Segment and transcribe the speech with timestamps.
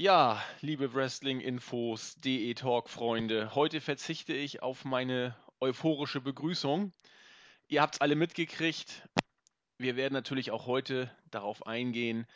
[0.00, 6.92] Ja, liebe Wrestling-Infos, DE Talk-Freunde, heute verzichte ich auf meine euphorische Begrüßung.
[7.66, 9.08] Ihr habt es alle mitgekriegt.
[9.76, 12.28] Wir werden natürlich auch heute darauf eingehen.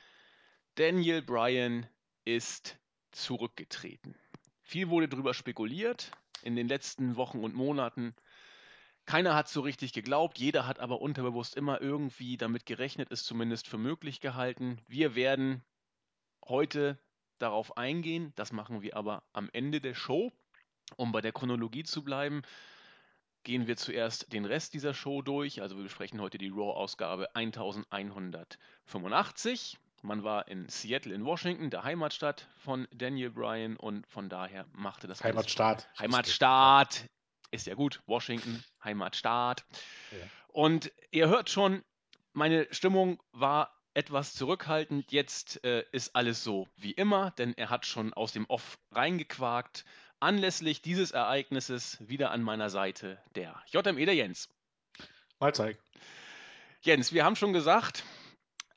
[0.75, 1.86] Daniel Bryan
[2.25, 2.80] ist
[3.12, 4.16] zurückgetreten.
[4.62, 6.10] Viel wurde darüber spekuliert
[6.42, 8.16] in den letzten Wochen und Monaten.
[9.06, 13.68] Keiner hat so richtig geglaubt, jeder hat aber unterbewusst immer irgendwie damit gerechnet, es zumindest
[13.68, 14.80] für möglich gehalten.
[14.88, 15.62] Wir werden
[16.44, 16.98] heute
[17.43, 18.32] darauf eingehen.
[18.37, 20.31] Das machen wir aber am Ende der Show.
[20.96, 22.43] Um bei der Chronologie zu bleiben,
[23.45, 25.63] gehen wir zuerst den Rest dieser Show durch.
[25.63, 29.79] Also wir besprechen heute die Raw-Ausgabe 1185.
[30.03, 35.06] Man war in Seattle in Washington, der Heimatstadt von Daniel Bryan und von daher machte
[35.06, 35.89] das Heimatstaat.
[35.98, 37.09] Heimatstaat.
[37.53, 38.03] Ist ja gut.
[38.06, 39.65] Washington, Heimatstaat.
[40.11, 40.19] Ja.
[40.48, 41.84] Und ihr hört schon,
[42.33, 45.12] meine Stimmung war etwas zurückhaltend.
[45.12, 49.84] Jetzt äh, ist alles so wie immer, denn er hat schon aus dem Off reingequakt.
[50.21, 54.49] Anlässlich dieses Ereignisses wieder an meiner Seite der JME der Jens.
[55.41, 55.79] Mahlzeit.
[56.83, 58.05] Jens, wir haben schon gesagt,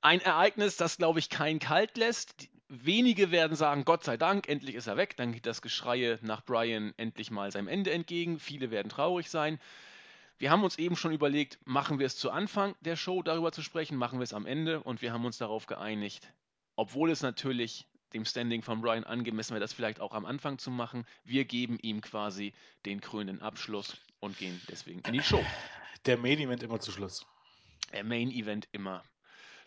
[0.02, 2.50] ein Ereignis, das glaube ich keinen kalt lässt.
[2.68, 5.16] Wenige werden sagen, Gott sei Dank, endlich ist er weg.
[5.18, 8.40] Dann geht das Geschreie nach Brian endlich mal seinem Ende entgegen.
[8.40, 9.60] Viele werden traurig sein.
[10.38, 13.62] Wir haben uns eben schon überlegt, machen wir es zu Anfang der Show darüber zu
[13.62, 16.34] sprechen, machen wir es am Ende und wir haben uns darauf geeinigt,
[16.76, 20.72] obwohl es natürlich dem Standing von Brian angemessen wäre, das vielleicht auch am Anfang zu
[20.72, 21.06] machen.
[21.24, 22.54] Wir geben ihm quasi
[22.86, 25.44] den krönenden Abschluss und gehen deswegen in die Show.
[26.06, 27.26] Der Main Event immer zu Schluss.
[27.94, 29.04] Der Main Event immer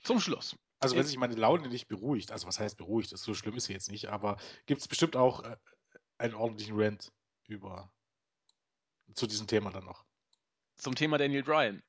[0.03, 0.57] zum Schluss.
[0.81, 3.65] Also wenn sich meine Laune nicht beruhigt, also was heißt beruhigt, das so schlimm ist
[3.65, 5.57] sie jetzt nicht, aber gibt es bestimmt auch äh,
[6.19, 7.11] einen ordentlichen Rant
[7.47, 7.91] über
[9.15, 10.08] zu diesem Thema dann noch
[10.79, 11.83] zum Thema Daniel Bryan?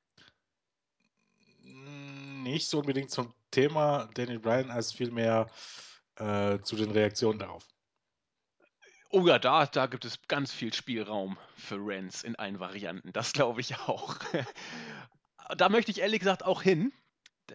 [1.64, 5.50] Nicht so unbedingt zum Thema Daniel Bryan, als vielmehr
[6.16, 7.66] äh, zu den Reaktionen darauf.
[9.12, 13.12] Oh ja, da, da gibt es ganz viel Spielraum für Rants in allen Varianten.
[13.12, 14.16] Das glaube ich auch.
[15.58, 16.92] da möchte ich ehrlich gesagt auch hin.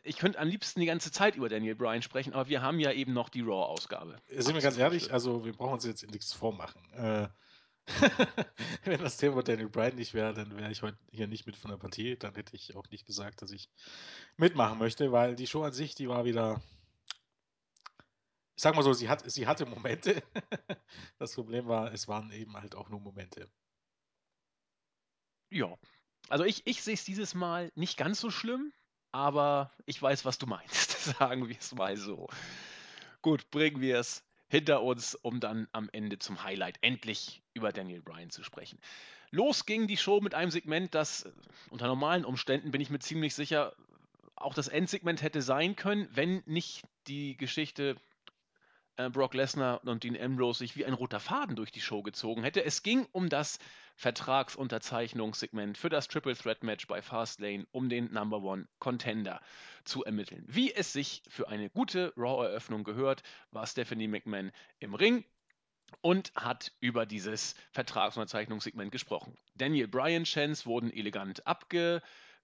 [0.03, 2.91] Ich könnte am liebsten die ganze Zeit über Daniel Bryan sprechen, aber wir haben ja
[2.91, 4.21] eben noch die Raw-Ausgabe.
[4.29, 6.83] Sind wir ganz ehrlich, also wir brauchen uns jetzt nichts vormachen.
[6.95, 7.29] Äh,
[8.85, 11.71] Wenn das Thema Daniel Bryan nicht wäre, dann wäre ich heute hier nicht mit von
[11.71, 12.17] der Partie.
[12.17, 13.69] Dann hätte ich auch nicht gesagt, dass ich
[14.37, 16.63] mitmachen möchte, weil die Show an sich, die war wieder.
[18.57, 20.23] Ich sag mal so, sie, hat, sie hatte Momente.
[21.19, 23.51] das Problem war, es waren eben halt auch nur Momente.
[25.51, 25.77] Ja.
[26.29, 28.73] Also ich, ich sehe es dieses Mal nicht ganz so schlimm,
[29.13, 30.91] aber ich weiß, was du meinst.
[31.19, 32.29] Sagen wir es mal so.
[33.23, 38.01] Gut, bringen wir es hinter uns, um dann am Ende zum Highlight endlich über Daniel
[38.01, 38.79] Bryan zu sprechen.
[39.33, 41.33] Los ging die Show mit einem Segment, das äh,
[41.71, 43.75] unter normalen Umständen bin ich mir ziemlich sicher
[44.37, 47.97] auch das Endsegment hätte sein können, wenn nicht die Geschichte
[48.97, 52.43] äh, Brock Lesnar und Dean Ambrose sich wie ein roter Faden durch die Show gezogen
[52.43, 52.65] hätte.
[52.65, 53.59] Es ging um das
[53.97, 59.41] Vertragsunterzeichnungssegment für das Triple Threat Match bei Fastlane, um den Number One Contender
[59.85, 60.45] zu ermitteln.
[60.49, 65.25] Wie es sich für eine gute Raw-Eröffnung gehört, war Stephanie McMahon im Ring
[66.01, 69.37] und hat über dieses Vertragsunterzeichnungssegment gesprochen.
[69.55, 71.47] Daniel Bryan Chance wurden elegant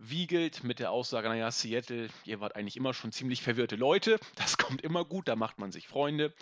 [0.01, 4.57] abgewiegelt mit der Aussage, naja, Seattle, ihr wart eigentlich immer schon ziemlich verwirrte Leute, das
[4.59, 6.35] kommt immer gut, da macht man sich Freunde.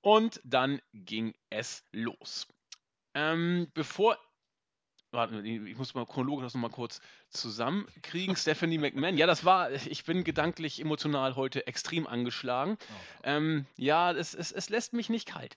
[0.00, 2.46] Und dann ging es los.
[3.14, 4.18] Ähm, bevor
[5.10, 8.36] Warte, ich muss mal chronologisch das nochmal kurz zusammenkriegen.
[8.36, 12.76] Stephanie McMahon, ja, das war, ich bin gedanklich, emotional heute extrem angeschlagen.
[12.78, 13.20] Oh.
[13.22, 15.56] Ähm, ja, es, es, es lässt mich nicht kalt.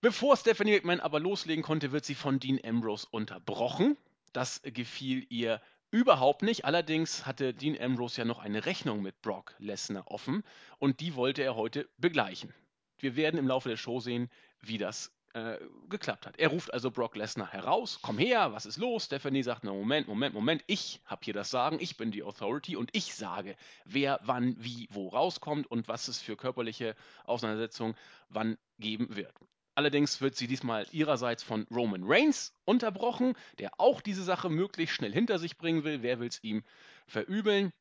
[0.00, 3.96] Bevor Stephanie McMahon aber loslegen konnte, wird sie von Dean Ambrose unterbrochen.
[4.32, 5.60] Das gefiel ihr
[5.90, 6.64] überhaupt nicht.
[6.64, 10.44] Allerdings hatte Dean Ambrose ja noch eine Rechnung mit Brock Lesnar offen
[10.78, 12.52] und die wollte er heute begleichen.
[12.98, 14.28] Wir werden im Laufe der Show sehen,
[14.60, 16.38] wie das äh, geklappt hat.
[16.38, 19.04] Er ruft also Brock Lesnar heraus, komm her, was ist los?
[19.04, 22.76] Stephanie sagt, na Moment, Moment, Moment, ich habe hier das Sagen, ich bin die Authority
[22.76, 27.94] und ich sage, wer wann, wie, wo rauskommt und was es für körperliche Auseinandersetzungen
[28.28, 29.34] wann geben wird.
[29.78, 35.12] Allerdings wird sie diesmal ihrerseits von Roman Reigns unterbrochen, der auch diese Sache möglichst schnell
[35.12, 36.02] hinter sich bringen will.
[36.02, 36.64] Wer will es ihm
[37.06, 37.72] verübeln?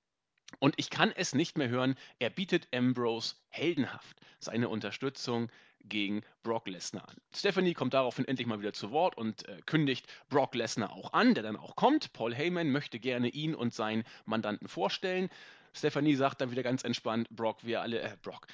[0.60, 1.96] Und ich kann es nicht mehr hören.
[2.20, 5.50] Er bietet Ambrose heldenhaft seine Unterstützung
[5.86, 7.18] gegen Brock Lesnar an.
[7.34, 11.34] Stephanie kommt daraufhin endlich mal wieder zu Wort und äh, kündigt Brock Lesnar auch an,
[11.34, 12.14] der dann auch kommt.
[12.14, 15.30] Paul Heyman möchte gerne ihn und seinen Mandanten vorstellen.
[15.74, 18.46] Stephanie sagt dann wieder ganz entspannt, Brock, wir alle, äh, Brock,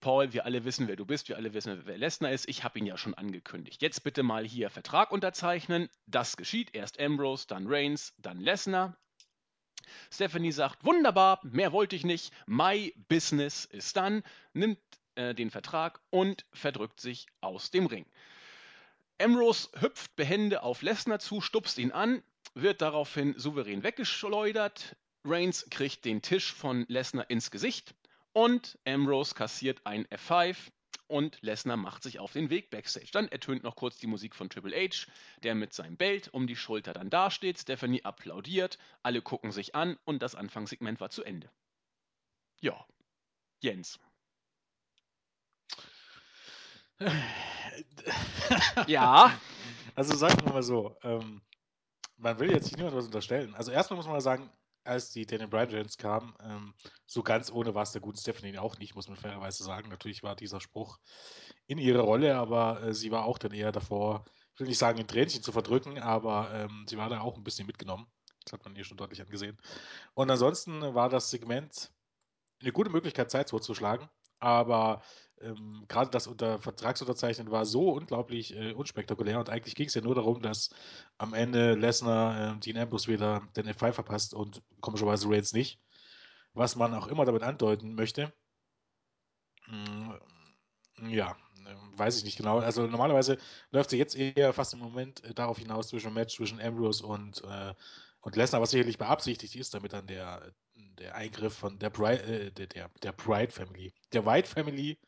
[0.00, 2.48] Paul, wir alle wissen, wer du bist, wir alle wissen, wer Lesnar ist.
[2.48, 3.82] Ich habe ihn ja schon angekündigt.
[3.82, 5.88] Jetzt bitte mal hier Vertrag unterzeichnen.
[6.06, 6.74] Das geschieht.
[6.74, 8.96] Erst Ambrose, dann Reigns, dann Lesnar.
[10.10, 12.32] Stephanie sagt, wunderbar, mehr wollte ich nicht.
[12.46, 14.22] My business ist dann,
[14.52, 14.78] nimmt
[15.14, 18.06] äh, den Vertrag und verdrückt sich aus dem Ring.
[19.20, 22.22] Ambrose hüpft behende auf Lesnar zu, stupst ihn an,
[22.54, 24.96] wird daraufhin souverän weggeschleudert.
[25.24, 27.94] Reigns kriegt den Tisch von Lesnar ins Gesicht
[28.36, 30.58] und Ambrose kassiert ein F5
[31.06, 33.08] und Lesnar macht sich auf den Weg backstage.
[33.10, 35.06] Dann ertönt noch kurz die Musik von Triple H,
[35.42, 37.58] der mit seinem Belt um die Schulter dann dasteht.
[37.58, 41.50] Stephanie applaudiert, alle gucken sich an und das Anfangssegment war zu Ende.
[42.60, 42.84] Ja,
[43.62, 43.98] Jens.
[48.86, 49.40] ja.
[49.94, 51.40] Also sagen wir mal so, ähm,
[52.18, 53.54] man will jetzt niemand was unterstellen.
[53.54, 54.50] Also erstmal muss man mal sagen,
[54.86, 56.74] als die Daniel Bryan Jones kam, ähm,
[57.06, 59.88] so ganz ohne war es der guten Stephanie auch nicht, muss man fairerweise sagen.
[59.88, 60.98] Natürlich war dieser Spruch
[61.66, 64.24] in ihrer Rolle, aber äh, sie war auch dann eher davor,
[64.54, 67.44] ich will nicht sagen, ein Tränchen zu verdrücken, aber ähm, sie war da auch ein
[67.44, 68.06] bisschen mitgenommen.
[68.44, 69.58] Das hat man ihr schon deutlich angesehen.
[70.14, 71.92] Und ansonsten war das Segment
[72.60, 74.08] eine gute Möglichkeit, Zeit totzuschlagen.
[74.38, 75.02] Aber
[75.40, 80.00] ähm, gerade das unter Vertragsunterzeichnen war so unglaublich äh, unspektakulär und eigentlich ging es ja
[80.00, 80.70] nur darum, dass
[81.18, 85.80] am Ende Lesnar äh, Dean Ambrose wieder den F5 verpasst und komischerweise Reigns nicht.
[86.54, 88.32] Was man auch immer damit andeuten möchte.
[89.66, 90.12] Mm,
[91.10, 91.36] ja,
[91.66, 92.60] äh, weiß ich nicht genau.
[92.60, 93.36] Also normalerweise
[93.70, 97.42] läuft sie jetzt eher fast im Moment äh, darauf hinaus zwischen Match zwischen Ambrose und,
[97.44, 97.74] äh,
[98.20, 102.50] und Lesnar, was sicherlich beabsichtigt ist, damit dann der, der Eingriff von der Bride, äh,
[102.52, 104.98] der, der Pride Family, der White Family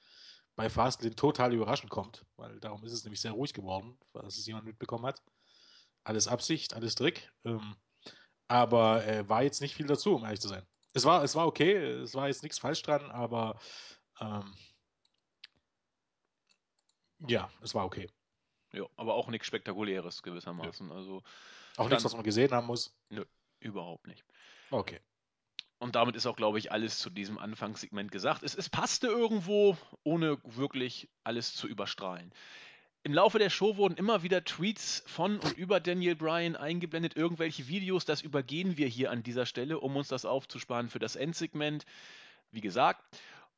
[0.58, 4.44] bei Fastlane total überraschend kommt, weil darum ist es nämlich sehr ruhig geworden, falls es
[4.44, 5.22] jemand mitbekommen hat.
[6.02, 7.32] Alles Absicht, alles Trick.
[7.44, 7.76] Ähm,
[8.48, 10.66] aber äh, war jetzt nicht viel dazu, um ehrlich zu sein.
[10.94, 13.60] Es war, es war okay, es war jetzt nichts falsch dran, aber
[14.20, 14.52] ähm,
[17.28, 18.10] ja, es war okay.
[18.72, 20.88] Ja, aber auch nichts Spektakuläres gewissermaßen.
[20.88, 20.94] Ja.
[20.96, 21.22] Also
[21.76, 22.92] auch nichts, was man gesehen haben muss.
[23.10, 23.24] Nö,
[23.60, 24.24] überhaupt nicht.
[24.72, 24.98] Okay.
[25.78, 28.42] Und damit ist auch, glaube ich, alles zu diesem Anfangssegment gesagt.
[28.42, 32.32] Es, es passte irgendwo, ohne wirklich alles zu überstrahlen.
[33.04, 37.68] Im Laufe der Show wurden immer wieder Tweets von und über Daniel Bryan eingeblendet, irgendwelche
[37.68, 41.86] Videos, das übergehen wir hier an dieser Stelle, um uns das aufzusparen für das Endsegment.
[42.50, 43.02] Wie gesagt,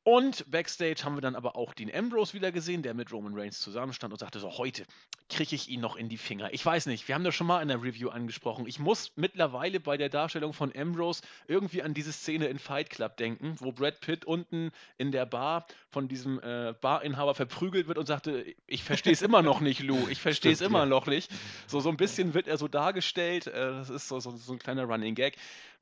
[0.03, 3.59] und backstage haben wir dann aber auch Dean Ambrose wieder gesehen, der mit Roman Reigns
[3.59, 4.83] zusammenstand und sagte so, heute
[5.29, 6.51] kriege ich ihn noch in die Finger.
[6.53, 8.65] Ich weiß nicht, wir haben das schon mal in der Review angesprochen.
[8.65, 13.15] Ich muss mittlerweile bei der Darstellung von Ambrose irgendwie an diese Szene in Fight Club
[13.17, 18.07] denken, wo Brad Pitt unten in der Bar von diesem äh, Barinhaber verprügelt wird und
[18.07, 20.85] sagte, ich verstehe es immer noch nicht, Lou, ich verstehe es immer ja.
[20.87, 21.31] noch nicht.
[21.67, 24.59] So, so ein bisschen wird er so dargestellt, äh, das ist so, so, so ein
[24.59, 25.37] kleiner Running Gag.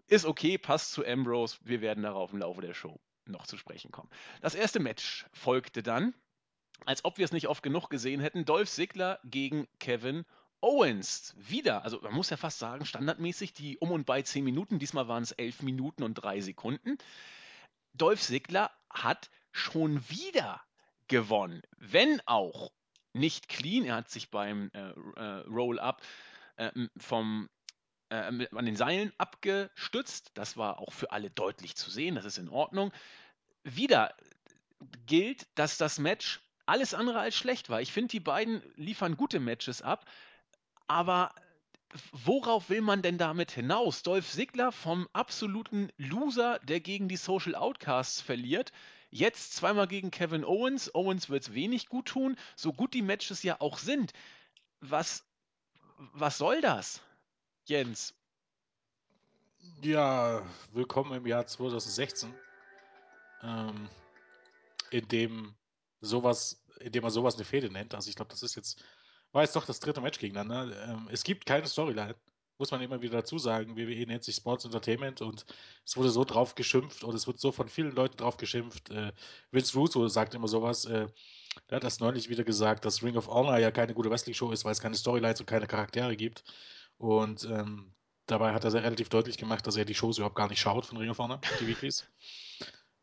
[0.08, 3.00] Ist okay, passt zu Ambrose, wir werden darauf im Laufe der Show
[3.32, 4.10] noch zu sprechen kommen.
[4.42, 6.14] Das erste Match folgte dann,
[6.86, 10.26] als ob wir es nicht oft genug gesehen hätten, Dolph Ziggler gegen Kevin
[10.62, 11.36] Owens.
[11.38, 15.08] Wieder, also man muss ja fast sagen, standardmäßig die um und bei 10 Minuten, diesmal
[15.08, 16.98] waren es 11 Minuten und 3 Sekunden.
[17.94, 20.62] Dolph Ziggler hat schon wieder
[21.08, 22.72] gewonnen, wenn auch
[23.14, 23.86] nicht clean.
[23.86, 26.02] Er hat sich beim äh, äh, Roll-Up
[26.58, 27.50] äh, vom
[28.12, 30.32] an den Seilen abgestützt.
[30.34, 32.92] Das war auch für alle deutlich zu sehen, das ist in Ordnung.
[33.64, 34.16] Wieder
[35.06, 37.82] gilt, dass das Match alles andere als schlecht war.
[37.82, 40.06] Ich finde, die beiden liefern gute Matches ab,
[40.88, 41.34] aber
[42.12, 44.04] worauf will man denn damit hinaus?
[44.04, 48.72] Dolph Ziggler vom absoluten Loser, der gegen die Social Outcasts verliert,
[49.10, 50.94] jetzt zweimal gegen Kevin Owens.
[50.94, 54.14] Owens wird es wenig gut tun, so gut die Matches ja auch sind.
[54.82, 55.26] Was,
[56.14, 57.02] was soll das?
[57.66, 58.14] Jens.
[59.82, 62.34] Ja, willkommen im Jahr 2016,
[63.44, 63.90] ähm,
[64.92, 65.56] in dem
[66.02, 67.94] sowas, in dem man sowas eine Fehde nennt.
[67.94, 68.84] Also ich glaube, das ist jetzt,
[69.32, 70.76] war jetzt doch das dritte Match gegeneinander.
[70.88, 72.16] Ähm, es gibt keine Storyline,
[72.58, 73.76] muss man immer wieder dazu sagen.
[73.76, 75.46] WWE nennt sich Sports Entertainment und
[75.86, 78.90] es wurde so drauf geschimpft und es wird so von vielen Leuten drauf geschimpft.
[78.90, 79.12] Äh,
[79.52, 80.86] Vince Russo sagt immer sowas.
[80.86, 81.08] Äh,
[81.70, 84.66] der hat das neulich wieder gesagt, dass Ring of Honor ja keine gute Wrestling-Show ist,
[84.66, 86.44] weil es keine Storylines und keine Charaktere gibt.
[86.98, 87.94] Und ähm,
[88.26, 90.86] dabei hat er sehr relativ deutlich gemacht, dass er die Shows überhaupt gar nicht schaut
[90.86, 92.08] von Ring of Honor, die Weeklies.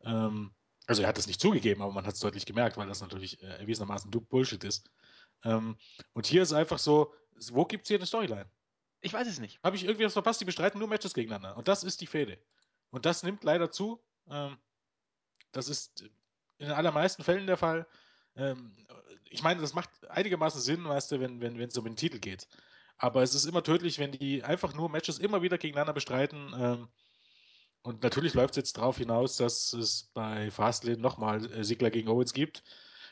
[0.07, 0.51] Ähm,
[0.87, 3.41] also er hat es nicht zugegeben, aber man hat es deutlich gemerkt, weil das natürlich
[3.43, 4.89] äh, erwiesenermaßen Bullshit ist.
[5.43, 5.77] Ähm,
[6.13, 7.13] und hier ist einfach so,
[7.51, 8.49] wo gibt es hier eine Storyline?
[9.01, 9.61] Ich weiß es nicht.
[9.63, 10.41] Habe ich irgendwie was verpasst?
[10.41, 11.57] Die bestreiten nur Matches gegeneinander.
[11.57, 12.39] Und das ist die Fehde.
[12.89, 14.01] Und das nimmt leider zu.
[14.29, 14.57] Ähm,
[15.51, 16.01] das ist
[16.57, 17.85] in den allermeisten Fällen der Fall.
[18.35, 18.73] Ähm,
[19.29, 22.47] ich meine, das macht einigermaßen Sinn, weißt du, wenn es wenn, um den Titel geht.
[22.97, 26.89] Aber es ist immer tödlich, wenn die einfach nur Matches immer wieder gegeneinander bestreiten.
[27.87, 32.09] Und natürlich läuft es jetzt darauf hinaus, dass es bei Fastlane nochmal äh, Sigler gegen
[32.09, 32.61] Owens gibt.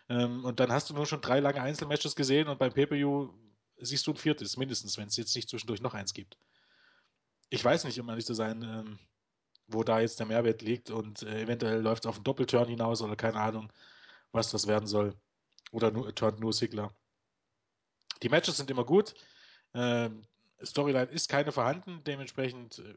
[0.09, 3.29] Ähm, und dann hast du nur schon drei lange Einzelmatches gesehen und beim Pay-Per-View
[3.77, 6.37] siehst du ein viertes, mindestens, wenn es jetzt nicht zwischendurch noch eins gibt.
[7.49, 8.99] Ich weiß nicht, um ehrlich zu sein, ähm,
[9.67, 13.01] wo da jetzt der Mehrwert liegt und äh, eventuell läuft es auf einen Doppelturn hinaus
[13.01, 13.71] oder keine Ahnung
[14.33, 15.15] was das werden soll.
[15.71, 16.93] Oder nur, turnt nur Sigler.
[18.23, 19.13] Die Matches sind immer gut.
[19.73, 20.27] Ähm,
[20.61, 22.95] Storyline ist keine vorhanden, dementsprechend äh,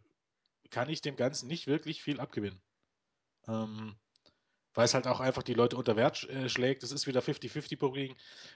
[0.71, 2.61] kann ich dem Ganzen nicht wirklich viel abgewinnen.
[3.47, 3.97] Ähm,
[4.75, 6.83] weil es halt auch einfach die Leute unter Wert äh, schlägt.
[6.83, 8.15] Es ist wieder 50-50 Booking.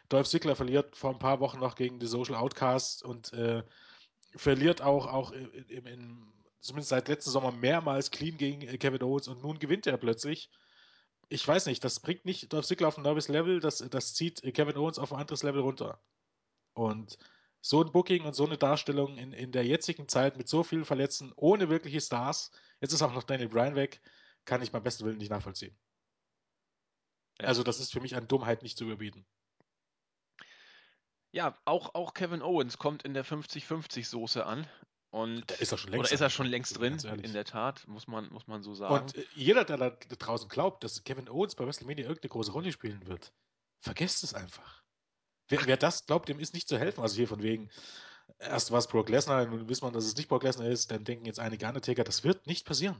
[0.08, 3.64] Dolph Ziggler verliert vor ein paar Wochen noch gegen die Social Outcasts und äh,
[4.36, 9.28] verliert auch, auch in, in, zumindest seit letzten Sommer mehrmals clean gegen äh, Kevin Owens
[9.28, 10.50] und nun gewinnt er plötzlich.
[11.28, 14.42] Ich weiß nicht, das bringt nicht Dolph Ziggler auf ein neues Level, das, das zieht
[14.54, 16.00] Kevin Owens auf ein anderes Level runter.
[16.74, 17.18] Und
[17.62, 20.84] so ein Booking und so eine Darstellung in, in der jetzigen Zeit mit so vielen
[20.84, 22.50] Verletzten, ohne wirkliche Stars,
[22.80, 24.02] jetzt ist auch noch Daniel Bryan weg,
[24.44, 25.78] kann ich beim besten Willen nicht nachvollziehen.
[27.38, 29.24] Also das ist für mich an Dummheit nicht zu überbieten.
[31.30, 34.68] Ja, auch, auch Kevin Owens kommt in der 50-50-Soße an.
[35.10, 37.86] Und, da ist er schon längst oder ist er schon längst drin, in der Tat,
[37.86, 39.04] muss man, muss man so sagen.
[39.04, 42.72] Und äh, jeder, der da draußen glaubt, dass Kevin Owens bei WrestleMania irgendeine große Rolle
[42.72, 43.32] spielen wird,
[43.78, 44.81] vergesst es einfach.
[45.52, 47.02] Wer, wer das glaubt, dem ist nicht zu helfen.
[47.02, 47.68] Also hier von wegen,
[48.38, 51.04] erst war es Brock Lesnar, nun wissen wir, dass es nicht Brock Lesnar ist, dann
[51.04, 52.96] denken jetzt einige Undertaker, das wird nicht passieren.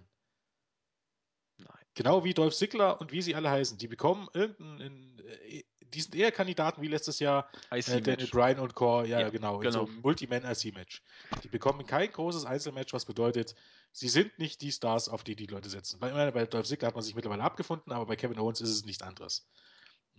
[1.57, 1.87] Nein.
[1.95, 3.79] Genau wie Dolph Ziggler und wie sie alle heißen.
[3.79, 5.19] Die bekommen irgendeinen,
[5.49, 9.31] äh, die sind eher Kandidaten wie letztes Jahr äh, Daniel Bryan und Core, ja, ja
[9.31, 9.87] genau, genau.
[9.87, 11.03] so Multi-Man-IC-Match.
[11.43, 13.55] Die bekommen kein großes Einzelmatch, was bedeutet,
[13.93, 16.01] sie sind nicht die Stars, auf die die Leute setzen.
[16.01, 18.85] Bei, bei Dolph Ziggler hat man sich mittlerweile abgefunden, aber bei Kevin Owens ist es
[18.85, 19.47] nicht anderes.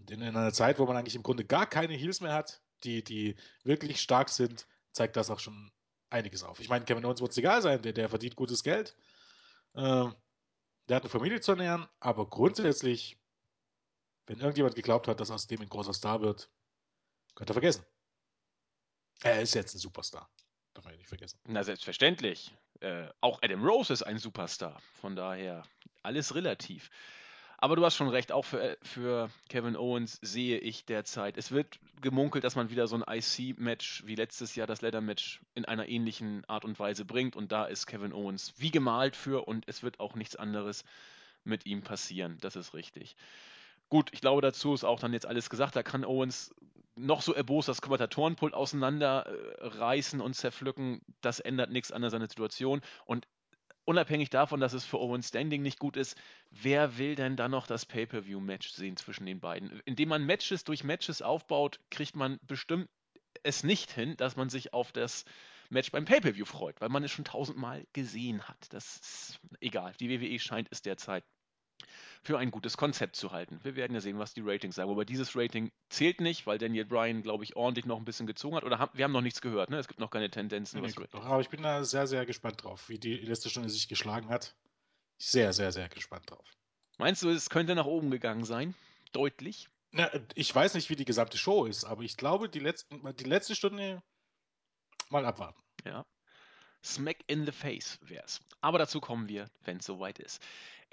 [0.10, 3.04] In, in einer Zeit, wo man eigentlich im Grunde gar keine Heels mehr hat, die,
[3.04, 5.72] die wirklich stark sind, zeigt das auch schon
[6.10, 6.60] einiges auf.
[6.60, 8.96] Ich meine, Kevin Owens wird es egal sein, der, der verdient gutes Geld.
[9.76, 10.16] Ähm,
[10.88, 13.18] der hat eine Familie zu ernähren, aber grundsätzlich,
[14.28, 16.50] wenn irgendjemand geglaubt hat, dass aus dem ein großer Star wird,
[17.36, 17.86] könnt ihr vergessen.
[19.24, 20.30] Er ist jetzt ein Superstar.
[20.74, 21.40] Darf man nicht vergessen.
[21.46, 22.54] Na, selbstverständlich.
[22.82, 24.82] Äh, auch Adam Rose ist ein Superstar.
[25.00, 25.64] Von daher
[26.02, 26.90] alles relativ.
[27.64, 31.38] Aber du hast schon recht, auch für, äh, für Kevin Owens sehe ich derzeit.
[31.38, 35.64] Es wird gemunkelt, dass man wieder so ein IC-Match wie letztes Jahr das Leather-Match in
[35.64, 37.38] einer ähnlichen Art und Weise bringt.
[37.38, 40.84] Und da ist Kevin Owens wie gemalt für und es wird auch nichts anderes
[41.46, 42.38] mit ihm passieren.
[42.42, 43.16] Das ist richtig.
[43.88, 45.78] Gut, ich glaube, dazu ist auch dann jetzt alles gesagt.
[45.78, 46.54] Da kann Owens
[46.98, 51.00] noch so erbost das Kommentatorenpult auseinanderreißen und zerpflücken.
[51.22, 52.82] Das ändert nichts an seiner Situation.
[53.06, 53.26] Und
[53.86, 56.18] unabhängig davon, dass es für Owen Standing nicht gut ist,
[56.50, 59.82] wer will denn dann noch das Pay-Per-View-Match sehen zwischen den beiden?
[59.86, 62.90] Indem man Matches durch Matches aufbaut, kriegt man bestimmt
[63.44, 65.26] es nicht hin, dass man sich auf das
[65.70, 68.72] Match beim Pay-Per-View freut, weil man es schon tausendmal gesehen hat.
[68.72, 69.94] Das ist egal.
[70.00, 71.24] Die WWE scheint es derzeit
[72.24, 73.60] für ein gutes Konzept zu halten.
[73.64, 74.90] Wir werden ja sehen, was die Ratings sagen.
[74.90, 78.56] Aber dieses Rating zählt nicht, weil Daniel Bryan, glaube ich, ordentlich noch ein bisschen gezogen
[78.56, 78.64] hat.
[78.64, 79.78] Oder haben, wir haben noch nichts gehört, ne?
[79.78, 80.82] Es gibt noch keine Tendenzen.
[80.82, 83.90] Nee, nee, aber ich bin da sehr, sehr gespannt drauf, wie die letzte Stunde sich
[83.90, 84.56] geschlagen hat.
[85.18, 86.46] Sehr, sehr, sehr gespannt drauf.
[86.98, 88.74] Meinst du, es könnte nach oben gegangen sein?
[89.12, 89.68] Deutlich?
[89.92, 93.24] Na, ich weiß nicht, wie die gesamte Show ist, aber ich glaube, die, letzten, die
[93.26, 94.02] letzte Stunde
[95.10, 95.62] mal abwarten.
[95.86, 96.06] Ja.
[96.84, 98.42] Smack in the face wär's.
[98.62, 100.42] Aber dazu kommen wir, wenn es soweit ist.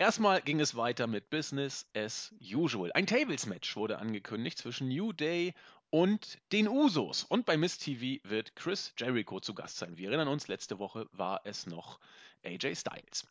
[0.00, 2.90] Erstmal ging es weiter mit Business as usual.
[2.94, 5.52] Ein Tables-Match wurde angekündigt zwischen New Day
[5.90, 7.24] und den Usos.
[7.24, 9.98] Und bei Miss TV wird Chris Jericho zu Gast sein.
[9.98, 12.00] Wir erinnern uns, letzte Woche war es noch
[12.42, 13.26] AJ Styles.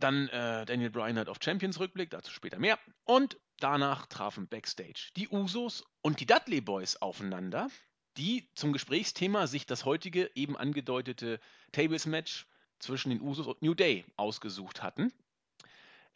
[0.00, 2.76] Dann äh, Daniel Bryan hat auf Champions Rückblick, dazu später mehr.
[3.04, 7.70] Und danach trafen Backstage die Usos und die Dudley Boys aufeinander,
[8.16, 11.38] die zum Gesprächsthema sich das heutige eben angedeutete
[11.70, 12.48] Tables-Match
[12.80, 15.12] zwischen den Usos und New Day ausgesucht hatten.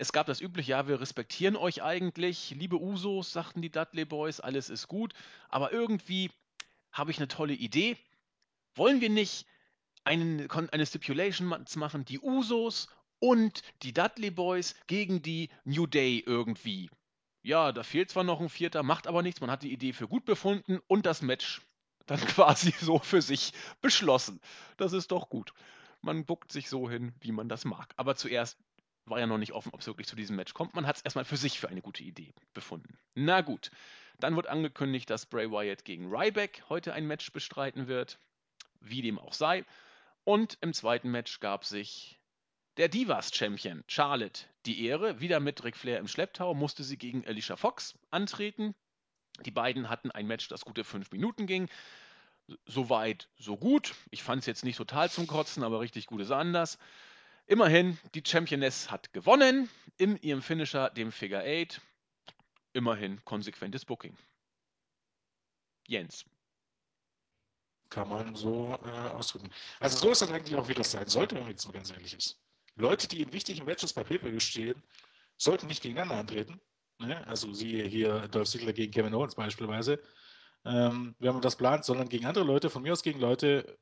[0.00, 4.40] Es gab das übliche, ja, wir respektieren euch eigentlich, liebe Usos, sagten die Dudley Boys,
[4.40, 5.12] alles ist gut,
[5.50, 6.30] aber irgendwie
[6.90, 7.99] habe ich eine tolle Idee.
[8.75, 9.45] Wollen wir nicht
[10.02, 12.88] einen, eine Stipulation machen, die Usos
[13.19, 16.88] und die Dudley Boys gegen die New Day irgendwie?
[17.42, 20.09] Ja, da fehlt zwar noch ein Vierter, macht aber nichts, man hat die Idee für
[20.09, 21.61] gut befunden und das Match
[22.07, 23.52] dann quasi so für sich
[23.83, 24.40] beschlossen.
[24.78, 25.52] Das ist doch gut.
[26.00, 27.92] Man buckt sich so hin, wie man das mag.
[27.99, 28.57] Aber zuerst
[29.11, 30.75] war ja noch nicht offen, ob es wirklich zu diesem Match kommt.
[30.75, 32.99] Man hat es erstmal für sich für eine gute Idee befunden.
[33.14, 33.71] Na gut.
[34.19, 38.19] Dann wird angekündigt, dass Bray Wyatt gegen Ryback heute ein Match bestreiten wird.
[38.81, 39.64] Wie dem auch sei.
[40.25, 42.21] Und im zweiten Match gab sich
[42.76, 45.21] der Divas-Champion Charlotte die Ehre.
[45.21, 48.75] Wieder mit Ric Flair im Schlepptau musste sie gegen Alicia Fox antreten.
[49.45, 51.69] Die beiden hatten ein Match, das gute fünf Minuten ging.
[52.67, 53.95] Soweit, so gut.
[54.11, 56.79] Ich fand es jetzt nicht total zum Kotzen, aber richtig gut ist anders.
[57.50, 61.80] Immerhin, die Championess hat gewonnen in ihrem Finisher, dem Figure 8.
[62.75, 64.16] Immerhin konsequentes Booking.
[65.88, 66.25] Jens.
[67.88, 69.50] Kann man so äh, ausdrücken.
[69.80, 71.90] Also so ist das eigentlich auch, wie das sein sollte, wenn man jetzt mal ganz
[71.90, 72.40] ehrlich ist.
[72.76, 74.80] Leute, die in wichtigen Matches bei Paper stehen,
[75.37, 76.61] sollten nicht gegeneinander antreten.
[76.99, 77.26] Ne?
[77.26, 80.00] Also siehe hier Dolph Ziggler gegen Kevin Owens beispielsweise.
[80.64, 83.76] Ähm, wenn man das plant, sondern gegen andere Leute, von mir aus gegen Leute,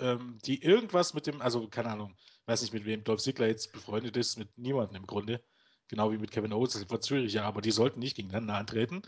[0.00, 3.72] ähm, die irgendwas mit dem, also keine Ahnung, weiß nicht, mit wem Dolph Ziggler jetzt
[3.72, 5.42] befreundet ist, mit niemandem im Grunde.
[5.88, 9.02] Genau wie mit Kevin Owens, das wird schwierig, ja, aber die sollten nicht gegeneinander antreten,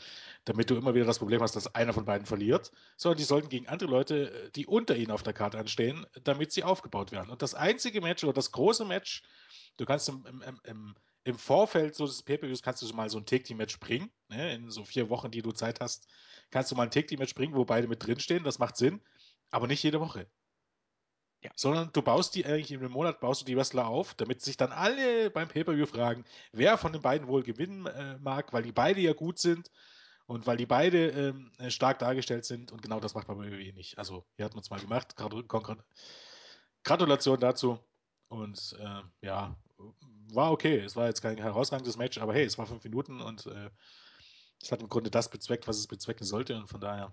[0.45, 3.49] damit du immer wieder das Problem hast, dass einer von beiden verliert, sondern die sollten
[3.49, 7.31] gegen andere Leute, die unter ihnen auf der Karte anstehen, damit sie aufgebaut werden.
[7.31, 9.23] Und das einzige Match oder das große Match,
[9.79, 13.27] du kannst im, im, im, im Vorfeld so des Pay-Per-Views kannst du mal so ein
[13.27, 14.55] Take-Team-Match bringen, ne?
[14.55, 16.07] in so vier Wochen, die du Zeit hast,
[16.51, 19.01] kannst du mal ein Take-Team-Match bringen, wo beide mit drinstehen, das macht Sinn,
[19.51, 20.29] aber nicht jede Woche.
[21.43, 21.51] Ja.
[21.55, 24.57] Sondern du baust die eigentlich in einem Monat, baust du die Wrestler auf, damit sich
[24.57, 28.73] dann alle beim Pay-Per-View fragen, wer von den beiden wohl gewinnen äh, mag, weil die
[28.73, 29.71] beide ja gut sind
[30.27, 33.51] und weil die beide ähm, äh, stark dargestellt sind und genau das macht man bei
[33.51, 33.99] WWE nicht.
[33.99, 35.15] Also, hier hat man es mal gemacht.
[36.85, 37.79] Gratulation dazu.
[38.29, 39.57] Und äh, ja,
[40.33, 40.79] war okay.
[40.81, 43.71] Es war jetzt kein herausragendes Match, aber hey, es war fünf Minuten und äh,
[44.63, 47.13] es hat im Grunde das bezweckt, was es bezwecken sollte und von daher.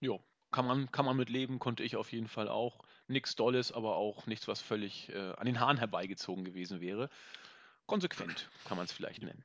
[0.00, 2.78] Jo, kann man, kann man mit leben, konnte ich auf jeden Fall auch.
[3.08, 7.08] Nichts Dolles, aber auch nichts, was völlig äh, an den Haaren herbeigezogen gewesen wäre.
[7.86, 9.44] Konsequent kann man es vielleicht nennen.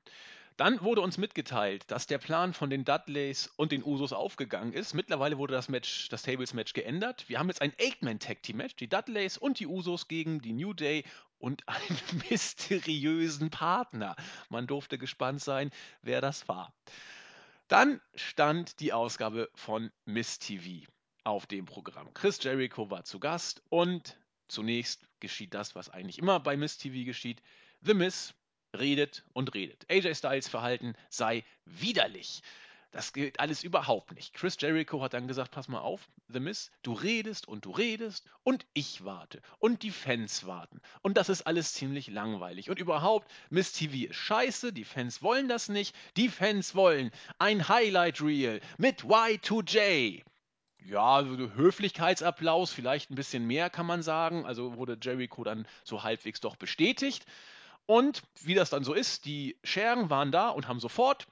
[0.58, 4.96] Dann wurde uns mitgeteilt, dass der Plan von den Dudleys und den Usos aufgegangen ist.
[4.96, 7.30] Mittlerweile wurde das Match, das Tables-Match geändert.
[7.30, 8.76] Wir haben jetzt ein Eight-Man-Tag-Team-Match.
[8.78, 11.04] Die Dudleys und die Usos gegen die New Day
[11.38, 12.00] und einen
[12.30, 14.16] mysteriösen Partner.
[14.50, 15.70] Man durfte gespannt sein,
[16.02, 16.74] wer das war.
[17.68, 20.88] Dann stand die Ausgabe von Miss TV
[21.28, 22.14] auf dem Programm.
[22.14, 24.18] Chris Jericho war zu Gast und
[24.48, 27.42] zunächst geschieht das, was eigentlich immer bei Miss TV geschieht.
[27.82, 28.34] The Miss
[28.78, 29.86] redet und redet.
[29.92, 32.42] AJ Styles Verhalten sei widerlich.
[32.92, 34.34] Das gilt alles überhaupt nicht.
[34.34, 38.26] Chris Jericho hat dann gesagt, pass mal auf, The Miss, du redest und du redest
[38.44, 40.80] und ich warte und die Fans warten.
[41.02, 42.70] Und das ist alles ziemlich langweilig.
[42.70, 45.94] Und überhaupt, Miss TV ist scheiße, die Fans wollen das nicht.
[46.16, 50.24] Die Fans wollen ein Highlight Reel mit Y2J.
[50.88, 54.46] Ja, so Höflichkeitsapplaus, vielleicht ein bisschen mehr kann man sagen.
[54.46, 57.26] Also wurde Jericho dann so halbwegs doch bestätigt.
[57.86, 61.28] Und wie das dann so ist, die Schergen waren da und haben sofort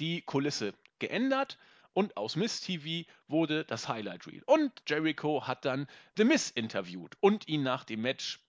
[0.00, 1.56] die Kulisse geändert
[1.92, 4.42] und aus Miss TV wurde das Highlight Reel.
[4.46, 8.40] Und Jericho hat dann The Miss interviewt und ihn nach dem Match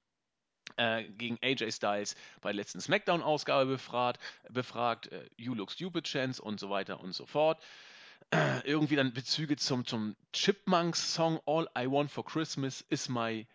[0.77, 6.41] äh, gegen AJ Styles bei der letzten SmackDown-Ausgabe befragt, befragt äh, You Look Stupid Chance
[6.41, 7.61] und so weiter und so fort.
[8.63, 13.45] Irgendwie dann Bezüge zum, zum Chipmunks-Song All I Want for Christmas is My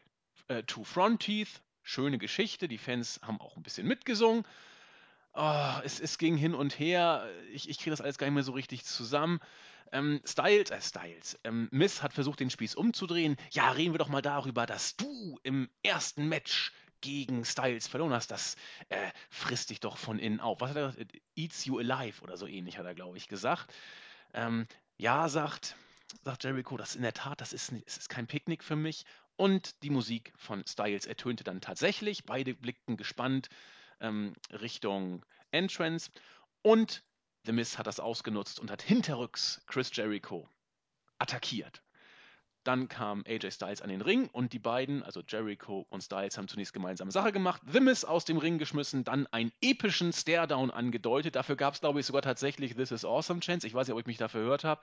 [0.48, 1.62] äh, Two Front Teeth.
[1.82, 4.44] Schöne Geschichte, die Fans haben auch ein bisschen mitgesungen.
[5.32, 7.28] Oh, es, es ging hin und her.
[7.52, 9.40] Ich, ich kriege das alles gar nicht mehr so richtig zusammen.
[9.92, 13.36] Ähm, Styles, äh, Styles, ähm, Miss hat versucht, den Spieß umzudrehen.
[13.52, 18.30] Ja, reden wir doch mal darüber, dass du im ersten Match gegen Styles verloren hast.
[18.30, 18.56] Das
[18.88, 20.60] äh, frisst dich doch von innen auf.
[20.60, 21.14] Was hat er gesagt?
[21.14, 23.72] It eats you alive oder so ähnlich, hat er, glaube ich, gesagt.
[24.36, 24.68] Ähm,
[24.98, 25.76] ja, sagt,
[26.22, 29.04] sagt Jericho, das in der Tat, das ist, es ist kein Picknick für mich.
[29.36, 32.24] Und die Musik von Styles ertönte dann tatsächlich.
[32.24, 33.48] Beide blickten gespannt
[34.00, 36.10] ähm, Richtung Entrance.
[36.62, 37.02] Und
[37.44, 40.48] The Miz hat das ausgenutzt und hat hinterrücks Chris Jericho
[41.18, 41.82] attackiert.
[42.66, 46.48] Dann kam AJ Styles an den Ring und die beiden, also Jericho und Styles, haben
[46.48, 47.62] zunächst gemeinsame Sache gemacht.
[47.70, 51.36] The Miz aus dem Ring geschmissen, dann einen epischen Staredown angedeutet.
[51.36, 53.68] Dafür gab es, glaube ich, sogar tatsächlich This is Awesome Chance.
[53.68, 54.80] Ich weiß nicht, ob ich mich dafür gehört habe.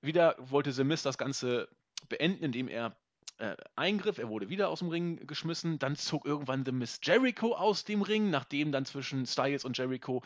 [0.00, 1.68] Wieder wollte The Miz das Ganze
[2.08, 2.94] beenden, indem er
[3.38, 7.56] äh, Eingriff, er wurde wieder aus dem Ring geschmissen, dann zog irgendwann The Miss Jericho
[7.56, 10.22] aus dem Ring, nachdem dann zwischen Styles und Jericho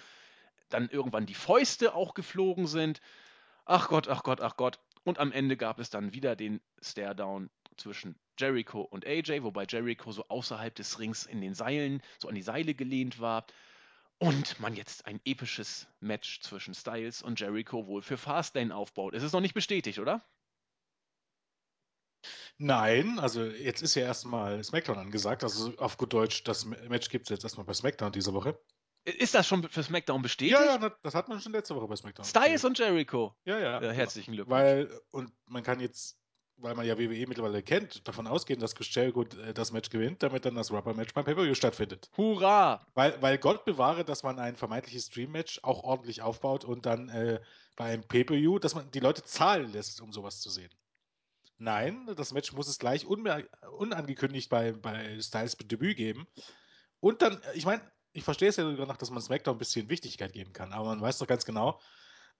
[0.68, 3.00] dann irgendwann die Fäuste auch geflogen sind.
[3.64, 4.78] Ach Gott, ach Gott, ach Gott.
[5.04, 10.12] Und am Ende gab es dann wieder den Stare-Down zwischen Jericho und AJ, wobei Jericho
[10.12, 13.46] so außerhalb des Rings in den Seilen, so an die Seile gelehnt war.
[14.18, 19.14] Und man jetzt ein episches Match zwischen Styles und Jericho wohl für Fastlane aufbaut.
[19.14, 20.22] Es ist noch nicht bestätigt, oder?
[22.58, 25.42] Nein, also jetzt ist ja erstmal SmackDown angesagt.
[25.42, 28.60] Also auf gut Deutsch, das Match gibt es jetzt erstmal bei SmackDown diese Woche.
[29.04, 30.58] Ist das schon für SmackDown bestätigt?
[30.60, 32.24] Ja, ja, das hat man schon letzte Woche bei SmackDown.
[32.24, 33.34] Styles und Jericho.
[33.44, 33.82] Ja, ja.
[33.82, 34.54] ja herzlichen Glückwunsch.
[34.54, 36.18] Weil, und man kann jetzt,
[36.56, 40.22] weil man ja WWE mittlerweile kennt, davon ausgehen, dass Chris Jericho äh, das Match gewinnt,
[40.22, 42.10] damit dann das Rubber-Match beim Pay-Per-View stattfindet.
[42.16, 42.86] Hurra!
[42.92, 47.40] Weil, weil Gott bewahre, dass man ein vermeintliches Stream-Match auch ordentlich aufbaut und dann äh,
[47.76, 50.70] bei einem Pay-Per-View, dass man die Leute zahlen lässt, um sowas zu sehen.
[51.56, 56.26] Nein, das Match muss es gleich unangekündigt bei, bei Styles Debüt geben.
[57.00, 57.82] Und dann, ich meine,
[58.12, 60.86] ich verstehe es ja sogar noch, dass man SmackDown ein bisschen Wichtigkeit geben kann, aber
[60.86, 61.80] man weiß doch ganz genau,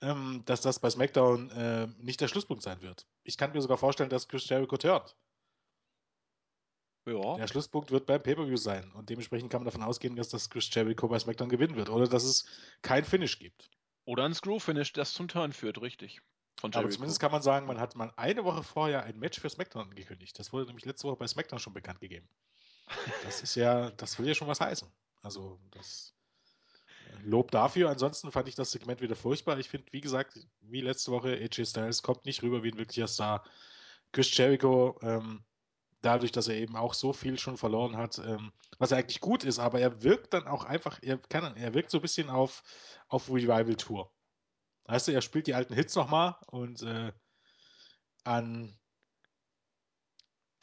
[0.01, 3.07] ähm, dass das bei SmackDown äh, nicht der Schlusspunkt sein wird.
[3.23, 5.17] Ich kann mir sogar vorstellen, dass Chris Jericho turnt.
[7.07, 7.37] Ja.
[7.37, 8.93] Der Schlusspunkt wird beim Pay-Per-View sein.
[8.93, 11.89] Und dementsprechend kann man davon ausgehen, dass das Chris Jericho bei SmackDown gewinnen wird.
[11.89, 12.47] Oder dass es
[12.83, 13.71] kein Finish gibt.
[14.05, 16.21] Oder ein Screw-Finish, das zum Turn führt, richtig.
[16.63, 19.89] Aber zumindest kann man sagen, man hat mal eine Woche vorher ein Match für SmackDown
[19.89, 20.39] angekündigt.
[20.39, 22.29] Das wurde nämlich letzte Woche bei SmackDown schon bekannt gegeben.
[23.25, 24.91] Das ist ja, das will ja schon was heißen.
[25.23, 26.15] Also, das
[27.07, 27.91] äh, Lob dafür.
[27.91, 29.59] Ansonsten fand ich das Segment wieder furchtbar.
[29.59, 33.09] Ich finde, wie gesagt, wie letzte Woche, AJ Styles kommt nicht rüber wie ein wirklicher
[33.09, 33.45] Star.
[34.13, 35.45] Chris Jericho, ähm,
[36.03, 39.59] dadurch, dass er eben auch so viel schon verloren hat, ähm, was eigentlich gut ist,
[39.59, 42.63] aber er wirkt dann auch einfach, er, kann, er wirkt so ein bisschen auf,
[43.09, 44.13] auf Revival Tour.
[44.85, 47.13] Weißt du, er spielt die alten Hits nochmal und äh,
[48.25, 48.77] an,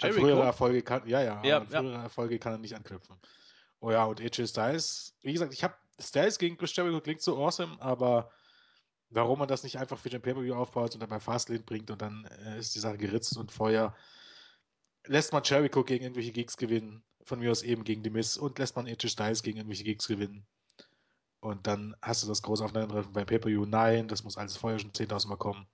[0.01, 1.79] an frühere Erfolge kann, ja, ja, Ja, an ja.
[1.79, 3.17] frühere Erfolge kann er nicht anknüpfen.
[3.79, 7.37] Oh ja, und AJ Styles, wie gesagt, ich habe Styles gegen Chris Jericho klingt so
[7.37, 8.31] awesome, aber
[9.09, 12.01] warum man das nicht einfach für den Pay-Per-View aufbaut und dann bei Fastlane bringt und
[12.01, 13.95] dann äh, ist die Sache geritzt und vorher
[15.05, 18.59] lässt man Jericho gegen irgendwelche Gigs gewinnen, von mir aus eben gegen die Miss und
[18.59, 20.45] lässt man AJ Styles gegen irgendwelche Gigs gewinnen.
[21.39, 23.65] Und dann hast du das große Aufeinandertreffen beim Pay-Per-View.
[23.65, 25.67] Nein, das muss alles vorher schon 10.000 Mal kommen.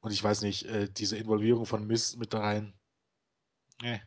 [0.00, 2.74] Und ich weiß nicht, äh, diese Involvierung von Miss mit rein,
[3.82, 4.00] nee,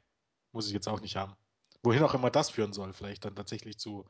[0.51, 1.35] muss ich jetzt auch nicht haben.
[1.83, 4.05] Wohin auch immer das führen soll, vielleicht dann tatsächlich zu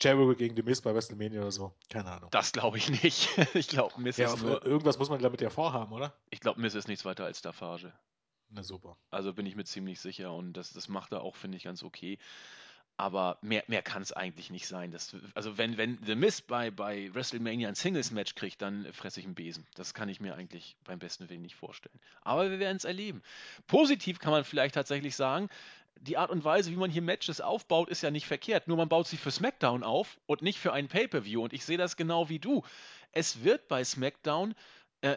[0.00, 1.74] Jericho gegen The Miz bei WrestleMania oder so.
[1.88, 2.30] Keine Ahnung.
[2.30, 3.28] Das glaube ich nicht.
[3.54, 4.64] ich glaube, Miss Ja, ist nur.
[4.64, 6.14] irgendwas muss man damit ja vorhaben, oder?
[6.30, 7.92] Ich glaube, Miss ist nichts weiter als Staffage.
[8.48, 8.96] Na super.
[9.10, 11.82] Also bin ich mir ziemlich sicher und das, das macht er auch, finde ich, ganz
[11.82, 12.18] okay.
[12.96, 14.90] Aber mehr, mehr kann es eigentlich nicht sein.
[14.90, 19.26] Das, also wenn, wenn The Miz bei, bei WrestleMania ein Singles-Match kriegt, dann fresse ich
[19.26, 19.66] einen Besen.
[19.74, 21.98] Das kann ich mir eigentlich beim besten Willen nicht vorstellen.
[22.20, 23.22] Aber wir werden es erleben.
[23.66, 25.48] Positiv kann man vielleicht tatsächlich sagen,
[26.00, 28.68] die Art und Weise, wie man hier Matches aufbaut, ist ja nicht verkehrt.
[28.68, 31.42] Nur man baut sie für SmackDown auf und nicht für ein Pay-Per-View.
[31.42, 32.62] Und ich sehe das genau wie du.
[33.12, 34.54] Es wird bei SmackDown
[35.02, 35.16] äh,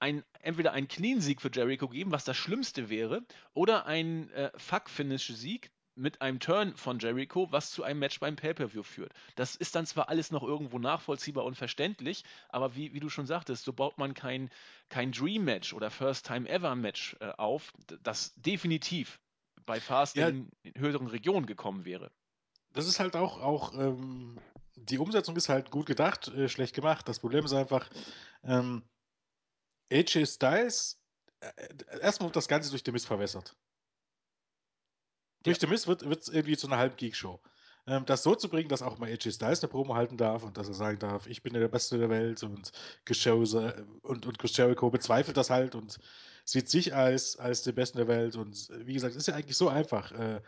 [0.00, 3.22] ein, entweder einen Clean-Sieg für Jericho geben, was das Schlimmste wäre,
[3.54, 8.84] oder ein äh, Fuck-Finish-Sieg mit einem Turn von Jericho, was zu einem Match beim Pay-Per-View
[8.84, 9.12] führt.
[9.34, 13.26] Das ist dann zwar alles noch irgendwo nachvollziehbar und verständlich, aber wie, wie du schon
[13.26, 14.50] sagtest, so baut man kein,
[14.88, 19.18] kein Dream-Match oder First-Time-Ever-Match äh, auf, das definitiv
[19.68, 20.28] bei Fast Ja.
[20.28, 22.10] in, in höheren Regionen gekommen wäre.
[22.72, 24.38] Das ist halt auch, auch ähm,
[24.76, 27.06] die Umsetzung ist halt gut gedacht, äh, schlecht gemacht.
[27.06, 27.88] Das Problem ist einfach,
[28.42, 28.82] ähm,
[29.92, 31.00] AJ Styles,
[31.40, 31.50] äh,
[32.00, 33.54] erstmal wird das Ganze durch The Miz verwässert.
[35.44, 35.60] Durch Ja.
[35.60, 37.40] The Miz wird es irgendwie zu einer halben Geek-Show.
[37.88, 40.56] Ähm, das so zu bringen, dass auch mal AJ Styles eine Promo halten darf und
[40.58, 42.72] dass er sagen darf, ich bin der Beste der Welt und
[43.08, 43.70] Jericho,
[44.02, 45.98] und, und Chris Jericho bezweifelt das halt und
[46.44, 49.56] sieht sich als, als den Besten der Welt und äh, wie gesagt, ist ja eigentlich
[49.56, 50.12] so einfach.
[50.12, 50.42] Äh,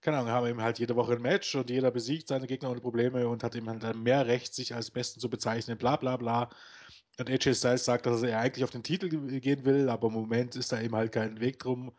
[0.00, 2.80] keine Ahnung, haben eben halt jede Woche ein Match und jeder besiegt seine Gegner ohne
[2.80, 6.50] Probleme und hat eben halt mehr Recht, sich als Besten zu bezeichnen, bla bla bla.
[7.18, 10.14] Und AJ Styles sagt, dass er eigentlich auf den Titel ge- gehen will, aber im
[10.14, 11.92] Moment ist da eben halt kein Weg drum äh,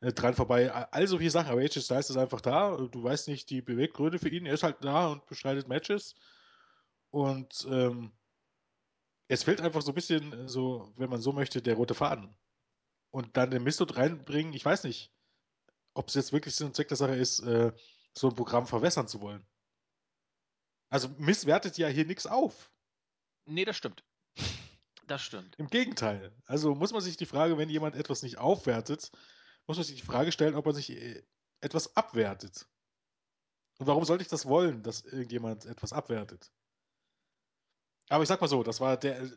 [0.00, 0.72] dran vorbei.
[0.72, 2.76] Also viele Sachen, aber AJ Styles ist einfach da.
[2.76, 4.46] Du weißt nicht die Beweggründe für ihn.
[4.46, 6.14] Er ist halt da und bestreitet Matches.
[7.10, 8.12] Und ähm,
[9.28, 12.34] es fehlt einfach so ein bisschen, äh, so, wenn man so möchte, der rote Faden.
[13.10, 15.12] Und dann den Mist dort reinbringen, ich weiß nicht,
[15.94, 17.72] ob es jetzt wirklich Sinn und Zweck der Sache ist, äh,
[18.16, 19.44] so ein Programm verwässern zu wollen.
[20.88, 22.72] Also Miss wertet ja hier nichts auf.
[23.46, 24.04] Nee, das stimmt.
[25.06, 25.56] Das stimmt.
[25.58, 26.32] Im Gegenteil.
[26.46, 29.10] Also muss man sich die Frage, wenn jemand etwas nicht aufwertet,
[29.66, 31.22] muss man sich die Frage stellen, ob er sich äh,
[31.60, 32.66] etwas abwertet.
[33.78, 36.50] Und warum sollte ich das wollen, dass irgendjemand etwas abwertet?
[38.08, 39.28] Aber ich sag mal so, das war der, äh,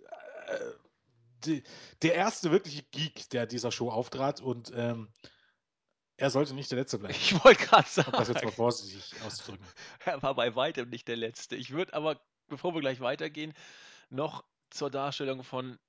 [1.46, 1.64] die,
[2.02, 5.14] der erste wirkliche Geek, der dieser Show auftrat und ähm,
[6.18, 7.16] er sollte nicht der Letzte bleiben.
[7.16, 9.66] Ich wollte gerade Um das jetzt mal sagen, vorsichtig auszudrücken.
[10.06, 11.56] er war bei weitem nicht der Letzte.
[11.56, 13.54] Ich würde aber, bevor wir gleich weitergehen,
[14.10, 15.80] noch zur Darstellung von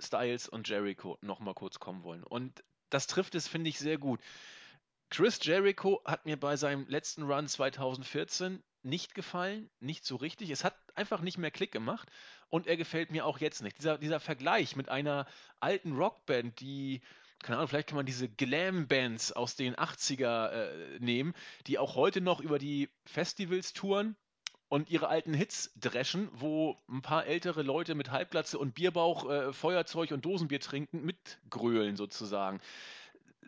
[0.00, 2.24] Styles und Jericho noch mal kurz kommen wollen.
[2.24, 4.20] Und das trifft es, finde ich, sehr gut.
[5.10, 10.50] Chris Jericho hat mir bei seinem letzten Run 2014 nicht gefallen, nicht so richtig.
[10.50, 12.08] Es hat einfach nicht mehr Klick gemacht
[12.48, 13.78] und er gefällt mir auch jetzt nicht.
[13.78, 15.26] Dieser, dieser Vergleich mit einer
[15.60, 17.00] alten Rockband, die,
[17.42, 21.34] keine Ahnung, vielleicht kann man diese Glam-Bands aus den 80er äh, nehmen,
[21.66, 24.16] die auch heute noch über die Festivals touren
[24.74, 29.52] und ihre alten Hits dreschen, wo ein paar ältere Leute mit Halbglatze und Bierbauch äh,
[29.52, 32.60] Feuerzeug und Dosenbier trinken, mitgrölen sozusagen.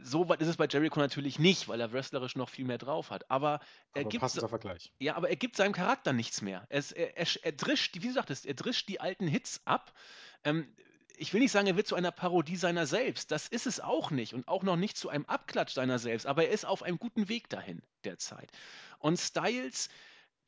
[0.00, 3.10] So weit ist es bei Jericho natürlich nicht, weil er wrestlerisch noch viel mehr drauf
[3.10, 3.28] hat.
[3.28, 3.58] Aber
[3.92, 4.92] er Aber gibt Vergleich.
[5.00, 6.64] ja, aber er gibt seinem Charakter nichts mehr.
[6.68, 9.92] Es, er, er, er drischt, wie du sagtest, er drischt die alten Hits ab.
[10.44, 10.68] Ähm,
[11.16, 13.32] ich will nicht sagen, er wird zu einer Parodie seiner selbst.
[13.32, 14.32] Das ist es auch nicht.
[14.32, 16.24] Und auch noch nicht zu einem Abklatsch seiner selbst.
[16.24, 18.48] Aber er ist auf einem guten Weg dahin derzeit.
[19.00, 19.88] Und Styles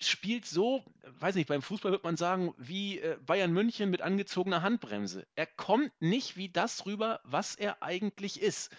[0.00, 4.62] spielt so, weiß nicht, beim Fußball wird man sagen, wie äh, Bayern München mit angezogener
[4.62, 5.26] Handbremse.
[5.34, 8.70] Er kommt nicht wie das rüber, was er eigentlich ist.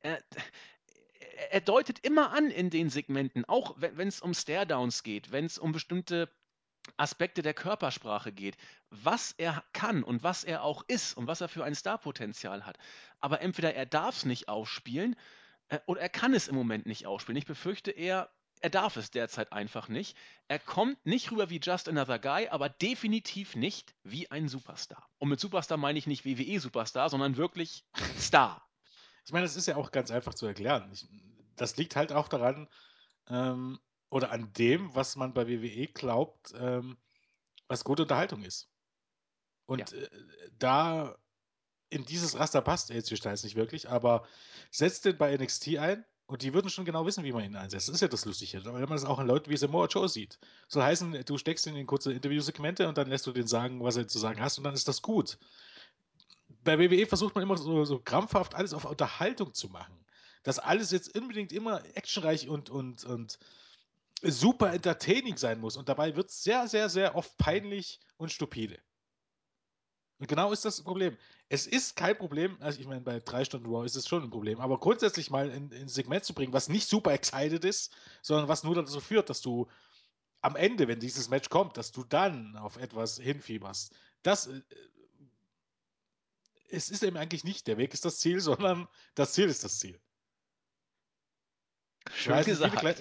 [0.00, 0.22] Er,
[1.50, 5.58] er, deutet immer an in den Segmenten, auch wenn es um Stare-Downs geht, wenn es
[5.58, 6.28] um bestimmte
[6.96, 8.56] Aspekte der Körpersprache geht,
[8.90, 12.78] was er kann und was er auch ist und was er für ein Starpotenzial hat.
[13.20, 15.16] Aber entweder er darf es nicht ausspielen
[15.68, 17.36] äh, oder er kann es im Moment nicht ausspielen.
[17.36, 20.16] Ich befürchte eher, er darf es derzeit einfach nicht.
[20.48, 25.08] Er kommt nicht rüber wie Just Another Guy, aber definitiv nicht wie ein Superstar.
[25.18, 27.84] Und mit Superstar meine ich nicht WWE-Superstar, sondern wirklich
[28.18, 28.66] Star.
[29.24, 30.90] Ich meine, das ist ja auch ganz einfach zu erklären.
[30.92, 31.08] Ich,
[31.56, 32.68] das liegt halt auch daran,
[33.28, 33.78] ähm,
[34.10, 36.98] oder an dem, was man bei WWE glaubt, ähm,
[37.68, 38.68] was gute Unterhaltung ist.
[39.66, 39.98] Und Ja.
[39.98, 40.10] äh,
[40.58, 41.16] da
[41.90, 44.26] in dieses Raster passt AJ Styles nicht wirklich, aber
[44.70, 47.88] setzt den bei NXT ein und die würden schon genau wissen, wie man ihn einsetzt.
[47.88, 48.64] Das ist ja das Lustige.
[48.64, 50.38] Wenn man das auch in Leuten wie Samoa Joe sieht.
[50.68, 53.96] Soll heißen, du steckst ihn in kurze Interviewsegmente und dann lässt du den sagen, was
[53.96, 55.38] er zu sagen hast und dann ist das gut.
[56.62, 59.92] Bei WWE versucht man immer so, so krampfhaft alles auf Unterhaltung zu machen.
[60.44, 63.40] Dass alles jetzt unbedingt immer actionreich und, und, und
[64.22, 65.76] super entertaining sein muss.
[65.76, 68.78] Und dabei wird es sehr, sehr, sehr oft peinlich und stupide.
[70.20, 71.16] Und genau ist das Problem.
[71.52, 74.30] Es ist kein Problem, also ich meine, bei drei Stunden Raw ist es schon ein
[74.30, 77.92] Problem, aber grundsätzlich mal in, in ein Segment zu bringen, was nicht super excited ist,
[78.22, 79.68] sondern was nur dazu führt, dass du
[80.42, 83.94] am Ende, wenn dieses Match kommt, dass du dann auf etwas hinfieberst.
[84.22, 84.62] Das äh,
[86.70, 89.78] es ist eben eigentlich nicht der Weg ist das Ziel, sondern das Ziel ist das
[89.80, 90.00] Ziel.
[92.12, 92.78] Schön viele, gesagt.
[92.78, 92.96] klei-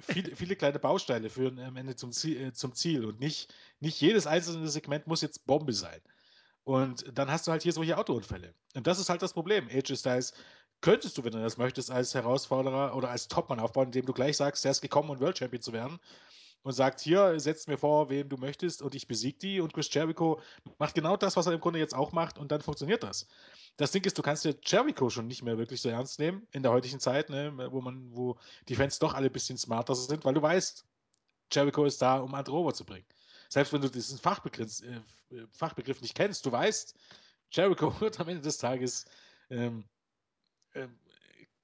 [0.00, 4.00] viele, viele kleine Bausteine führen am Ende zum Ziel, äh, zum Ziel und nicht, nicht
[4.00, 6.00] jedes einzelne Segment muss jetzt Bombe sein.
[6.64, 8.54] Und dann hast du halt hier solche Autounfälle.
[8.74, 9.68] Und das ist halt das Problem.
[9.68, 10.32] AJ Styles
[10.80, 14.36] könntest du, wenn du das möchtest, als Herausforderer oder als Topmann aufbauen, indem du gleich
[14.36, 15.98] sagst, der ist gekommen, um World Champion zu werden.
[16.64, 19.60] Und sagt, hier, setzt mir vor, wem du möchtest und ich besieg die.
[19.60, 20.40] Und Chris Jericho
[20.78, 23.26] macht genau das, was er im Grunde jetzt auch macht und dann funktioniert das.
[23.76, 26.62] Das Ding ist, du kannst dir Jericho schon nicht mehr wirklich so ernst nehmen in
[26.62, 28.36] der heutigen Zeit, ne, wo man, wo
[28.68, 30.84] die Fans doch alle ein bisschen smarter sind, weil du weißt,
[31.50, 33.06] Jericho ist da, um andere zu bringen.
[33.52, 36.96] Selbst wenn du diesen Fachbegriff, äh, Fachbegriff nicht kennst, du weißt,
[37.50, 39.04] Jericho wird am Ende des Tages
[39.50, 39.84] ähm,
[40.74, 40.98] ähm,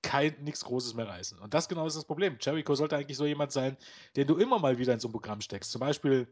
[0.02, 1.38] kein nichts Großes mehr reißen.
[1.38, 2.36] Und das genau ist das Problem.
[2.42, 3.78] Jericho sollte eigentlich so jemand sein,
[4.16, 5.72] den du immer mal wieder in so ein Programm steckst.
[5.72, 6.28] Zum Beispiel,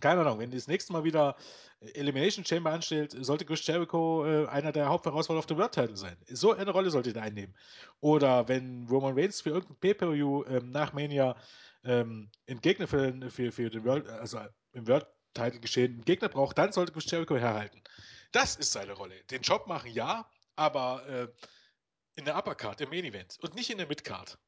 [0.00, 1.36] keine Ahnung, wenn das nächste Mal wieder
[1.80, 6.18] Elimination Chamber anstellt, sollte Chris Jericho äh, einer der Hauptherausforderer auf dem World Title sein.
[6.28, 7.54] So eine Rolle sollte er einnehmen.
[8.00, 11.36] Oder wenn Roman Reigns für irgendein Pay-Per-View ähm, nach Mania
[11.86, 14.40] ähm, einen Gegner für, den- für, für den World, also
[14.72, 17.82] im World Title geschehen einen Gegner braucht, dann sollte Chris Jericho herhalten.
[18.32, 19.22] Das ist seine Rolle.
[19.24, 21.28] Den Job machen ja, aber äh,
[22.16, 24.38] in der Uppercard, im Main Event und nicht in der Midcard.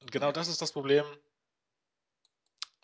[0.00, 1.04] Und genau das ist das Problem.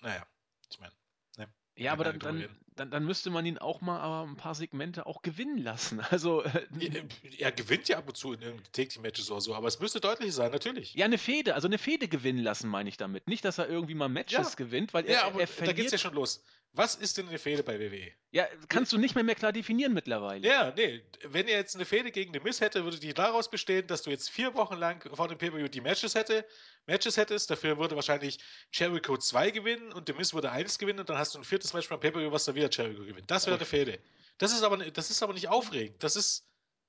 [0.01, 0.27] Naja,
[0.71, 0.93] ich meine.
[1.37, 2.61] Ne, Ja, aber dann, dann.
[2.77, 6.01] Dann, dann müsste man ihn auch mal aber ein paar Segmente auch gewinnen lassen.
[6.11, 7.03] Also, äh, Er,
[7.39, 10.33] er gewinnt ja ab und zu in irgendeinen Täglich-Matches oder so, aber es müsste deutlich
[10.35, 10.95] sein, natürlich.
[10.95, 13.29] ja, eine Fehde, also eine Fehde gewinnen lassen, meine ich damit.
[13.29, 14.55] Nicht, dass er irgendwie mal Matches Ja.
[14.57, 15.77] gewinnt, weil er, Ja, aber er da verliert.
[15.77, 16.43] geht's ja schon los.
[16.75, 18.13] Was ist denn eine Fehde bei WWE?
[18.31, 20.47] Ja, kannst du nicht mehr, mehr klar definieren mittlerweile.
[20.49, 23.87] Ja, nee, wenn ihr jetzt eine Fehde gegen den Miss hätte, würde die daraus bestehen,
[23.87, 26.47] dass du jetzt vier Wochen lang vor dem Pay-Per-View die Matches hätte,
[26.87, 28.39] Matches hättest, dafür würde wahrscheinlich
[28.73, 31.75] Jericho 2 gewinnen und der Miss würde 1 gewinnen und dann hast du ein viertes
[31.75, 33.31] Match beim Pay-Per-View, was dann wieder Jericho gewinnt.
[33.31, 33.99] Das wäre eine Fehde.
[34.39, 36.03] Das ist aber das ist aber nicht aufregend.
[36.03, 36.47] Das ist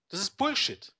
[0.09, 0.93] das ist Bullshit.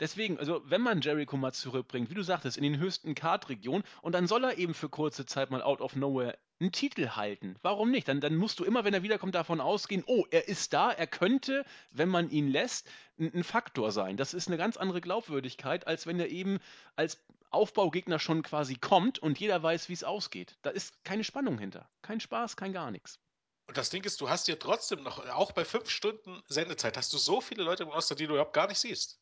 [0.00, 4.12] Deswegen, also wenn man Jericho mal zurückbringt, wie du sagtest, in den höchsten Card-Regionen und
[4.12, 7.56] dann soll er eben für kurze Zeit mal out of nowhere einen Titel halten.
[7.62, 8.06] Warum nicht?
[8.06, 11.06] Dann, dann musst du immer, wenn er wiederkommt, davon ausgehen, oh, er ist da, er
[11.06, 14.16] könnte, wenn man ihn lässt, ein, ein Faktor sein.
[14.16, 16.58] Das ist eine ganz andere Glaubwürdigkeit, als wenn er eben
[16.94, 17.20] als
[17.50, 20.56] Aufbaugegner schon quasi kommt und jeder weiß, wie es ausgeht.
[20.62, 21.88] Da ist keine Spannung hinter.
[22.02, 23.18] Kein Spaß, kein gar nichts.
[23.66, 27.12] Und das Ding ist, du hast hier trotzdem noch, auch bei fünf Stunden Sendezeit, hast
[27.12, 29.20] du so viele Leute im Roster, die du überhaupt gar nicht siehst.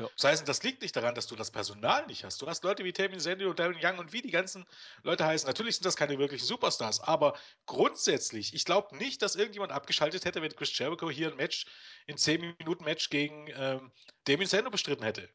[0.00, 0.08] Ja.
[0.16, 2.40] Das heißt, das liegt nicht daran, dass du das Personal nicht hast.
[2.40, 4.64] Du hast Leute wie Tammy Sandy und Darren Young und wie die ganzen
[5.02, 5.46] Leute heißen.
[5.46, 10.40] Natürlich sind das keine wirklichen Superstars, aber grundsätzlich, ich glaube nicht, dass irgendjemand abgeschaltet hätte,
[10.40, 11.66] wenn Chris Jericho hier ein Match,
[12.06, 13.92] in 10 Minuten Match gegen ähm,
[14.24, 15.28] Damien Sandow bestritten hätte.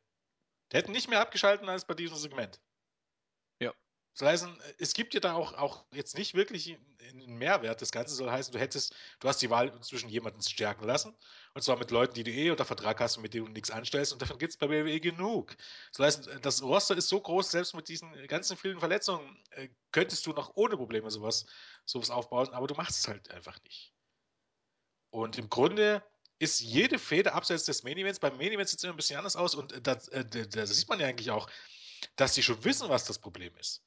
[0.75, 2.59] Der hätte nicht mehr abgeschaltet als bei diesem Segment.
[3.61, 3.73] Ja.
[4.11, 7.81] Soll heißen, es gibt dir da auch, auch jetzt nicht wirklich einen Mehrwert.
[7.81, 11.15] Das Ganze soll heißen, du hättest, du hast die Wahl zwischen jemanden stärken lassen,
[11.53, 13.71] und zwar mit Leuten, die du eh unter Vertrag hast und mit denen du nichts
[13.71, 15.55] anstellst, und davon gibt es bei WWE genug.
[15.93, 20.25] Soll heißen, das Roster ist so groß, selbst mit diesen ganzen vielen Verletzungen äh, könntest
[20.25, 21.45] du noch ohne Probleme sowas,
[21.85, 23.93] sowas aufbauen, aber du machst es halt einfach nicht.
[25.09, 26.03] Und im Grunde
[26.39, 29.17] ist jede Fehde abseits des Main Events, beim Main Event sieht es immer ein bisschen
[29.17, 31.50] anders aus und da, äh, da, sieht man ja eigentlich auch,
[32.15, 33.84] dass die schon wissen, was das Problem ist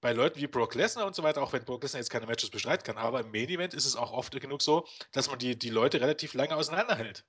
[0.00, 2.50] bei Leuten wie Brock Lesnar und so weiter, auch wenn Brock Lesnar jetzt keine Matches
[2.50, 5.58] bestreiten kann, aber im Main Event ist es auch oft genug so, dass man die,
[5.58, 7.24] die Leute relativ lange auseinanderhält.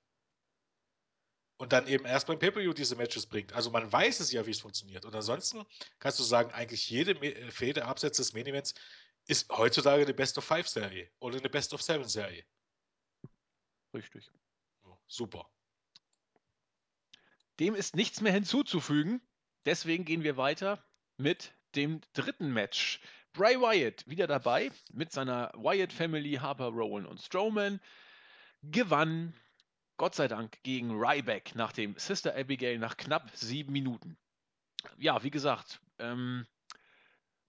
[1.58, 3.52] und dann eben erst beim Pay-Per-View diese Matches bringt.
[3.52, 5.04] Also man weiß es ja, wie es funktioniert.
[5.04, 5.64] Und ansonsten
[6.00, 8.74] kannst du sagen, eigentlich jede äh, Fehde abseits des Main Events
[9.26, 12.44] ist heutzutage eine Best of Five Serie oder eine Best of Seven Serie.
[13.94, 14.28] Richtig.
[15.06, 15.48] Super.
[17.60, 19.20] Dem ist nichts mehr hinzuzufügen.
[19.64, 20.84] Deswegen gehen wir weiter
[21.16, 23.00] mit dem dritten Match.
[23.32, 27.80] Bray Wyatt wieder dabei mit seiner Wyatt Family, Harper, Rowan und Strowman.
[28.62, 29.34] Gewann,
[29.96, 34.16] Gott sei Dank, gegen Ryback nach dem Sister Abigail nach knapp sieben Minuten.
[34.98, 36.46] Ja, wie gesagt, ähm,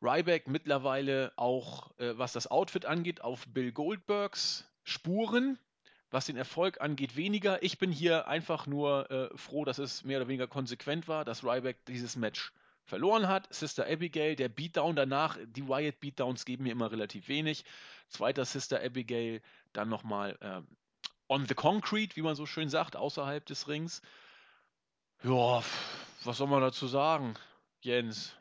[0.01, 5.57] Ryback mittlerweile auch, äh, was das Outfit angeht, auf Bill Goldbergs Spuren.
[6.13, 7.63] Was den Erfolg angeht, weniger.
[7.63, 11.43] Ich bin hier einfach nur äh, froh, dass es mehr oder weniger konsequent war, dass
[11.43, 12.53] Ryback dieses Match
[12.85, 13.51] verloren hat.
[13.51, 17.65] Sister Abigail, der Beatdown danach, die Wyatt Beatdowns geben mir immer relativ wenig.
[18.09, 20.61] Zweiter Sister Abigail, dann nochmal äh,
[21.29, 24.03] on the concrete, wie man so schön sagt, außerhalb des Rings.
[25.23, 25.63] Ja,
[26.25, 27.33] was soll man dazu sagen,
[27.81, 28.35] Jens?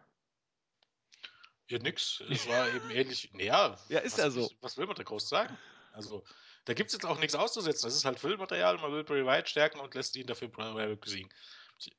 [1.69, 2.23] Ja, nix.
[2.29, 3.31] Es war eben ähnlich.
[3.33, 4.51] Naja, ja, ist was, ja so.
[4.61, 5.57] Was will man da groß sagen?
[5.95, 6.23] Also,
[6.65, 7.87] da gibt es jetzt auch nichts auszusetzen.
[7.87, 8.79] Das ist halt Füllmaterial.
[8.79, 11.31] Man will Bray Wyatt stärken und lässt ihn dafür Bray Wyatt besiegen.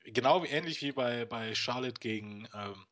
[0.06, 2.86] Genau wie ähnlich wie bei, bei Charlotte gegen ähm,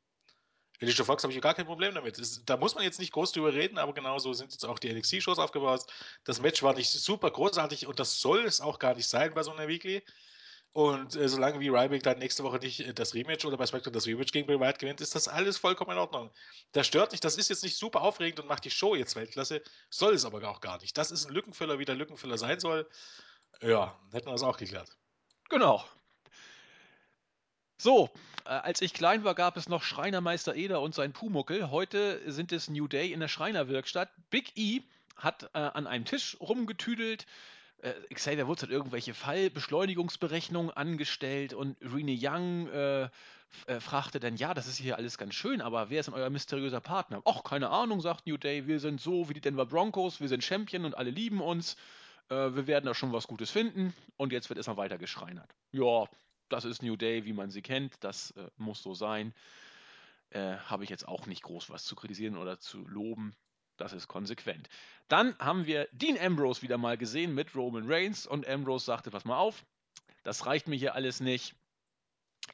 [0.81, 2.17] Alicia Fox habe ich gar kein Problem damit.
[2.17, 4.91] Das, da muss man jetzt nicht groß drüber reden, aber genauso sind jetzt auch die
[4.91, 5.85] NXT-Shows aufgebaut.
[6.23, 9.43] Das Match war nicht super großartig und das soll es auch gar nicht sein bei
[9.43, 10.03] so einer Weekly.
[10.73, 13.91] Und äh, solange wie Ryback dann nächste Woche nicht äh, das Rematch oder bei SmackDown
[13.91, 16.31] das Rematch gegen Bray Wyatt gewinnt, ist das alles vollkommen in Ordnung.
[16.71, 19.61] Das stört nicht, das ist jetzt nicht super aufregend und macht die Show jetzt Weltklasse,
[19.89, 20.97] soll es aber auch gar nicht.
[20.97, 22.89] Das ist ein Lückenfüller, wie der Lückenfüller sein soll.
[23.61, 24.89] Ja, hätten wir das auch geklärt.
[25.49, 25.83] Genau.
[27.77, 28.09] So,
[28.45, 31.69] äh, als ich klein war, gab es noch Schreinermeister Eder und sein Pumuckel.
[31.69, 34.09] Heute sind es New Day in der Schreinerwerkstatt.
[34.29, 34.83] Big E
[35.17, 37.25] hat äh, an einem Tisch rumgetüdelt.
[37.81, 43.09] Äh, Xavier Woods hat irgendwelche Fallbeschleunigungsberechnungen angestellt und Rene Young äh,
[43.65, 46.29] äh, fragte dann, ja, das ist hier alles ganz schön, aber wer ist denn euer
[46.29, 47.21] mysteriöser Partner?
[47.25, 50.43] Ach, keine Ahnung, sagt New Day, wir sind so wie die Denver Broncos, wir sind
[50.43, 51.75] Champion und alle lieben uns.
[52.29, 55.49] Äh, wir werden da schon was Gutes finden und jetzt wird erstmal weiter geschreinert.
[55.71, 56.05] Ja,
[56.49, 59.33] das ist New Day, wie man sie kennt, das äh, muss so sein.
[60.33, 63.35] Habe ich jetzt auch nicht groß was zu kritisieren oder zu loben.
[63.81, 64.69] Das ist konsequent.
[65.07, 69.25] Dann haben wir Dean Ambrose wieder mal gesehen mit Roman Reigns und Ambrose sagte, pass
[69.25, 69.65] mal auf,
[70.23, 71.55] das reicht mir hier alles nicht.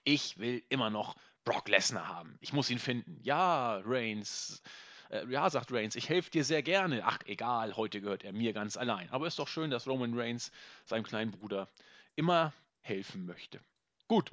[0.06, 2.38] Ich will immer noch Brock Lesnar haben.
[2.40, 3.20] Ich muss ihn finden.
[3.24, 4.62] Ja, Reigns.
[5.10, 7.04] Äh, ja, sagt Reigns, ich helfe dir sehr gerne.
[7.06, 9.10] Ach, egal, heute gehört er mir ganz allein.
[9.10, 10.52] Aber ist doch schön, dass Roman Reigns
[10.86, 11.70] seinem kleinen Bruder
[12.16, 13.60] immer helfen möchte.
[14.08, 14.32] Gut,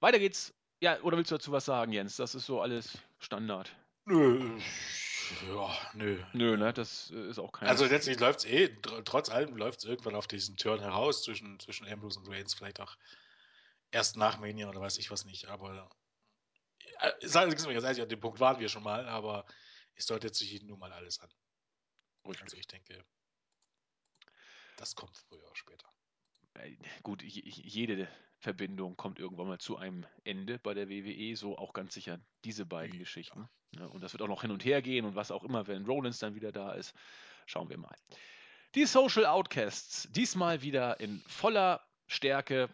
[0.00, 0.54] weiter geht's.
[0.80, 2.16] Ja, oder willst du dazu was sagen, Jens?
[2.16, 3.74] Das ist so alles Standard.
[4.08, 4.58] Nö,
[5.46, 6.24] ja, nö.
[6.32, 7.68] Nö, ne, das äh, ist auch kein.
[7.68, 11.60] Also letztlich läuft es eh, trotz allem läuft es irgendwann auf diesen Turn heraus zwischen,
[11.60, 12.96] zwischen Ambrose und Reigns, vielleicht auch
[13.90, 15.90] erst nach Mania oder weiß ich was nicht, aber
[17.00, 19.44] äh, sagen Sie mir ganz ehrlich, an dem Punkt waren wir schon mal, aber
[19.94, 21.28] es deutet sich nun mal alles an.
[22.24, 22.40] Ruhig.
[22.42, 23.04] Also ich denke,
[24.78, 25.92] das kommt früher oder später.
[26.60, 31.72] Äh, gut, jede Verbindung kommt irgendwann mal zu einem Ende bei der WWE, so auch
[31.72, 33.00] ganz sicher diese beiden ja.
[33.00, 33.48] Geschichten.
[33.72, 33.88] Ne?
[33.88, 36.18] und das wird auch noch hin und her gehen und was auch immer, wenn Rollins
[36.18, 36.94] dann wieder da ist.
[37.46, 37.94] Schauen wir mal.
[38.74, 42.68] Die Social Outcasts, diesmal wieder in voller Stärke.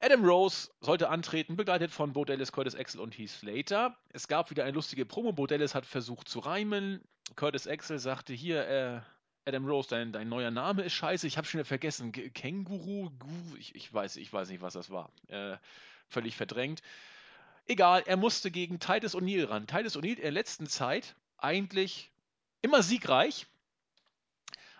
[0.00, 3.96] Adam Rose sollte antreten, begleitet von Bo Dallas, Curtis Axel und Heath Slater.
[4.08, 5.32] Es gab wieder eine lustige Promo.
[5.32, 7.02] Bo Dallas hat versucht zu reimen.
[7.36, 9.00] Curtis Axel sagte hier, äh,
[9.46, 11.26] Adam Rose, dein, dein neuer Name ist scheiße.
[11.26, 12.12] Ich habe schon wieder vergessen.
[12.12, 13.10] G Känguru?
[13.58, 15.10] Ich, ich, weiß, ich weiß nicht, was das war.
[15.28, 15.56] Äh,
[16.08, 16.82] völlig verdrängt.
[17.66, 19.66] Egal, er musste gegen Titus O'Neill ran.
[19.66, 22.10] Titus O'Neill in der letzten Zeit eigentlich
[22.60, 23.46] immer siegreich.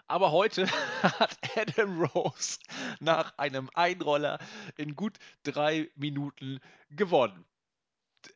[0.06, 0.66] Aber heute
[1.02, 2.58] hat Adam Rose
[2.98, 4.38] nach einem Einroller
[4.76, 7.44] in gut drei Minuten gewonnen.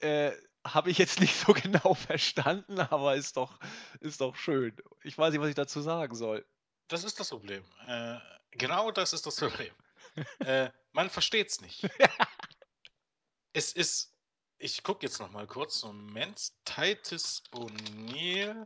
[0.01, 0.33] Äh,
[0.65, 3.59] habe ich jetzt nicht so genau verstanden, aber ist doch,
[4.01, 4.77] ist doch schön.
[5.03, 6.45] Ich weiß nicht, was ich dazu sagen soll.
[6.89, 7.65] Das ist das Problem.
[7.87, 8.19] Äh,
[8.53, 9.73] genau das ist das Problem.
[10.41, 11.89] äh, man versteht es nicht.
[13.53, 14.13] es ist.
[14.59, 15.83] Ich gucke jetzt noch mal kurz.
[15.83, 16.53] Moment.
[16.65, 18.65] Titus O'Neill.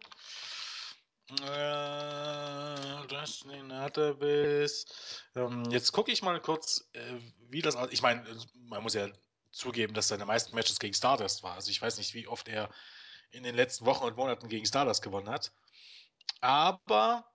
[1.43, 4.87] Äh, Dustin Database.
[5.35, 7.19] Ähm, jetzt gucke ich mal kurz, äh,
[7.49, 8.25] wie das Ich meine,
[8.55, 9.09] man muss ja
[9.59, 11.55] zugeben, dass seine meisten Matches gegen Stardust war.
[11.55, 12.71] Also ich weiß nicht, wie oft er
[13.31, 15.53] in den letzten Wochen und Monaten gegen Stardust gewonnen hat.
[16.41, 17.31] Aber,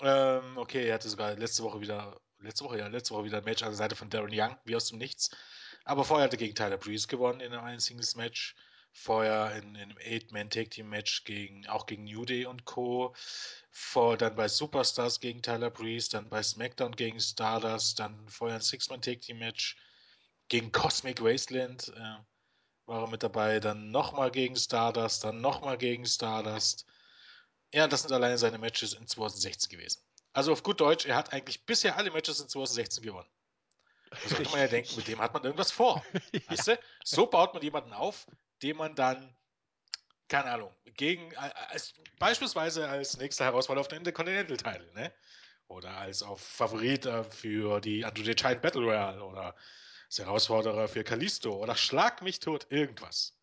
[0.00, 3.44] ähm, okay, er hatte sogar letzte Woche wieder, letzte Woche, ja, letzte Woche wieder ein
[3.44, 5.30] Match an der Seite von Darren Young, wie aus dem Nichts.
[5.84, 8.54] Aber vorher hat er gegen Tyler Breeze gewonnen in einem Singles Match.
[8.94, 13.14] Vorher in, in einem Eight-Man-Take-Team-Match gegen, auch gegen New Day und Co.
[13.70, 18.62] Vor, dann bei Superstars gegen Tyler Breeze, dann bei SmackDown gegen Stardust, dann vorher ein
[18.62, 19.76] Six-Man-Take-Team-Match
[20.52, 22.18] gegen Cosmic Wasteland äh,
[22.84, 26.84] war er mit dabei, dann nochmal gegen Stardust, dann nochmal gegen Stardust.
[27.72, 30.02] Ja, das sind alleine seine Matches in 2016 gewesen.
[30.34, 33.30] Also auf gut Deutsch, er hat eigentlich bisher alle Matches in 2016 gewonnen.
[34.10, 36.04] Da sollte man ja denken, mit dem hat man irgendwas vor.
[36.32, 36.40] ja.
[36.48, 36.78] Weißt du?
[37.02, 38.26] So baut man jemanden auf,
[38.62, 39.34] den man dann,
[40.28, 45.14] keine Ahnung, gegen, als, beispielsweise als nächster Herausforderer auf den Intercontinental Title, ne?
[45.68, 49.56] Oder als auf Favorit äh, für die Andre Giant Battle Royale oder
[50.12, 53.34] als Herausforderer für Kalisto oder Schlag mich tot, irgendwas.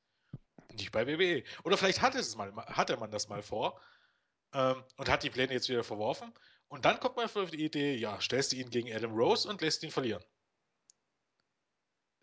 [0.74, 1.44] Nicht bei WWE.
[1.64, 3.82] Oder vielleicht hatte, es mal, hatte man das mal vor
[4.54, 6.32] ähm, und hat die Pläne jetzt wieder verworfen.
[6.68, 9.62] Und dann kommt man auf die Idee, ja, stellst du ihn gegen Adam Rose und
[9.62, 10.24] lässt ihn verlieren.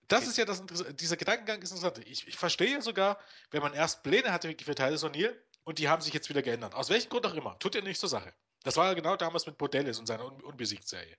[0.06, 0.62] Das ist ja das
[0.94, 2.06] dieser Gedankengang ist interessant.
[2.06, 3.18] Ich, ich verstehe sogar,
[3.50, 6.76] wenn man erst Pläne hatte für Titus O'Neill und die haben sich jetzt wieder geändert.
[6.76, 7.58] Aus welchem Grund auch immer.
[7.58, 8.32] Tut ja nicht zur Sache.
[8.62, 11.18] Das war ja genau damals mit Bordellis und seiner Un Unbesiegt-Serie.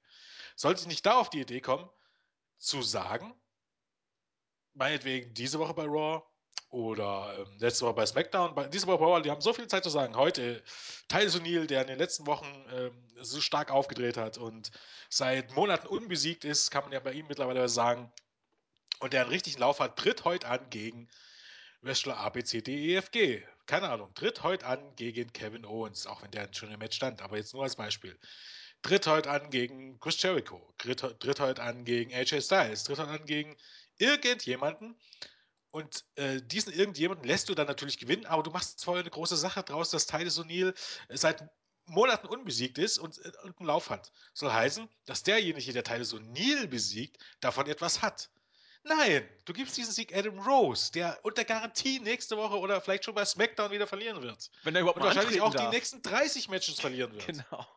[0.56, 1.90] Sollte ich nicht da auf die Idee kommen,
[2.58, 3.34] zu sagen,
[4.74, 6.24] meinetwegen diese Woche bei Raw
[6.70, 9.68] oder ähm, letzte Woche bei SmackDown, bei, diese Woche bei Raw, die haben so viel
[9.68, 10.16] Zeit zu sagen.
[10.16, 10.64] Heute
[11.08, 14.72] Titus O'Neill, der in den letzten Wochen ähm, so stark aufgedreht hat und
[15.10, 18.12] seit Monaten unbesiegt ist, kann man ja bei ihm mittlerweile sagen,
[19.00, 21.08] und der einen richtigen Lauf hat, tritt heute an gegen
[21.82, 23.44] Wrestler ABCDEFG.
[23.68, 27.22] Keine Ahnung, tritt heute an gegen Kevin Owens, auch wenn der schon im Match stand,
[27.22, 28.18] aber jetzt nur als Beispiel.
[28.82, 33.12] Tritt heute an gegen Chris Jericho, tritt, tritt heute an gegen AJ Styles, tritt heute
[33.12, 33.58] an gegen
[33.98, 34.96] irgendjemanden.
[35.72, 39.36] Und äh, diesen irgendjemanden lässt du dann natürlich gewinnen, aber du machst vorher eine große
[39.36, 40.74] Sache draus, dass Titus O'Neill
[41.10, 41.44] seit
[41.86, 44.12] Monaten unbesiegt ist und, äh, und einen Lauf hat.
[44.34, 48.30] Soll heißen, dass derjenige, der Titus O'Neill besiegt, davon etwas hat.
[48.84, 53.16] Nein, du gibst diesen Sieg Adam Rose, der unter Garantie nächste Woche oder vielleicht schon
[53.16, 54.50] bei SmackDown wieder verlieren wird.
[54.64, 55.70] Wenn er überhaupt Und wahrscheinlich auch darf.
[55.70, 57.26] die nächsten 30 Matches verlieren wird.
[57.26, 57.68] Genau.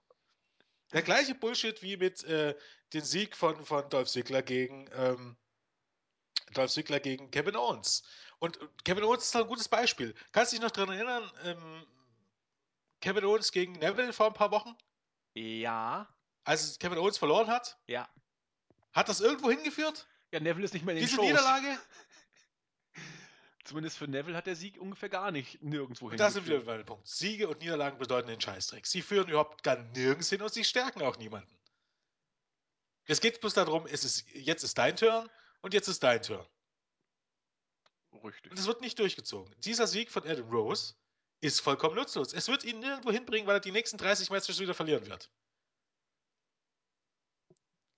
[0.92, 2.56] Der gleiche Bullshit wie mit äh,
[2.92, 5.36] dem Sieg von, von Dolph Ziggler gegen ähm,
[6.52, 8.02] Dolph Ziggler gegen Kevin Owens.
[8.38, 10.14] Und Kevin Owens ist ein gutes Beispiel.
[10.32, 11.86] Kannst du dich noch daran erinnern, ähm,
[13.00, 14.76] Kevin Owens gegen Neville vor ein paar Wochen?
[15.34, 16.08] Ja.
[16.44, 17.78] Als Kevin Owens verloren hat?
[17.86, 18.08] Ja.
[18.92, 20.08] Hat das irgendwo hingeführt?
[20.32, 21.26] Ja, Neville ist nicht mehr in den Diese Shows.
[21.26, 21.78] Niederlage?
[23.70, 26.18] Zumindest für Neville hat der Sieg ungefähr gar nicht nirgendwo hin.
[26.18, 27.06] Das sind wir bei dem Punkt.
[27.06, 28.84] Siege und Niederlagen bedeuten den Scheißdreck.
[28.84, 31.56] Sie führen überhaupt gar nirgends hin und sie stärken auch niemanden.
[33.04, 35.30] Es geht bloß darum, es ist, jetzt ist dein Turn
[35.62, 36.44] und jetzt ist dein Turn.
[38.24, 38.50] Richtig.
[38.50, 39.54] Und es wird nicht durchgezogen.
[39.60, 40.94] Dieser Sieg von Adam Rose
[41.40, 42.32] ist vollkommen nutzlos.
[42.32, 45.30] Es wird ihn nirgendwo hinbringen, weil er die nächsten 30 Matches wieder verlieren wird.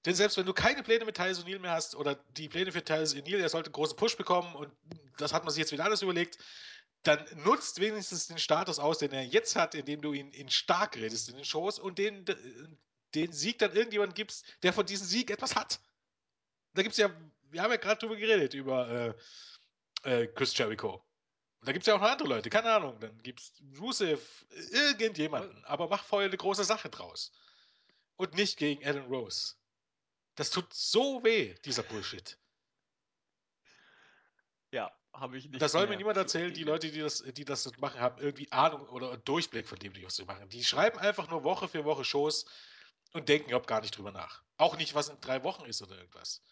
[0.04, 2.84] Denn selbst wenn du keine Pläne mit Tyson O'Neill mehr hast oder die Pläne für
[2.84, 4.72] Tyson O'Neill, er sollte einen großen Push bekommen und
[5.18, 6.38] das hat man sich jetzt wieder alles überlegt,
[7.02, 10.96] dann nutzt wenigstens den Status aus, den er jetzt hat, indem du ihn in stark
[10.96, 12.24] redest in den Shows und den,
[13.14, 15.80] den Sieg dann irgendjemand gibst, der von diesem Sieg etwas hat.
[16.74, 17.10] Da gibt es ja,
[17.50, 19.14] wir haben ja gerade drüber geredet, über
[20.04, 21.04] äh, äh, Chris Jericho.
[21.60, 22.98] Und da gibt es ja auch noch andere Leute, keine Ahnung.
[22.98, 24.20] Dann gibt es Rusev,
[24.72, 25.64] irgendjemanden.
[25.64, 27.32] Aber mach vorher eine große Sache draus.
[28.16, 29.54] Und nicht gegen Adam Rose.
[30.34, 32.38] Das tut so weh, dieser Bullshit.
[34.70, 35.60] Ja, habe ich nicht.
[35.60, 38.88] Das soll mir niemand erzählen, die Leute, die das, die das machen, haben irgendwie Ahnung
[38.88, 40.48] oder Durchblick von dem, was sie machen.
[40.48, 42.46] Die schreiben einfach nur Woche für Woche Shows
[43.12, 44.42] und denken überhaupt gar nicht drüber nach.
[44.56, 46.42] Auch nicht, was in drei Wochen ist oder irgendwas.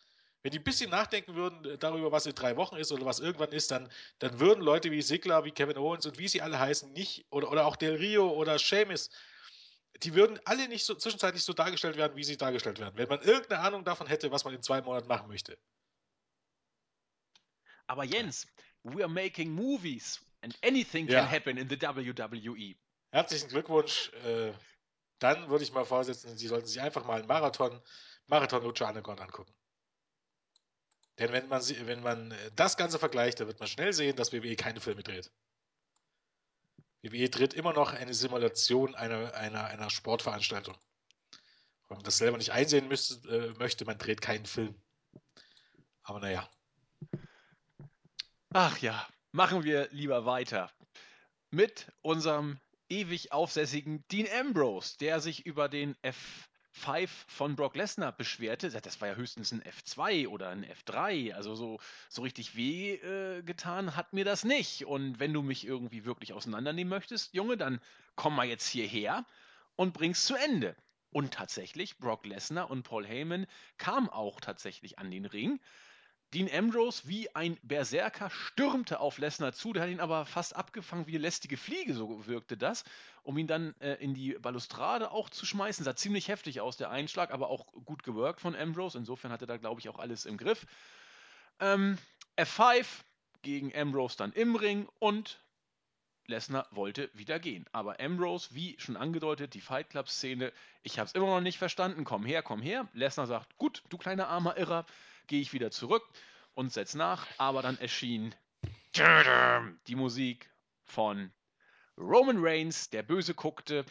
[0.43, 3.21] Wenn die ein bisschen nachdenken würden äh, darüber, was in drei Wochen ist oder was
[3.21, 6.59] irgendwann ist, dann, dann würden Leute wie Sigler, wie Kevin Owens und wie sie alle
[6.59, 9.11] heißen, nicht, oder, oder auch Del Rio oder Seamus,
[10.03, 13.21] die würden alle nicht so zwischenzeitlich so dargestellt werden, wie sie dargestellt werden, wenn man
[13.23, 15.59] irgendeine Ahnung davon hätte, was man in zwei Monaten machen möchte.
[17.87, 18.47] Aber Jens,
[18.83, 21.21] we are making movies and anything Ja.
[21.21, 22.77] can happen in the WWE.
[23.13, 24.11] Herzlichen Glückwunsch.
[24.25, 24.53] Äh,
[25.19, 27.83] dann würde ich mal vorsetzen, Sie sollten sich einfach mal einen Marathon,
[28.27, 29.53] Marathon Lucha Underground angucken.
[31.19, 34.17] Denn wenn man, sie- wenn man äh, das Ganze vergleicht, dann wird man schnell sehen,
[34.17, 35.31] dass WWE keine Filme dreht.
[37.03, 40.77] WWE dreht immer noch eine Simulation einer, einer, einer Sportveranstaltung.
[41.89, 44.75] Wenn man das selber nicht einsehen müsste, äh, möchte, man dreht keinen Film.
[46.03, 46.49] Aber naja.
[48.53, 50.71] Ach ja, machen wir lieber weiter
[51.51, 55.97] mit unserem ewig aufsässigen Dean Ambrose, der sich über den
[56.75, 58.71] F5 von Brock Lesnar beschwerte.
[58.71, 61.33] Das war ja höchstens ein F2 oder ein F3.
[61.33, 64.87] Also so, so richtig weh äh, getan hat mir das nicht.
[64.87, 67.81] Und wenn du mich irgendwie wirklich auseinandernehmen möchtest, Junge, dann
[68.17, 69.27] komm mal jetzt hierher
[69.77, 70.77] und bring's zu Ende.
[71.13, 73.47] Und tatsächlich, Brock Lesnar und Paul Heyman
[73.79, 75.61] kamen auch tatsächlich an den Ring.
[76.33, 81.09] Dean Ambrose wie ein Berserker stürmte auf Lesnar zu, der hat ihn aber fast abgefangen
[81.09, 82.85] wie eine lästige Fliege, so wirkte das,
[83.25, 85.85] um ihn dann äh, in die Balustrade auch zu schmeißen.
[85.85, 88.97] Sah ziemlich heftig aus, der Einschlag, aber auch gut gewirkt von Ambrose.
[88.97, 90.67] Insofern hatte er da, glaube ich, auch alles im Griff.
[91.59, 91.99] Ähm,
[92.37, 92.87] F5
[93.43, 95.41] gegen Ambrose dann im Ring und
[96.27, 97.67] Lesnar wollte wieder gehen.
[97.73, 100.53] Aber Ambrose, wie schon angedeutet, die Fight Club Szene,
[100.85, 102.05] ich habe es immer noch nicht verstanden.
[102.05, 102.89] Komm her, komm her.
[102.93, 104.87] Lesnar sagt, gut, du kleiner armer Irrer,
[105.31, 106.03] gehe ich wieder zurück
[106.55, 107.27] und setz nach.
[107.39, 108.35] Aber dann erschien
[109.87, 110.51] die Musik
[110.85, 111.33] von
[111.97, 113.85] Roman Reigns, der böse guckte,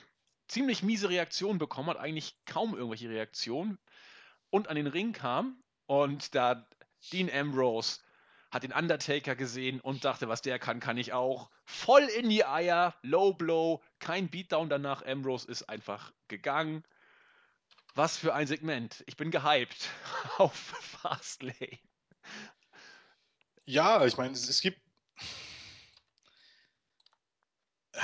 [0.48, 3.80] ziemlich miese Reaktion bekommen hat, eigentlich kaum irgendwelche Reaktionen
[4.50, 6.68] und an den Ring kam und da
[7.14, 8.00] Dean Ambrose
[8.52, 11.50] hat den Undertaker gesehen und dachte, was der kann, kann ich auch.
[11.66, 15.06] Voll in die Eier, Low Blow, kein Beatdown danach.
[15.06, 16.84] Ambrose ist einfach gegangen.
[17.96, 19.04] Was für ein Segment.
[19.08, 19.90] Ich bin gehypt
[20.38, 21.80] auf Fastlane.
[23.66, 24.80] Ja, ich meine, es, es gibt.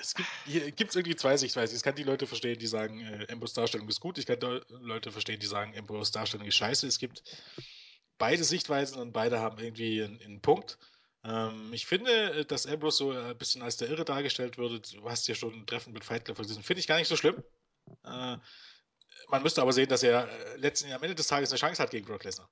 [0.00, 1.76] Es gibt hier gibt es irgendwie zwei Sichtweisen.
[1.76, 4.16] Ich kann die Leute verstehen, die sagen, äh, Ambrose Darstellung ist gut.
[4.16, 6.86] Ich kann Leute verstehen, die sagen, Ambrose Darstellung ist scheiße.
[6.86, 7.22] Es gibt
[8.16, 10.78] beide Sichtweisen und beide haben irgendwie einen, einen Punkt.
[11.24, 14.80] Ähm, ich finde, dass Ambrose so ein bisschen als der Irre dargestellt würde.
[14.80, 16.62] Du hast ja schon ein Treffen mit Fight Club vergessen.
[16.62, 17.42] Finde ich gar nicht so schlimm.
[18.04, 18.38] Äh,
[19.28, 21.90] man müsste aber sehen, dass er äh, letzten, am Ende des Tages eine Chance hat
[21.90, 22.48] gegen Brock Lesnar.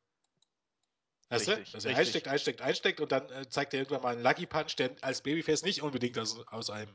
[1.28, 1.72] Weißt richtig, du?
[1.72, 4.76] Dass er einsteckt, einsteckt, einsteckt und dann äh, zeigt er irgendwann mal einen Lucky Punch,
[4.76, 6.94] der als Babyface nicht unbedingt aus, aus einem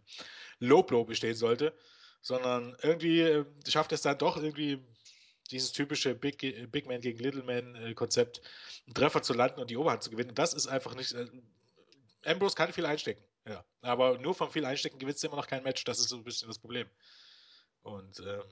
[0.59, 1.73] Low Blow bestehen sollte,
[2.21, 4.81] sondern irgendwie äh, schafft es dann doch irgendwie
[5.51, 6.39] dieses typische Big,
[6.71, 8.41] Big Man gegen Little Man äh, Konzept,
[8.85, 10.29] einen Treffer zu landen und die Oberhand zu gewinnen.
[10.29, 11.11] Und das ist einfach nicht.
[11.11, 11.27] Äh,
[12.23, 13.65] Ambrose kann viel einstecken, ja.
[13.81, 15.83] Aber nur vom viel Einstecken gewinnst du immer noch kein Match.
[15.83, 16.87] Das ist so ein bisschen das Problem.
[17.81, 18.43] Und ähm,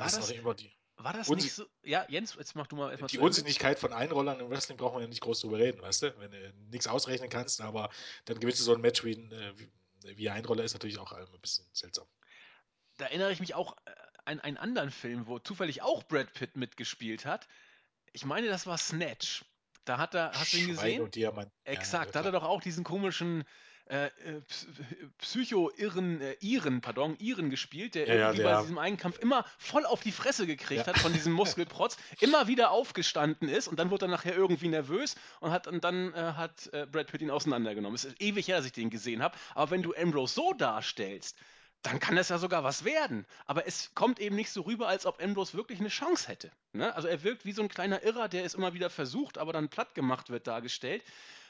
[0.00, 0.72] war das, das immer die.
[0.96, 1.64] War das nicht so?
[1.82, 5.02] Ja, Jens, jetzt mach du mal erstmal Die Unsinnigkeit von Einrollern im Wrestling braucht man
[5.02, 6.18] ja nicht groß drüber reden, weißt du?
[6.18, 7.90] Wenn du nichts ausrechnen kannst, aber
[8.26, 11.26] dann gewinnst du so ein Match wie äh, wie, wie Einroller, ist natürlich auch ein
[11.40, 12.06] bisschen seltsam.
[12.98, 13.76] Da erinnere ich mich auch
[14.24, 17.48] an einen anderen Film, wo zufällig auch Brad Pitt mitgespielt hat.
[18.12, 19.44] Ich meine, das war Snatch.
[19.84, 21.10] Da hat er, hast du ihn gesehen?
[21.64, 23.44] Exakt, ja, da hat er doch auch diesen komischen
[23.90, 24.10] äh, äh
[25.18, 29.44] Psycho-Irren, äh, Iren, pardon, Iren gespielt, der ja, irgendwie ja, bei diesem einen Kampf immer
[29.58, 33.90] voll auf die Fresse gekriegt hat von diesem Muskelprotz, immer wieder aufgestanden ist und dann
[33.90, 37.30] wurde er nachher irgendwie nervös und hat und dann äh, hat äh, Brad Pitt ihn
[37.30, 37.94] auseinandergenommen.
[37.94, 41.36] Es ist ewig her, dass ich den gesehen habe, aber wenn du Ambrose so darstellst,
[41.82, 43.26] dann kann das ja sogar was werden.
[43.46, 46.50] Aber es kommt eben nicht so rüber, als ob Ambrose wirklich eine Chance hätte.
[46.72, 46.94] Ne?
[46.94, 49.70] Also er wirkt wie so ein kleiner Irrer, der es immer wieder versucht, aber dann
[49.70, 51.02] platt gemacht wird dargestellt.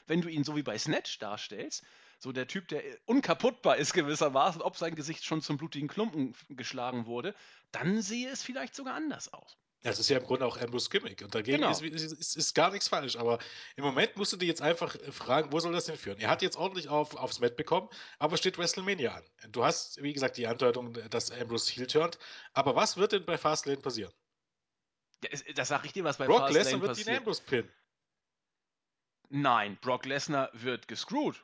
[0.07, 1.83] Wenn du ihn so wie bei Snatch darstellst,
[2.21, 7.07] so der Typ, der unkaputtbar ist gewissermaßen, ob sein Gesicht schon zum blutigen Klumpen geschlagen
[7.07, 7.33] wurde,
[7.71, 9.57] dann sehe es vielleicht sogar anders aus.
[9.83, 11.71] Ja, es ist ja im Grunde auch Ambrose Gimmick und dagegen genau.
[11.71, 13.15] ist, ist, ist, gar nichts falsch.
[13.15, 13.39] Aber
[13.75, 16.19] im Moment musst du dir jetzt einfach fragen, wo soll das denn führen?
[16.19, 19.23] Er hat jetzt ordentlich auf, aufs Met bekommen, aber steht WrestleMania an.
[19.49, 22.19] Du hast, wie gesagt, die Andeutung, dass Ambrose heel turnt.
[22.53, 24.13] Aber was wird denn bei Fastlane passieren?
[25.23, 27.73] Ja, das sag ich dir, was bei Brock Fastlane Lesnar wird den Ambrose pinnen.
[29.29, 31.43] Nein, Brock Lesnar wird gescrewt.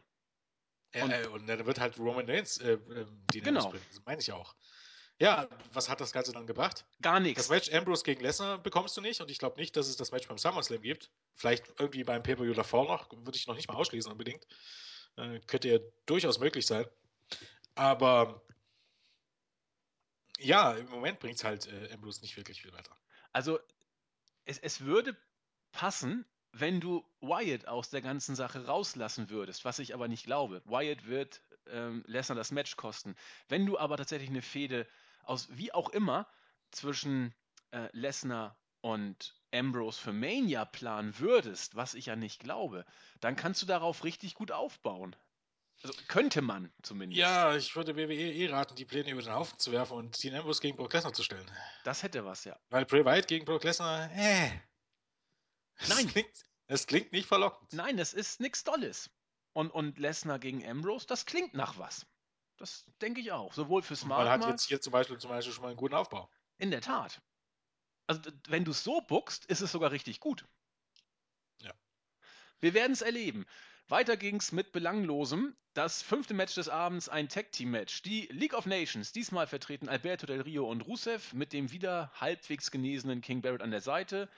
[0.95, 3.69] Und, äh, und dann wird halt Roman Reigns äh, äh, die genau.
[3.69, 3.85] pinnen.
[3.91, 4.55] Das meine ich auch.
[5.19, 6.85] Ja, was hat das Ganze dann gebracht?
[7.01, 7.41] Gar nichts.
[7.41, 10.11] Das Match Ambrose gegen Lesnar bekommst du nicht und ich glaube nicht, dass es das
[10.11, 11.11] Match beim SummerSlam gibt.
[11.33, 14.45] Vielleicht irgendwie beim Pay-Per-View davor noch, würde ich noch nicht mal ausschließen unbedingt.
[15.15, 16.85] Äh, könnte ja durchaus möglich sein.
[17.73, 18.43] Aber
[20.37, 22.95] ja, im Moment bringt es halt äh, Ambrose nicht wirklich viel weiter.
[23.33, 23.59] Also,
[24.45, 25.17] es, es würde
[25.71, 26.25] passen,
[26.59, 30.61] wenn du Wyatt aus der ganzen Sache rauslassen würdest, was ich aber nicht glaube.
[30.65, 33.15] Wyatt wird ähm, Lesnar das Match kosten.
[33.47, 34.87] Wenn du aber tatsächlich eine Fehde
[35.23, 36.27] aus wie auch immer
[36.71, 37.33] zwischen
[37.71, 42.85] äh, Lesnar und Ambrose für Mania planen würdest, was ich ja nicht glaube,
[43.19, 45.15] dann kannst du darauf richtig gut aufbauen.
[45.83, 47.19] Also könnte man zumindest.
[47.19, 50.35] Ja, ich würde WWE eh raten, die Pläne über den Haufen zu werfen und Dean
[50.35, 51.45] Ambrose gegen Brock Lesnar zu stellen.
[51.83, 52.57] Das hätte was, ja.
[52.69, 54.49] Weil Bray Wyatt gegen Brock Lesnar, äh.
[55.87, 56.05] Nein.
[56.05, 57.73] Es klingt, es klingt nicht verlockend.
[57.73, 59.09] Nein, das ist nichts Dolles.
[59.53, 62.05] Und, und Lesnar gegen Ambrose, das klingt nach was.
[62.57, 63.53] Das denke ich auch.
[63.53, 64.25] Sowohl für Smart.
[64.25, 66.29] Man hat jetzt hier zum Beispiel, zum Beispiel schon mal einen guten Aufbau.
[66.57, 67.21] In der Tat.
[68.07, 70.45] Also, wenn du es so buckst, ist es sogar richtig gut.
[71.59, 71.73] Ja.
[72.59, 73.45] Wir werden es erleben.
[73.87, 75.55] Weiter ging es mit Belanglosem.
[75.73, 78.01] Das fünfte Match des Abends, ein Tag-Team-Match.
[78.01, 82.71] Die League of Nations, diesmal vertreten Alberto Del Rio und Rusev mit dem wieder halbwegs
[82.71, 84.29] genesenen King Barrett an der Seite.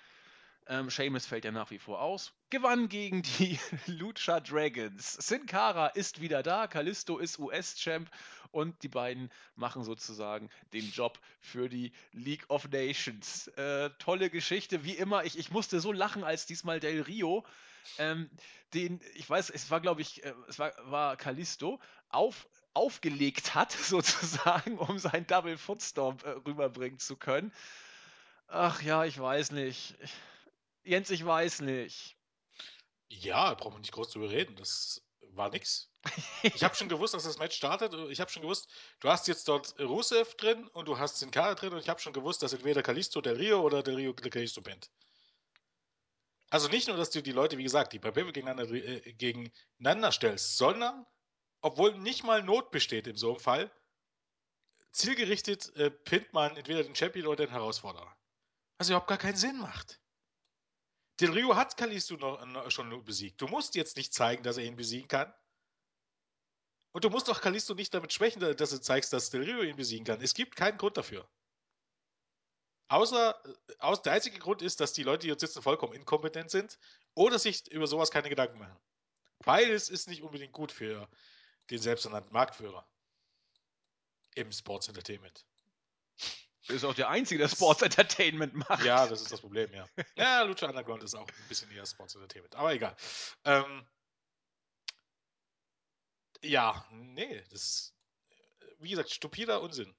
[0.70, 2.32] Ähm, Seamus fällt ja nach wie vor aus.
[2.50, 5.14] Gewann gegen die Lucha Dragons.
[5.16, 8.10] Sin Cara ist wieder da, Kalisto ist US-Champ
[8.52, 13.48] und die beiden machen sozusagen den Job für die League of Nations.
[13.50, 15.26] Äh, tolle Geschichte, wie immer.
[15.26, 17.46] Ich, ich musste so lachen, als diesmal Del Rio
[17.98, 18.30] ähm,
[18.74, 23.72] den, ich weiß, es war, glaube ich, äh, es war, war Kalisto, auf, aufgelegt hat,
[23.84, 27.52] sozusagen, um seinen Double Footstomp äh, rüberbringen zu können.
[28.48, 29.96] Ach ja, ich weiß nicht.
[30.84, 32.18] Jens, ich weiß nicht.
[33.10, 34.56] Ja, brauchen wir nicht groß drüber reden.
[34.56, 35.02] Das
[35.32, 35.92] war nix.
[36.44, 37.94] Ich habe schon gewusst, dass das Match startet.
[38.10, 38.70] Ich habe schon gewusst,
[39.00, 42.00] du hast jetzt dort Rusev drin und du hast Sin Cara drin und ich habe
[42.00, 44.90] schon gewusst, dass entweder Kalisto Del Rio oder Del Rio Del Kalisto pinnt.
[46.50, 50.12] Also nicht nur, dass du die Leute, wie gesagt, die bei Pay gegeneinander, äh, gegeneinander
[50.12, 51.06] stellst, sondern,
[51.62, 53.72] obwohl nicht mal Not besteht in so einem Fall,
[54.92, 58.16] zielgerichtet äh, pinnt man entweder den Champion oder den Herausforderer.
[58.78, 59.99] Was überhaupt gar keinen Sinn macht.
[61.20, 63.42] Del Rio hat Kalisto noch, schon besiegt.
[63.42, 65.34] Du musst jetzt nicht zeigen, dass er ihn besiegen kann.
[66.92, 69.76] Und du musst doch Kalisto nicht damit schwächen, dass du zeigst, dass Del Rio ihn
[69.76, 70.22] besiegen kann.
[70.22, 71.30] Es gibt keinen Grund dafür.
[72.88, 76.50] Außer, äh, außer der einzige Grund ist, dass die Leute, die jetzt sitzen, vollkommen inkompetent
[76.50, 76.80] sind
[77.14, 78.80] oder sich über sowas keine Gedanken machen.
[79.46, 81.08] Beides ist nicht unbedingt gut für
[81.70, 82.88] den selbsternannten Marktführer
[84.36, 85.46] im Sports Entertainment.
[86.70, 88.84] Ist auch der Einzige, der Sports Entertainment macht.
[88.86, 89.88] Ja, das ist das Problem, ja.
[90.16, 92.56] Ja, Lucha Underground ist auch ein bisschen eher Sports Entertainment.
[92.56, 92.96] Aber egal.
[93.44, 93.88] Ähm,
[96.42, 97.96] ja, nee, das ist,
[98.80, 99.94] wie gesagt, stupider Unsinn.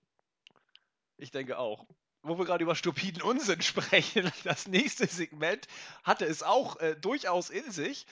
[1.17, 1.87] Ich denke auch.
[2.23, 5.67] Wo wir gerade über stupiden Unsinn sprechen, das nächste Segment
[6.05, 8.07] hatte es auch äh, durchaus in sich,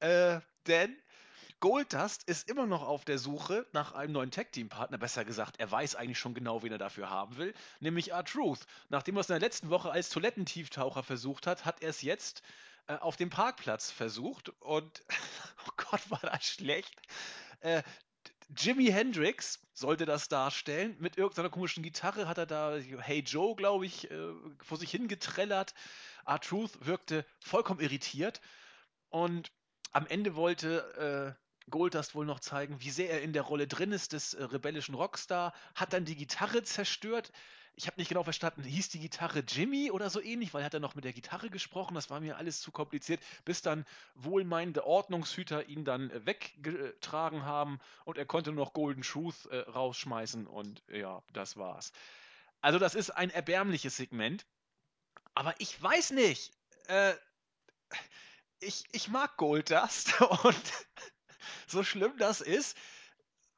[0.00, 0.96] äh, denn
[1.60, 4.98] Goldust ist immer noch auf der Suche nach einem neuen Tag-Team-Partner.
[4.98, 8.66] Besser gesagt, er weiß eigentlich schon genau, wen er dafür haben will, nämlich R-Truth.
[8.90, 12.42] Nachdem er es in der letzten Woche als Toilettentieftaucher versucht hat, hat er es jetzt
[12.88, 14.50] äh, auf dem Parkplatz versucht.
[14.60, 15.02] Und,
[15.66, 16.94] oh Gott, war das schlecht.
[17.60, 17.82] Äh,
[18.54, 20.94] Jimi Hendrix sollte das darstellen.
[21.00, 24.32] Mit irgendeiner komischen Gitarre hat er da Hey Joe, glaube ich, äh,
[24.62, 25.74] vor sich hingetrellert.
[26.26, 28.40] R-Truth wirkte vollkommen irritiert.
[29.08, 29.50] Und
[29.92, 33.92] am Ende wollte äh, Goldust wohl noch zeigen, wie sehr er in der Rolle drin
[33.92, 37.32] ist des äh, rebellischen Rockstar, hat dann die Gitarre zerstört.
[37.74, 40.74] Ich habe nicht genau verstanden, hieß die Gitarre Jimmy oder so ähnlich, weil er hat
[40.74, 44.86] dann noch mit der Gitarre gesprochen, das war mir alles zu kompliziert, bis dann wohlmeinende
[44.86, 50.46] Ordnungshüter ihn dann äh, weggetragen haben und er konnte nur noch Golden Truth äh, rausschmeißen
[50.46, 51.92] und ja, das war's.
[52.60, 54.46] Also das ist ein erbärmliches Segment,
[55.34, 56.52] aber ich weiß nicht,
[56.86, 57.14] äh,
[58.60, 60.72] ich, ich mag Goldust und
[61.66, 62.76] so schlimm das ist,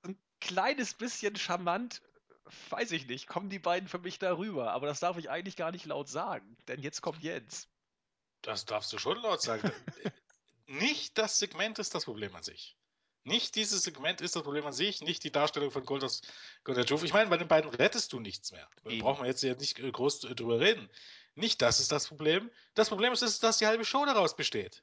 [0.03, 2.03] ein kleines bisschen charmant,
[2.71, 4.73] weiß ich nicht, kommen die beiden für mich darüber.
[4.73, 7.69] Aber das darf ich eigentlich gar nicht laut sagen, denn jetzt kommt Jens.
[8.43, 9.73] Das darfst du schon laut sagen.
[10.67, 12.77] nicht das Segment ist das Problem an sich.
[13.25, 16.23] Nicht dieses Segment ist das Problem an sich, nicht die Darstellung von Golders
[16.65, 17.05] Goldatschov.
[17.05, 18.69] Ich meine, bei den beiden rettest du nichts mehr.
[18.85, 20.89] Da brauchen wir jetzt ja nicht groß drüber reden.
[21.35, 22.51] Nicht das ist das Problem.
[22.75, 24.83] Das Problem ist, dass die halbe Show daraus besteht.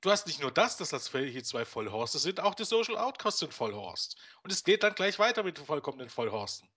[0.00, 3.40] Du hast nicht nur das, dass das hier zwei Vollhorste sind, auch die Social Outcasts
[3.40, 4.16] sind Vollhorst.
[4.42, 6.68] Und es geht dann gleich weiter mit vollkommenen Vollhorsten.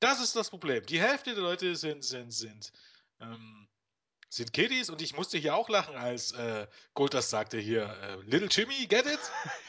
[0.00, 0.86] Das ist das Problem.
[0.86, 2.72] Die Hälfte der Leute sind, sind, sind,
[3.20, 3.68] ähm,
[4.30, 8.48] sind Kiddies und ich musste hier auch lachen, als äh, Goldust sagte hier, äh, Little
[8.48, 9.20] Jimmy, get it?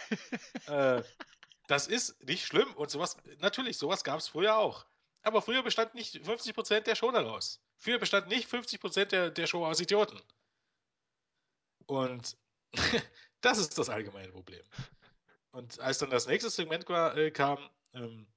[0.68, 1.04] äh,
[1.68, 4.86] das ist nicht schlimm und sowas, natürlich, sowas gab es früher auch.
[5.24, 7.60] Aber früher bestand nicht 50% der Show daraus.
[7.78, 10.22] Früher bestand nicht 50% der, der Show aus Idioten.
[11.90, 12.38] Und
[13.42, 14.64] das ist das allgemeine Problem.
[15.52, 17.58] Und als dann das nächste Segment äh, kam,
[17.94, 18.28] ähm,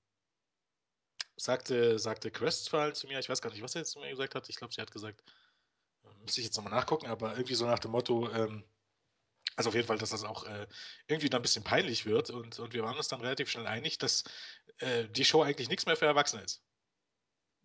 [1.36, 4.34] sagte, sagte Questfall zu mir, ich weiß gar nicht, was er jetzt zu mir gesagt
[4.34, 5.22] hat, ich glaube, sie hat gesagt,
[6.04, 8.64] äh, müsste ich jetzt nochmal nachgucken, aber irgendwie so nach dem Motto, ähm,
[9.54, 10.66] also auf jeden Fall, dass das auch äh,
[11.06, 13.98] irgendwie dann ein bisschen peinlich wird und, und wir waren uns dann relativ schnell einig,
[13.98, 14.24] dass
[14.78, 16.64] äh, die Show eigentlich nichts mehr für Erwachsene ist.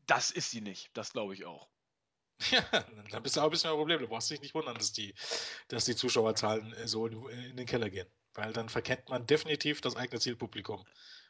[0.06, 1.70] Das ist sie nicht, das glaube ich auch.
[2.52, 2.64] Ja,
[3.12, 4.00] dann bist du auch ein bisschen ein Problem.
[4.00, 5.14] Du brauchst dich nicht wundern, dass die,
[5.70, 8.08] dass die Zuschauerzahlen äh, so in, den Keller gehen.
[8.34, 10.86] Weil dann verkennt man definitiv das eigene Zielpublikum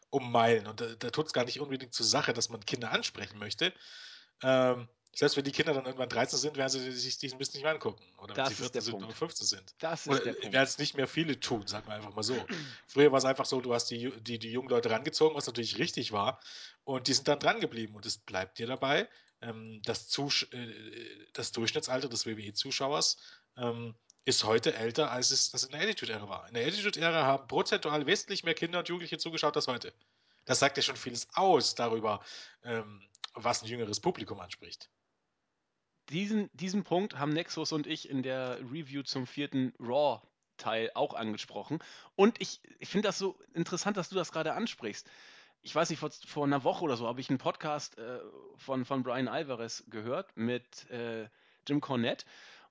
[0.10, 0.68] um Meilen.
[0.68, 3.74] Und da, da tut es gar nicht unbedingt zur Sache, dass man Kinder ansprechen möchte.
[4.44, 4.88] Ähm,
[5.18, 7.72] selbst wenn die Kinder dann irgendwann 13 sind, werden sie sich diesen Mist nicht mehr
[7.72, 8.04] angucken.
[8.20, 9.06] Oder das wenn sie 14 sind Punkt.
[9.08, 9.76] oder 15 sind.
[9.80, 10.54] Das ist oder der Punkt.
[10.54, 12.36] werden es nicht mehr viele tun, sagen wir einfach mal so.
[12.88, 15.80] Früher war es einfach so, du hast die, die, die jungen Leute rangezogen, was natürlich
[15.80, 16.40] richtig war.
[16.84, 17.96] Und die sind dann dran geblieben.
[17.96, 19.10] Und es bleibt dir dabei,
[19.42, 23.18] ähm, das, Zus äh, das, Durchschnittsalter des WWE-Zuschauers
[23.58, 26.48] ähm, ist heute älter, als es das in der Attitude-Ära war.
[26.48, 29.94] In der Attitude-Ära haben prozentual wesentlich mehr Kinder und Jugendliche zugeschaut als heute.
[30.46, 32.22] Das sagt ja schon vieles aus darüber,
[32.64, 33.02] ähm,
[33.34, 34.90] was ein jüngeres Publikum anspricht.
[36.10, 41.80] diesen, diesen Punkt haben Nexus und ich in der Review zum vierten Raw-Teil auch angesprochen.
[42.16, 45.10] Und ich, ich finde das so interessant, dass du das gerade ansprichst.
[45.68, 48.20] Ich weiß nicht, vor, vor einer Woche oder so habe ich einen Podcast äh,
[48.56, 51.28] von, von Brian Alvarez gehört mit äh,
[51.68, 52.26] Jim Cornette.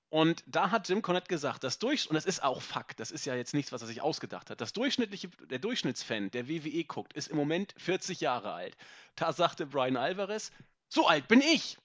[0.09, 3.25] Und da hat Jim Cornette gesagt, das Durch und das ist auch Fakt, das ist
[3.27, 4.61] ja jetzt nichts, was er sich ausgedacht hat.
[4.61, 8.75] Das durchschnittliche, der Durchschnittsfan, der WWE guckt, ist im Moment 40 Jahre alt.
[9.15, 10.51] Da sagte Brian Alvarez,
[10.89, 11.77] so alt bin ich.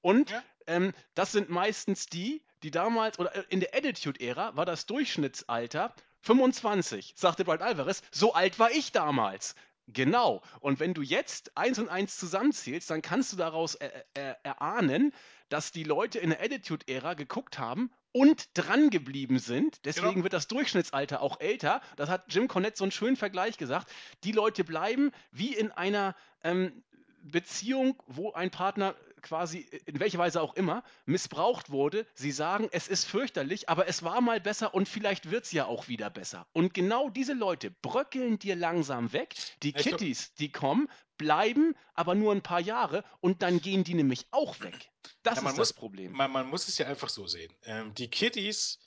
[0.00, 0.42] Und Ja.
[0.66, 5.94] ähm, das sind meistens die, die damals, oder äh, in der Attitude-Ära war das Durchschnittsalter
[6.22, 9.54] 25, sagte Brian Alvarez, so alt war ich damals.
[9.92, 10.42] Genau.
[10.60, 15.12] Und wenn du jetzt eins und eins zusammenzählst, dann kannst du daraus er, er, erahnen,
[15.48, 19.84] dass die Leute in der Attitude-Ära geguckt haben und dran geblieben sind.
[19.84, 20.22] Deswegen Genau.
[20.24, 21.80] wird das Durchschnittsalter auch älter.
[21.96, 23.90] Das hat Jim Cornette so einen schönen Vergleich gesagt.
[24.24, 26.82] Die Leute bleiben wie in einer ähm,
[27.22, 32.06] Beziehung, wo ein Partner quasi in welcher Weise auch immer missbraucht wurde.
[32.14, 35.66] Sie sagen, es ist fürchterlich, aber es war mal besser und vielleicht wird es ja
[35.66, 36.46] auch wieder besser.
[36.52, 39.34] Und genau diese Leute bröckeln dir langsam weg.
[39.62, 43.94] Die glaub- Kitties, die kommen, bleiben aber nur ein paar Jahre und dann gehen die
[43.94, 44.90] nämlich auch weg.
[45.22, 46.12] Das Ja, man ist muss- das Problem.
[46.12, 47.52] Man, man muss es ja einfach so sehen.
[47.64, 48.78] Ähm, die Kitties,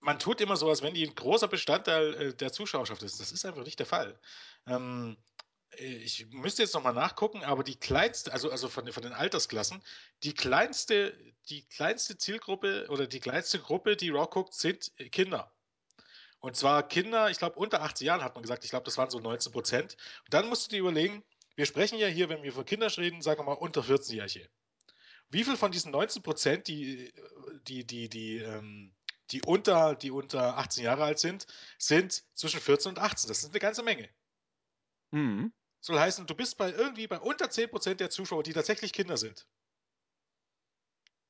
[0.00, 3.18] man tut immer so, als wenn die ein großer Bestandteil äh, der Zuschauerschaft ist.
[3.20, 4.18] Das ist einfach nicht der Fall.
[4.66, 5.35] Ähm, äh,
[5.78, 9.82] ich müsste jetzt nochmal nachgucken, aber die kleinste, also, also von, den- von den Altersklassen,
[10.22, 11.16] die kleinste,
[11.48, 15.52] die kleinste Zielgruppe oder die kleinste Gruppe, die Raw guckt, sind äh, Kinder.
[16.40, 19.10] Und zwar Kinder, ich glaube unter 18 Jahren hat man gesagt, ich glaube, das waren
[19.10, 19.96] so 19 Prozent.
[20.24, 21.24] Und dann musst du dir überlegen,
[21.56, 24.48] wir sprechen ja hier, wenn wir von Kindern reden, sagen wir mal unter 14-Jährige.
[25.30, 27.12] Wie viel von diesen 19 Prozent, die,
[27.66, 28.94] die, die, die, ähm,
[29.32, 31.46] die, unter, die unter 18 Jahre alt sind,
[31.78, 33.26] sind zwischen 14 und 18?
[33.28, 34.08] Das ist eine ganze Menge.
[35.10, 35.52] Mhm.
[35.86, 39.16] Soll heißen, du bist bei irgendwie bei unter 10 Prozent der Zuschauer, die tatsächlich Kinder
[39.16, 39.46] sind.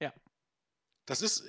[0.01, 0.15] Ja.
[1.05, 1.45] Das ist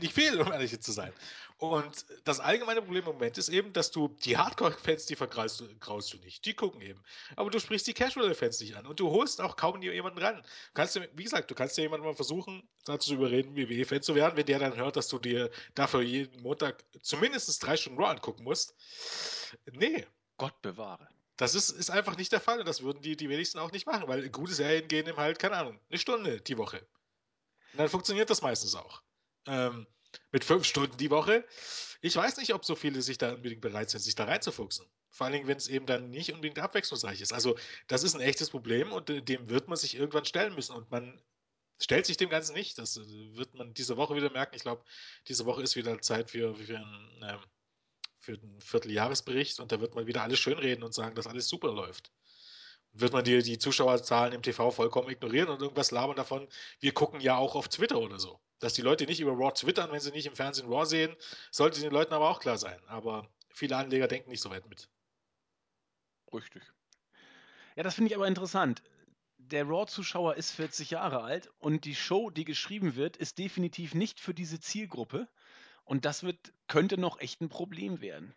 [0.00, 1.12] nicht viel, um ehrlich zu sein.
[1.56, 5.76] Und das allgemeine Problem im Moment ist eben, dass du die Hardcore-Fans, die vergraust du,
[5.80, 6.46] graust du nicht.
[6.46, 7.02] Die gucken eben.
[7.34, 8.86] Aber du sprichst die Casual-Fans nicht an.
[8.86, 10.36] Und du holst auch kaum jemanden ran.
[10.36, 14.14] Du kannst, wie gesagt, du kannst dir jemanden mal versuchen, dazu zu überreden, WWE-Fan zu
[14.14, 18.12] werden, wenn der dann hört, dass du dir dafür jeden Montag zumindest drei Stunden Raw
[18.12, 18.76] angucken musst.
[19.72, 20.06] Nee,
[20.36, 21.08] Gott bewahre.
[21.42, 23.84] Das ist, ist einfach nicht der Fall und das würden die, die wenigsten auch nicht
[23.84, 26.78] machen, weil gute Serien gehen eben halt, keine Ahnung, eine Stunde die Woche.
[27.72, 29.02] Und dann funktioniert das meistens auch.
[29.46, 29.86] Ähm,
[30.30, 31.44] mit fünf Stunden die Woche.
[32.00, 34.86] Ich weiß nicht, ob so viele sich da unbedingt bereit sind, sich da reinzufuchsen.
[35.10, 37.32] Vor allen Dingen, wenn es eben dann nicht unbedingt abwechslungsreich ist.
[37.32, 37.56] Also,
[37.88, 40.76] das ist ein echtes Problem und äh, dem wird man sich irgendwann stellen müssen.
[40.76, 41.20] Und man
[41.80, 42.78] stellt sich dem Ganzen nicht.
[42.78, 44.54] Das äh, wird man diese Woche wieder merken.
[44.54, 44.84] Ich glaube,
[45.26, 47.40] diese Woche ist wieder Zeit für, für, einen, ähm,
[48.22, 51.72] für einen Vierteljahresbericht und da wird man wieder alles schönreden und sagen, dass alles super
[51.72, 52.12] läuft.
[52.92, 56.46] Wird man die, die Zuschauerzahlen im TV vollkommen ignorieren und irgendwas labern davon,
[56.78, 58.40] wir gucken ja auch auf Twitter oder so.
[58.60, 61.16] Dass die Leute nicht über Raw twittern, wenn sie nicht im Fernsehen Raw sehen,
[61.50, 62.80] sollte den Leuten aber auch klar sein.
[62.86, 64.88] Aber viele Anleger denken nicht so weit mit.
[66.32, 66.62] Richtig.
[67.74, 68.82] Ja, das finde ich aber interessant.
[69.38, 74.20] Der Raw-Zuschauer ist 40 Jahre alt und die Show, die geschrieben wird, ist definitiv nicht
[74.20, 75.28] für diese Zielgruppe.
[75.84, 78.34] Und das wird, könnte noch echt ein Problem werden.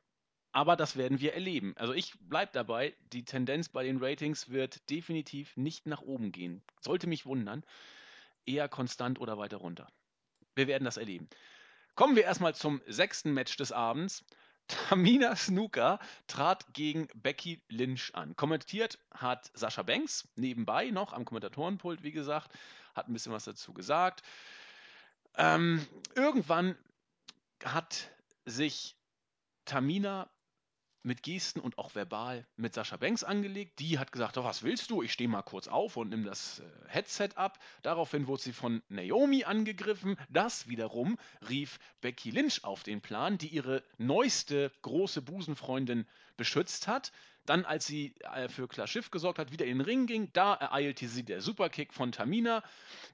[0.52, 1.74] Aber das werden wir erleben.
[1.78, 6.64] Also ich bleibe dabei, die Tendenz bei den Ratings wird definitiv nicht nach oben gehen.
[6.80, 7.66] Sollte mich wundern.
[8.46, 9.92] Eher konstant oder weiter runter.
[10.56, 11.28] Wir werden das erleben.
[11.96, 14.24] Kommen wir erstmal zum sechsten Match des Abends.
[14.68, 18.36] Tamina Snooker trat gegen Becky Lynch an.
[18.36, 22.52] Kommentiert hat Sascha Banks, nebenbei noch am Kommentatorenpult, wie gesagt,
[22.96, 24.24] hat ein bisschen was dazu gesagt.
[25.38, 25.86] Ähm,
[26.16, 26.78] irgendwann
[27.64, 28.12] hat
[28.46, 28.96] sich
[29.66, 30.30] Tamina
[31.06, 33.80] mit Gesten und auch verbal mit Sascha Banks angelegt.
[33.80, 35.04] Die hat gesagt, oh, was willst du?
[35.04, 37.60] Ich stehe mal kurz auf und nimm das äh, Headset ab.
[37.84, 40.18] Daraufhin wurde sie von Naomi angegriffen.
[40.30, 47.12] Das wiederum rief Becky Lynch auf den Plan, die ihre neueste große Busenfreundin beschützt hat.
[47.46, 50.54] Dann, als sie äh, für klar Schiff gesorgt hat, wieder in den Ring ging, da
[50.56, 52.64] ereilte sie der Superkick von Tamina.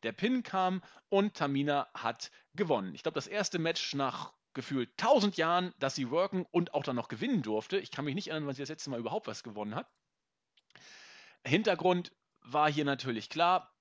[0.03, 2.93] Der Pin kam und Tamina hat gewonnen.
[2.95, 6.95] Ich glaube, das erste Match nach gefühlt 1000 Jahren, dass sie worken und auch dann
[6.95, 7.77] noch gewinnen durfte.
[7.77, 9.87] Ich kann mich nicht erinnern, wann sie das letzte Mal überhaupt was gewonnen hat.
[11.45, 12.11] Hintergrund
[12.41, 13.73] war hier natürlich klar.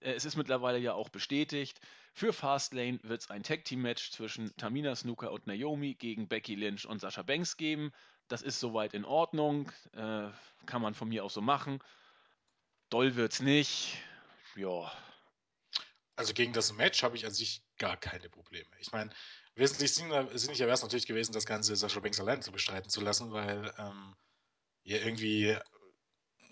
[0.00, 1.80] äh, Es ist mittlerweile ja auch bestätigt.
[2.12, 7.00] Für Fastlane wird es ein Tag-Team-Match zwischen Tamina Snooker und Naomi gegen Becky Lynch und
[7.00, 7.92] Sascha Banks geben.
[8.28, 9.70] Das ist soweit in Ordnung.
[9.92, 10.30] Äh,
[10.66, 11.80] kann man von mir auch so machen.
[12.90, 13.98] Doll wird's nicht.
[14.56, 14.92] Ja,
[16.16, 18.70] Also gegen das Match habe ich an sich gar keine Probleme.
[18.78, 19.10] Ich meine,
[19.56, 23.32] wesentlich sinniger wäre es natürlich gewesen, das Ganze Sascha Banks allein zu bestreiten zu lassen,
[23.32, 24.14] weil ähm,
[24.84, 25.58] ja irgendwie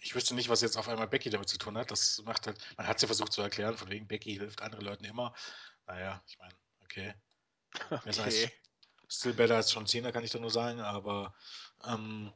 [0.02, 1.90] ich wüsste nicht, was jetzt auf einmal Becky damit zu tun hat.
[1.90, 4.84] Das macht halt, man hat es ja versucht zu erklären, von wegen Becky hilft anderen
[4.84, 5.32] Leuten immer.
[5.86, 7.14] Naja, ich meine, okay.
[7.90, 8.50] Okay.
[9.12, 11.34] Still better als John Cena, kann ich da nur sagen, aber
[11.84, 12.32] ähm,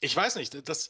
[0.00, 0.88] ich weiß nicht, das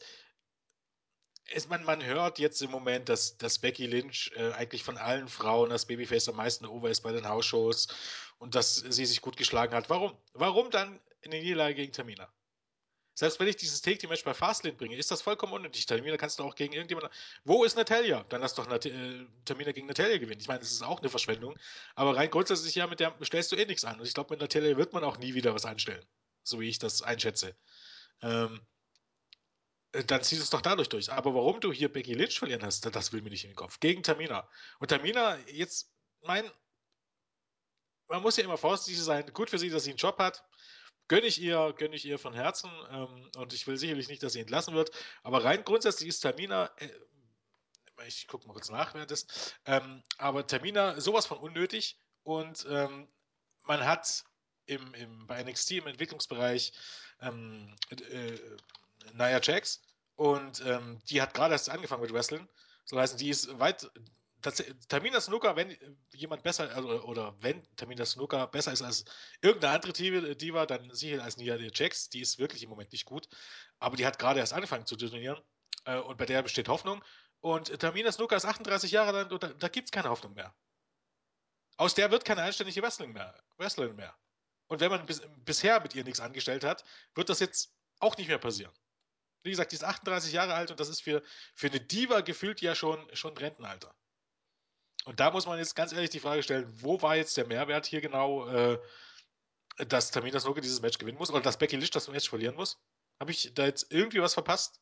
[1.51, 5.27] ist, man, man hört jetzt im Moment, dass, dass Becky Lynch äh, eigentlich von allen
[5.27, 7.87] Frauen das Babyface am meisten over ist bei den Hausshows
[8.37, 9.89] und dass sie sich gut geschlagen hat.
[9.89, 10.15] Warum?
[10.33, 12.31] Warum dann in der Niederlage gegen Tamina?
[13.19, 15.85] Selbst wenn ich dieses Take Team Match bei Fastlane bringe, ist das vollkommen unnötig.
[15.85, 17.11] Tamina kannst du auch gegen irgendjemanden.
[17.43, 18.23] Wo ist Natalia?
[18.29, 20.39] Dann lass doch Nat äh, Tamina gegen Natalia gewinnen.
[20.39, 21.59] Ich meine, das ist auch eine Verschwendung.
[21.95, 23.99] Aber rein grundsätzlich ja, mit der stellst du eh nichts an.
[23.99, 26.05] Und ich glaube, mit Natalia wird man auch nie wieder was anstellen.
[26.43, 27.57] So wie ich das einschätze.
[28.21, 28.65] Ähm,
[29.91, 31.11] äh, dann ziehst du es doch dadurch durch.
[31.11, 33.81] Aber warum du hier Becky Lynch verlieren hast, das will mir nicht in den Kopf.
[33.81, 34.47] Gegen Tamina.
[34.79, 35.91] Und Tamina, jetzt,
[36.21, 36.49] mein,
[38.07, 39.29] man muss ja immer vorsichtig sein.
[39.33, 40.41] Gut für sie, dass sie einen Job hat.
[41.09, 42.71] Gönne ich ihr, gönne ich ihr von Herzen.
[42.91, 44.91] Ähm, und ich will sicherlich nicht, dass sie entlassen wird.
[45.23, 46.87] Aber rein grundsätzlich ist Tamina, äh,
[48.07, 49.27] ich gucke mal kurz nach währenddessen,
[49.65, 51.99] ähm, aber Tamina sowas von unnötig.
[52.23, 53.09] Und ähm,
[53.63, 54.23] man hat
[54.67, 56.71] im, im, bei NXT im Entwicklungsbereich
[57.21, 58.37] ähm, äh,
[59.13, 59.81] Nia Jax
[60.15, 62.47] und ähm, die hat gerade erst angefangen mit Wrestling.
[62.85, 63.89] So heißt, die ist weit.
[64.41, 65.75] Das, Tamina Snooker, wenn
[66.13, 69.05] jemand besser, also, oder wenn Tamina Snooker besser ist als
[69.41, 69.93] irgendeine andere
[70.35, 72.09] Diva, dann sicher als Nia Jax.
[72.09, 73.27] Die ist wirklich im Moment nicht gut.
[73.79, 75.41] Aber die hat gerade erst angefangen zu trainieren.
[75.85, 77.03] Äh, und bei der besteht Hoffnung.
[77.41, 80.53] Und Tamina Snooker ist 38 Jahre alt und da, da gibt es keine Hoffnung mehr.
[81.77, 83.41] Aus der wird keine anständige Wrestling mehr.
[83.57, 84.13] Wrestling mehr.
[84.67, 86.83] Und wenn man bis, bisher mit ihr nichts angestellt hat,
[87.15, 88.73] wird das jetzt auch nicht mehr passieren.
[89.43, 91.23] Wie gesagt, die ist 38 Jahre alt und das ist für,
[91.55, 93.95] für eine Diva gefühlt ja schon, schon Rentenalter.
[95.09, 97.87] Und da muss man jetzt ganz ehrlich die Frage stellen, wo war jetzt der Mehrwert
[97.87, 98.79] hier genau, äh,
[99.87, 102.77] dass Tamina Snuka dieses Match gewinnen muss oder dass Becky Lynch das Match verlieren muss?
[103.19, 104.79] Habe ich da jetzt irgendwie was verpasst?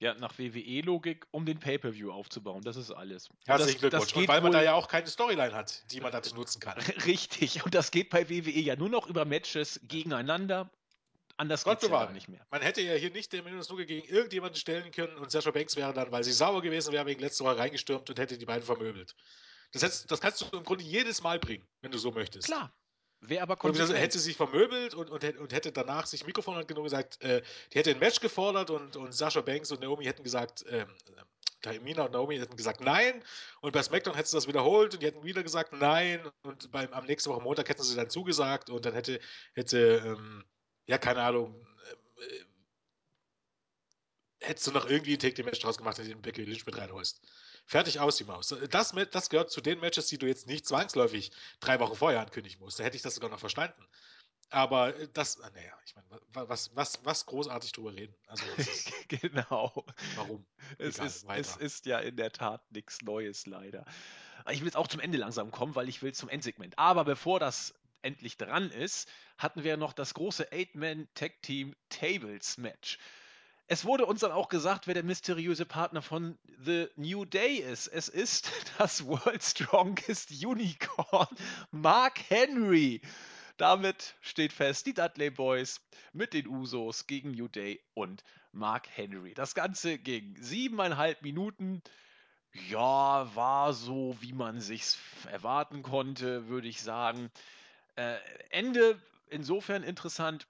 [0.00, 2.62] Ja, nach WWE-Logik, um den Pay-Per-View aufzubauen.
[2.62, 3.28] Das ist alles.
[3.46, 4.12] Herzlichen das, Glückwunsch.
[4.14, 6.78] Das und weil man da ja auch keine Storyline hat, die man dazu nutzen kann.
[7.06, 7.64] Richtig.
[7.64, 10.72] Und das geht bei WWE ja nur noch über Matches gegeneinander.
[11.38, 12.06] Anders Gott geht's ja bewahre.
[12.06, 12.46] gar nicht mehr.
[12.50, 15.76] Man hätte ja hier nicht den Minus Nuke gegen irgendjemanden stellen können und Sasha Banks
[15.76, 18.62] wäre dann, weil sie sauer gewesen wäre, wegen letzter Woche reingestürmt und hätte die beiden
[18.64, 19.14] vermöbelt.
[19.72, 22.46] Das, hättest, das kannst du im Grunde jedes Mal bringen, wenn du so möchtest.
[22.46, 22.72] Klar.
[23.20, 24.04] Wäre aber Und das konsequent.
[24.04, 27.20] hätte sie sich vermöbelt und, und, hätte- und hätte danach sich Mikrofon hat genug gesagt,
[27.22, 30.86] äh, die hätte ein Match gefordert und, und Sascha Banks und Naomi hätten gesagt, ähm,
[31.62, 33.24] Tamina und Naomi hätten gesagt nein
[33.62, 36.92] und bei SmackDown hätten sie das wiederholt und die hätten wieder gesagt nein und beim,
[36.92, 39.18] am nächsten Woche Montag hätten sie dann zugesagt und dann hätte,
[39.54, 40.44] hätte ähm,
[40.86, 41.54] ja, keine Ahnung,
[42.18, 42.44] äh,
[44.46, 47.20] hättest du noch irgendwie ein Take-Match draus gemacht, dass du den Becky Lynch mit reinholst.
[47.66, 48.54] Fertig aus, die Maus.
[48.70, 52.60] Das, das gehört zu den Matches, die du jetzt nicht zwangsläufig drei Wochen vorher ankündigen
[52.60, 52.78] musst.
[52.78, 53.84] Da hätte ich das sogar noch verstanden.
[54.50, 58.14] Aber das, ah, naja, ich meine, was, was, was großartig drüber reden.
[58.28, 59.84] Also, ist, genau.
[60.14, 60.46] warum?
[60.78, 61.40] Es Egal, ist, weiter.
[61.40, 63.84] es ist ja in der Tat nichts Neues, leider.
[64.48, 66.78] Ich will jetzt auch zum Ende langsam kommen, weil ich will zum Endsegment.
[66.78, 72.98] Aber bevor das endlich dran ist, hatten wir noch das große Eight-Man-Tag-Team Tables Match.
[73.68, 77.88] Es wurde uns dann auch gesagt, wer der mysteriöse Partner von The New Day ist.
[77.88, 81.28] Es ist das World Strongest Unicorn,
[81.72, 83.00] Mark Henry.
[83.56, 85.80] Damit steht fest, die Dudley Boys
[86.12, 88.22] mit den Usos gegen New Day und
[88.52, 89.34] Mark Henry.
[89.34, 91.82] Das Ganze ging siebeneinhalb Minuten.
[92.68, 94.98] Ja, war so, wie man sich's
[95.30, 97.30] erwarten konnte, würde ich sagen.
[97.96, 98.16] Äh,
[98.50, 100.46] Ende insofern interessant,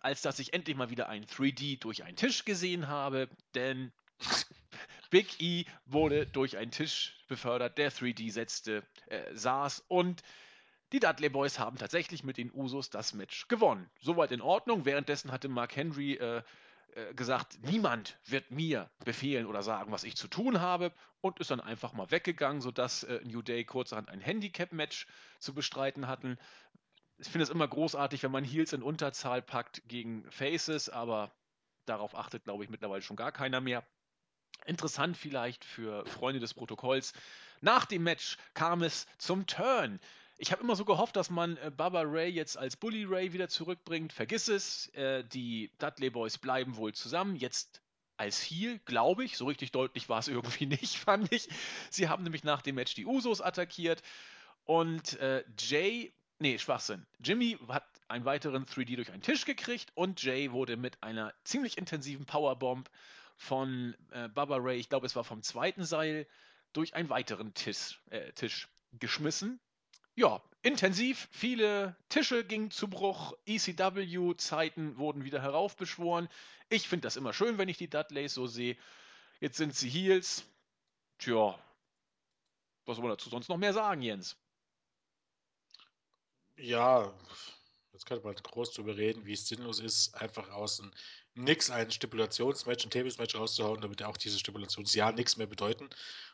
[0.00, 3.92] als dass ich endlich mal wieder ein 3D durch einen Tisch gesehen habe, denn
[5.10, 10.22] Big E wurde durch einen Tisch befördert, der 3D setzte, äh, saß und
[10.92, 13.90] die Dudley Boys haben tatsächlich mit den Usos das Match gewonnen.
[14.00, 14.84] Soweit in Ordnung.
[14.84, 16.42] Währenddessen hatte Mark Henry äh,
[16.94, 21.50] äh, gesagt, niemand wird mir befehlen oder sagen, was ich zu tun habe und ist
[21.50, 25.06] dann einfach mal weggegangen, sodass äh, New Day kurzerhand ein Handicap-Match
[25.38, 26.38] zu bestreiten hatten.
[27.18, 31.32] Ich finde es immer großartig, wenn man Heels in Unterzahl packt gegen Faces, aber
[31.86, 33.84] darauf achtet, glaube ich, mittlerweile schon gar keiner mehr.
[34.66, 37.14] Interessant vielleicht für Freunde des Protokolls.
[37.60, 40.00] Nach dem Match kam es zum Turn.
[40.38, 43.48] Ich habe immer so gehofft, dass man äh, Baba Ray jetzt als Bully Ray wieder
[43.48, 44.12] zurückbringt.
[44.12, 44.88] Vergiss es.
[44.94, 47.36] Äh, die Dudley Boys bleiben wohl zusammen.
[47.36, 47.80] Jetzt
[48.16, 49.36] als Heel, glaube ich.
[49.36, 51.48] So richtig deutlich war es irgendwie nicht, fand ich.
[51.90, 54.02] Sie haben nämlich nach dem Match die Usos attackiert.
[54.64, 57.06] Und äh, Jay, nee, Schwachsinn.
[57.22, 61.78] Jimmy hat einen weiteren 3D durch einen Tisch gekriegt und Jay wurde mit einer ziemlich
[61.78, 62.88] intensiven Powerbomb
[63.36, 66.26] von äh, Baba Ray, ich glaube, es war vom zweiten Seil,
[66.72, 69.60] durch einen weiteren Tisch, äh, Tisch geschmissen.
[70.14, 71.28] Ja, intensiv.
[71.30, 73.34] Viele Tische gingen zu Bruch.
[73.46, 76.28] ECW-Zeiten wurden wieder heraufbeschworen.
[76.68, 78.76] Ich finde das immer schön, wenn ich die Dudleys so sehe.
[79.40, 80.44] Jetzt sind sie Heels.
[81.18, 81.58] Tja,
[82.84, 84.36] was soll man dazu sonst noch mehr sagen, Jens?
[86.56, 87.12] Ja,
[87.92, 90.82] jetzt könnte man groß drüber reden, wie es sinnlos ist, einfach aus
[91.34, 95.88] nix ein Stipulationsmatch, ein Tables-Match rauszuhauen, damit auch diese Stipulationsjahr nichts mehr bedeuten.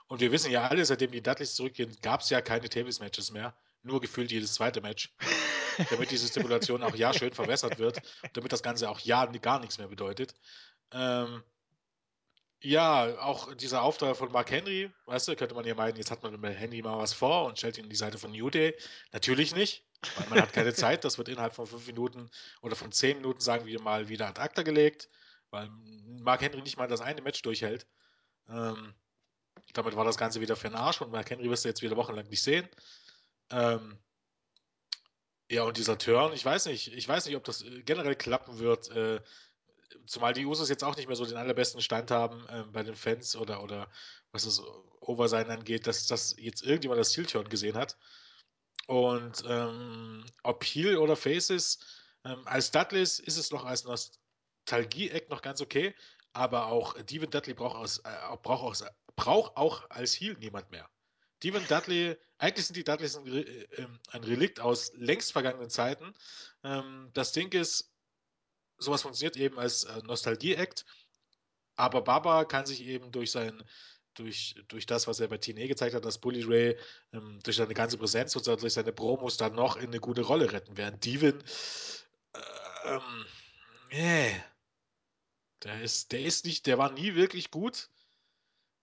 [0.07, 3.55] Und wir wissen ja alle, seitdem die Dudleys zurückgehen, gab es ja keine Tables-Matches mehr.
[3.89, 5.13] Nur gefühlt jedes zweite Match.
[5.91, 8.01] damit diese Stipulation auch ja schön verwässert wird,
[8.33, 10.35] damit das Ganze auch ja gar nichts mehr bedeutet.
[10.93, 11.43] Ähm,
[12.61, 16.23] ja, auch dieser Auftrag von Mark Henry, weißt du, könnte man ja meinen, jetzt hat
[16.23, 18.75] man mit Henry mal was vor und stellt ihn in die Seite von New Day.
[19.13, 19.85] Natürlich nicht,
[20.17, 21.05] weil man hat keine Zeit.
[21.05, 22.29] Das wird innerhalb von fünf Minuten
[22.61, 25.09] oder von zehn Minuten, sagen wir mal, wieder ad acta gelegt,
[25.51, 25.69] weil
[26.21, 27.87] Mark Henry nicht mal das eine Match durchhält.
[28.49, 28.95] Ähm,
[29.75, 31.97] damit war das Ganze wieder für den Arsch und Mark Henry wirst du jetzt wieder
[31.97, 32.69] wochenlang nicht sehen.
[33.51, 33.99] Ähm,
[35.51, 38.59] ja, und dieser Turn, ich weiß nicht, ich weiß nicht, ob das äh, generell klappen
[38.59, 38.91] wird.
[38.91, 39.21] Äh,
[40.07, 42.95] zumal die Usos jetzt auch nicht mehr so den allerbesten Stand haben äh, bei den
[42.97, 43.91] Fans oder, oder
[44.33, 44.63] was das
[45.01, 47.97] Oversein angeht, dass, dass jetzt irgendjemand das Heel-Turn gesehen hat.
[48.87, 51.85] Und ähm, ob Heel oder Face ist,
[52.25, 55.95] ähm, als Dudleys ist es noch als Nostalgie-Eck noch ganz okay,
[56.33, 58.85] aber auch Devin Dudley braucht, aus, äh, braucht, aus,
[59.17, 60.89] braucht auch als Heel niemand mehr.
[61.43, 63.41] Devin Dudley, eigentlich sind die Dudleys ein, äh,
[63.77, 66.15] ähm, ein Relikt aus längst vergangenen Zeiten.
[66.65, 67.93] Ähm, das Ding ist,
[68.79, 70.85] sowas funktioniert eben als äh, Nostalgie-Act,
[71.77, 73.63] aber Baba kann sich eben durch sein
[74.15, 76.77] durch, durch das, was er bei TNA gezeigt hat, dass Bully Ray
[77.13, 80.51] ähm, durch seine ganze Präsenz und durch seine Promos dann noch in eine gute Rolle
[80.51, 81.41] retten, während Devin
[82.33, 83.27] äh, ähm,
[83.91, 84.43] nee,
[85.63, 87.91] der ist, der ist nicht, der war nie wirklich gut.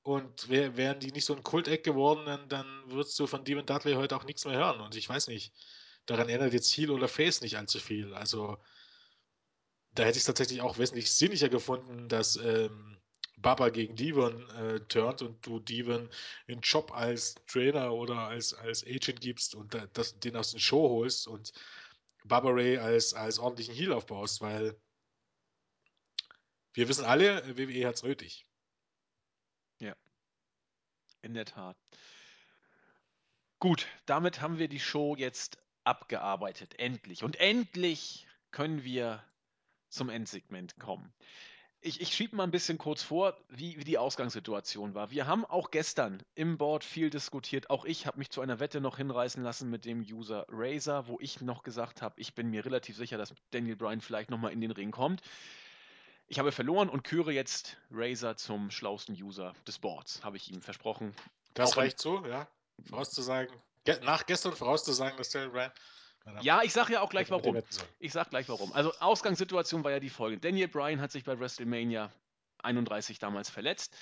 [0.06, 3.66] Und wär, wären die nicht so ein Kulteck geworden, dann, dann würdest du von Demon
[3.66, 4.80] Dudley heute auch nichts mehr hören.
[4.80, 5.51] Und ich weiß nicht,
[6.06, 8.14] daran ändert jetzt Heel oder Face nicht allzu viel.
[8.14, 8.56] Also
[9.95, 12.99] da hätte ich es tatsächlich auch wesentlich sinniger gefunden, dass ähm,
[13.38, 16.08] Baba gegen Devon äh, turnt und du Devon
[16.47, 20.60] einen Job als Trainer oder als, als Agent gibst und da, das, den aus den
[20.60, 21.51] Show holst und
[22.26, 24.80] Baba Ray als, als ordentlichen Heel aufbaust, weil
[26.74, 28.45] wir wissen alle, WWE hat es nötig.
[31.26, 31.76] In der Tat.
[33.58, 36.78] Gut, damit haben wir die Show jetzt abgearbeitet.
[36.78, 37.24] Endlich.
[37.24, 39.24] Und endlich können wir
[39.90, 41.12] zum Endsegment kommen.
[41.82, 45.10] Ich, ich schiebe mal ein bisschen kurz vor, wie, wie die Ausgangssituation war.
[45.10, 47.72] Wir haben auch gestern im Board viel diskutiert.
[47.72, 51.18] Auch ich habe mich zu einer Wette noch hinreißen lassen mit dem User Razer, wo
[51.20, 54.62] ich noch gesagt habe, ich bin mir relativ sicher, dass Daniel Bryan vielleicht nochmal in
[54.62, 55.24] den Ring kommt.
[56.28, 60.62] Ich habe verloren und küre jetzt Razer zum schlausten User des Boards, habe ich ihm
[60.62, 61.16] versprochen.
[61.54, 62.48] Das auch reicht so, ja.
[62.90, 63.56] Vorauszusagen,
[63.86, 65.72] ge nach gestern vorauszusagen, dass Daniel Bryan
[66.42, 67.62] ja, ich sage ja auch gleich warum.
[68.00, 68.74] Ich sag gleich warum.
[68.74, 70.48] Also Ausgangssituation war ja die folgende.
[70.48, 72.12] Daniel Bryan hat sich bei WrestleMania
[72.64, 73.96] 31 damals verletzt.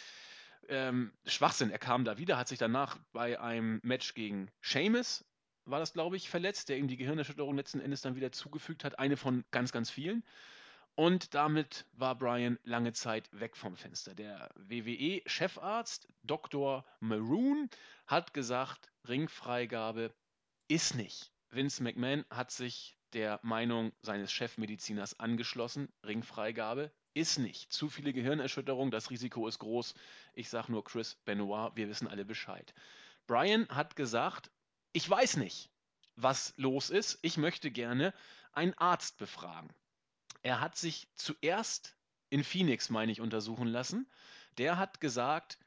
[0.69, 5.25] Ähm, Schwachsinn, er kam da wieder, hat sich danach bei einem Match gegen Sheamus,
[5.65, 8.99] war das glaube ich, verletzt, der ihm die Gehirnerschütterung letzten Endes dann wieder zugefügt hat.
[8.99, 10.23] Eine von ganz, ganz vielen.
[10.95, 14.13] Und damit war Brian lange Zeit weg vom Fenster.
[14.13, 16.85] Der WWE-Chefarzt Dr.
[16.99, 17.69] Maroon
[18.05, 20.13] hat gesagt, Ringfreigabe
[20.67, 21.31] ist nicht.
[21.49, 25.91] Vince McMahon hat sich der Meinung seines Chefmediziners angeschlossen.
[26.05, 27.71] Ringfreigabe ist nicht.
[27.73, 29.95] Zu viele Gehirnerschütterungen, das Risiko ist groß.
[30.33, 32.73] Ich sage nur Chris Benoit, wir wissen alle Bescheid.
[33.25, 34.51] Brian hat gesagt,
[34.91, 35.69] ich weiß nicht,
[36.15, 37.17] was los ist.
[37.21, 38.13] Ich möchte gerne
[38.51, 39.73] einen Arzt befragen.
[40.43, 41.95] Er hat sich zuerst
[42.29, 44.09] in Phoenix, meine ich, untersuchen lassen.
[44.57, 45.57] Der hat gesagt,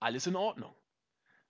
[0.00, 0.74] alles in Ordnung.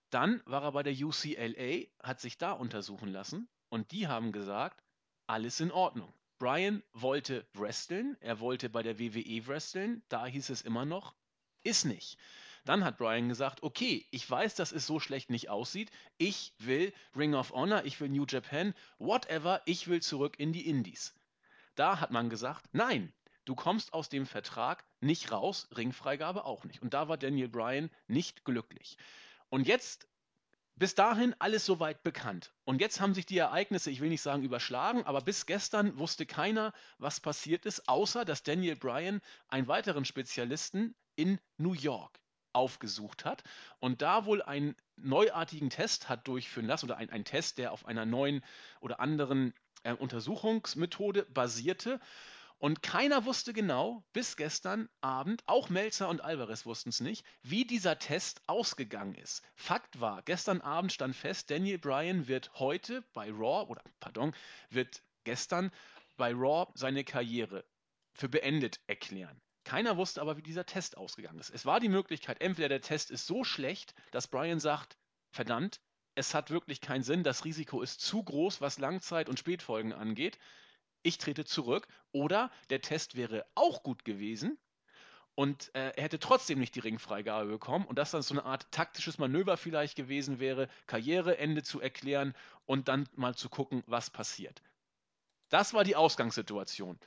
[0.09, 4.83] Dann war er bei der UCLA, hat sich da untersuchen lassen und die haben gesagt,
[5.27, 6.11] alles in Ordnung.
[6.39, 11.13] Brian wollte wresteln, er wollte bei der WWE wresteln, da hieß es immer noch,
[11.63, 12.17] ist nicht.
[12.63, 16.93] Dann hat Brian gesagt, okay, ich weiß, dass es so schlecht nicht aussieht, ich will
[17.15, 21.13] Ring of Honor, ich will New Japan, whatever, ich will zurück in die Indies.
[21.77, 23.13] Da hat man gesagt, nein,
[23.45, 26.81] du kommst aus dem Vertrag nicht raus, Ringfreigabe auch nicht.
[26.81, 28.97] Und da war Daniel Bryan nicht glücklich.
[29.49, 30.07] Und jetzt,
[30.75, 32.51] bis dahin alles soweit bekannt.
[32.65, 36.25] Und jetzt haben sich die Ereignisse, ich will nicht sagen überschlagen, aber bis gestern wusste
[36.25, 42.19] keiner, was passiert ist, außer dass Daniel Bryan einen weiteren Spezialisten in New York
[42.53, 43.43] aufgesucht hat
[43.79, 48.07] und da wohl einen neuartigen Test hat durchführen lassen oder einen Test, der auf einer
[48.07, 48.43] neuen
[48.79, 49.53] oder anderen
[49.87, 51.99] äh, Untersuchungsmethode basierte.
[52.59, 57.65] Und keiner wusste genau, bis gestern Abend, auch Melzer und Alvarez wussten es nicht, wie
[57.65, 59.43] dieser Test ausgegangen ist.
[59.55, 64.33] Fakt war, gestern Abend stand fest, Daniel Bryan wird heute bei Raw, oder pardon,
[64.71, 65.71] wird gestern
[66.17, 67.63] bei Raw seine Karriere
[68.13, 69.39] für beendet erklären.
[69.63, 71.51] Keiner wusste aber, wie dieser Test ausgegangen ist.
[71.51, 74.97] Es war die Möglichkeit, entweder der Test ist so schlecht, dass Bryan sagt,
[75.29, 75.79] verdammt,
[76.17, 80.37] es hat wirklich keinen Sinn, das Risiko ist zu groß, was Langzeit- und Spätfolgen angeht
[81.07, 81.87] ich trete zurück.
[82.11, 84.57] Oder der Test wäre auch gut gewesen
[85.35, 88.71] und äh, er hätte trotzdem nicht die Ringfreigabe bekommen und das dann so eine Art
[88.71, 92.33] taktisches Manöver vielleicht gewesen wäre, Karriereende zu erklären
[92.65, 94.61] und dann mal zu gucken, was passiert.
[95.49, 96.99] Das war die Ausgangssituation.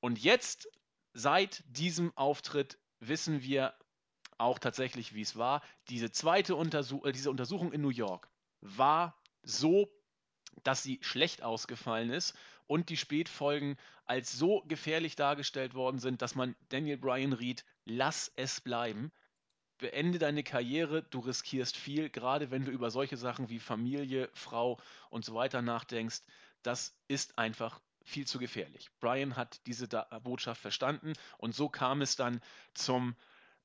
[0.00, 0.68] Und jetzt,
[1.14, 3.74] seit diesem Auftritt, wissen wir
[4.36, 5.62] auch tatsächlich, wie es war.
[5.88, 8.28] Diese zweite Untersuch äh, diese Untersuchung in New York
[8.60, 9.90] war so,
[10.64, 12.36] dass sie schlecht ausgefallen ist
[12.66, 18.32] und die Spätfolgen als so gefährlich dargestellt worden sind, dass man Daniel Bryan riet, lass
[18.36, 19.12] es bleiben.
[19.78, 24.80] Beende deine Karriere, du riskierst viel, gerade wenn du über solche Sachen wie Familie, Frau
[25.10, 26.22] und so weiter nachdenkst.
[26.62, 28.90] Das ist einfach viel zu gefährlich.
[29.00, 32.40] Bryan hat diese da Botschaft verstanden und so kam es dann
[32.74, 33.14] zum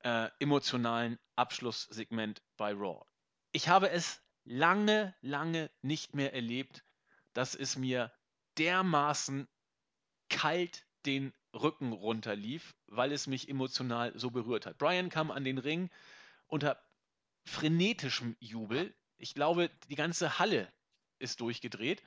[0.04, 3.04] äh, emotionalen Abschlusssegment bei Raw.
[3.52, 6.84] Ich habe es lange, lange nicht mehr erlebt,
[7.32, 8.12] dass es mir
[8.58, 9.48] dermaßen
[10.28, 14.78] kalt den Rücken runterlief, weil es mich emotional so berührt hat.
[14.78, 15.90] Brian kam an den Ring
[16.46, 16.80] unter
[17.44, 18.94] frenetischem Jubel.
[19.18, 20.72] Ich glaube, die ganze Halle
[21.18, 22.02] ist durchgedreht.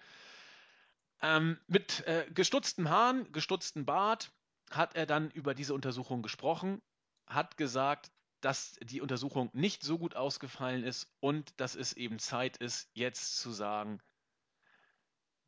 [1.21, 4.31] Ähm, mit äh, gestutzten Haaren, gestutzten Bart
[4.69, 6.81] hat er dann über diese Untersuchung gesprochen,
[7.25, 8.11] hat gesagt,
[8.41, 13.37] dass die Untersuchung nicht so gut ausgefallen ist und dass es eben Zeit ist, jetzt
[13.37, 13.99] zu sagen,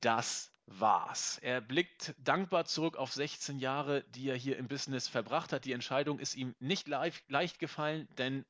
[0.01, 1.39] das war's.
[1.39, 5.65] Er blickt dankbar zurück auf 16 Jahre, die er hier im Business verbracht hat.
[5.65, 8.45] Die Entscheidung ist ihm nicht leicht gefallen, denn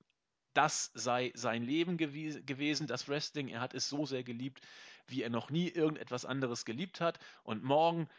[0.54, 3.48] das sei sein Leben gew gewesen, das Wrestling.
[3.48, 4.62] Er hat es so sehr geliebt,
[5.08, 7.20] wie er noch nie irgendetwas anderes geliebt hat.
[7.44, 8.10] Und morgen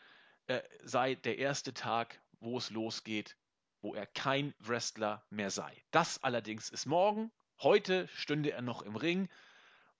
[0.46, 3.36] äh, sei der erste Tag, wo es losgeht,
[3.82, 5.82] wo er kein Wrestler mehr sei.
[5.90, 7.30] Das allerdings ist morgen.
[7.60, 9.28] Heute stünde er noch im Ring.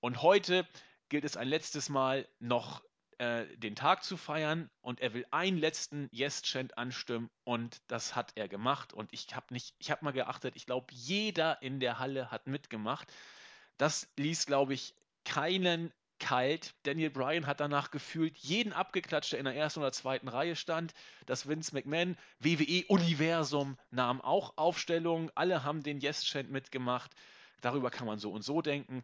[0.00, 0.66] Und heute
[1.08, 2.82] gilt es ein letztes Mal noch
[3.20, 8.32] äh, den Tag zu feiern und er will einen letzten Yes-Chant anstimmen und das hat
[8.34, 11.98] er gemacht und ich habe nicht, ich habe mal geachtet, ich glaube, jeder in der
[11.98, 13.12] Halle hat mitgemacht.
[13.76, 16.74] Das ließ, glaube ich, keinen kalt.
[16.84, 20.94] Daniel Bryan hat danach gefühlt jeden abgeklatscht, der in der ersten oder zweiten Reihe stand.
[21.26, 25.32] Das Vince McMahon WWE-Universum nahm auch Aufstellung.
[25.34, 27.10] Alle haben den Yes-Chant mitgemacht.
[27.60, 29.02] Darüber kann man so und so denken.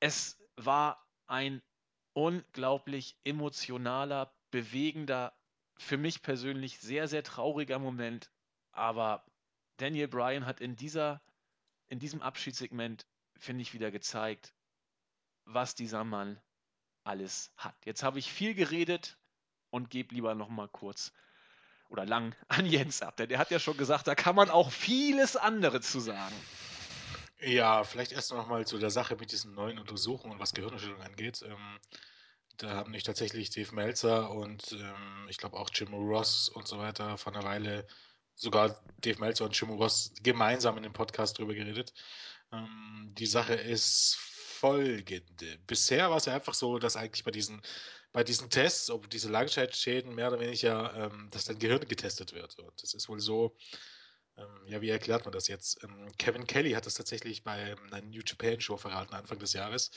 [0.00, 1.60] Es war ein
[2.14, 5.34] unglaublich emotionaler, bewegender,
[5.76, 8.30] für mich persönlich sehr, sehr trauriger Moment.
[8.72, 9.24] Aber
[9.76, 11.20] Daniel Bryan hat in, dieser,
[11.88, 14.54] in diesem Abschiedssegment, finde ich, wieder gezeigt,
[15.48, 16.40] was dieser Mann
[17.04, 17.74] alles hat.
[17.84, 19.16] Jetzt habe ich viel geredet
[19.70, 21.12] und gebe lieber noch mal kurz
[21.88, 24.70] oder lang an Jens ab, denn der hat ja schon gesagt, da kann man auch
[24.70, 26.34] vieles andere zu sagen.
[27.40, 31.42] Ja, vielleicht erst noch mal zu der Sache mit diesen neuen Untersuchungen, was Gehirnerschütterung angeht.
[31.46, 31.78] Ähm,
[32.56, 36.78] da haben nicht tatsächlich Dave Meltzer und ähm, ich glaube auch Jim Ross und so
[36.78, 37.86] weiter vor einer Weile,
[38.34, 41.94] sogar Dave Meltzer und Jim Ross gemeinsam in dem Podcast drüber geredet.
[42.52, 44.16] Ähm, die Sache ist
[44.58, 45.58] folgende.
[45.66, 47.62] Bisher war es ja einfach so, dass eigentlich bei diesen,
[48.12, 52.58] bei diesen Tests, ob diese Langzeitschäden mehr oder weniger, ähm, dass dein Gehirn getestet wird.
[52.58, 53.56] Und es ist wohl so,
[54.36, 55.82] ähm, ja, wie erklärt man das jetzt?
[55.84, 59.90] Ähm, Kevin Kelly hat das tatsächlich bei einer New Japan Show verraten, Anfang des Jahres.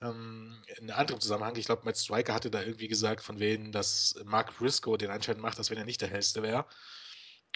[0.00, 3.72] Ähm, in einem anderen Zusammenhang, ich glaube, Matt Striker hatte da irgendwie gesagt, von wem,
[3.72, 6.66] dass Mark Briscoe den Anschein macht, als wenn er nicht der Hellste wäre.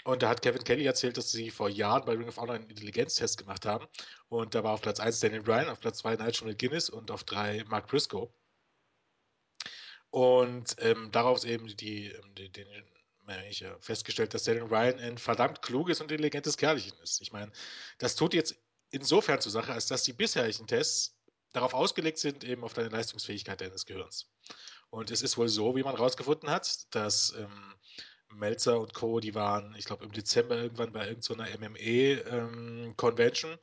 [0.03, 2.69] Und da hat Kevin Kelly erzählt, dass sie vor Jahren bei Ring of Honor einen
[2.69, 3.87] Intelligenztest gemacht haben.
[4.29, 7.23] Und da war auf Platz 1 Daniel Bryan, auf Platz 2 Nigel McGuinness und auf
[7.23, 8.31] 3 Mark Briscoe.
[10.09, 12.67] Und ähm, daraus eben die, die, den
[13.49, 17.21] ich ja festgestellt, dass Daniel Ryan ein verdammt kluges und intelligentes Kerlchen ist.
[17.21, 17.51] Ich meine,
[17.97, 18.55] das tut jetzt
[18.89, 21.17] insofern zur Sache, als dass die bisherigen Tests
[21.53, 24.29] darauf ausgelegt sind, eben auf deine Leistungsfähigkeit deines Gehirns.
[24.89, 27.75] Und es ist wohl so, wie man herausgefunden hat, dass ähm,
[28.33, 33.59] Melzer und Co., die waren, ich glaube, im Dezember irgendwann bei irgendeiner so MMA-Convention ähm,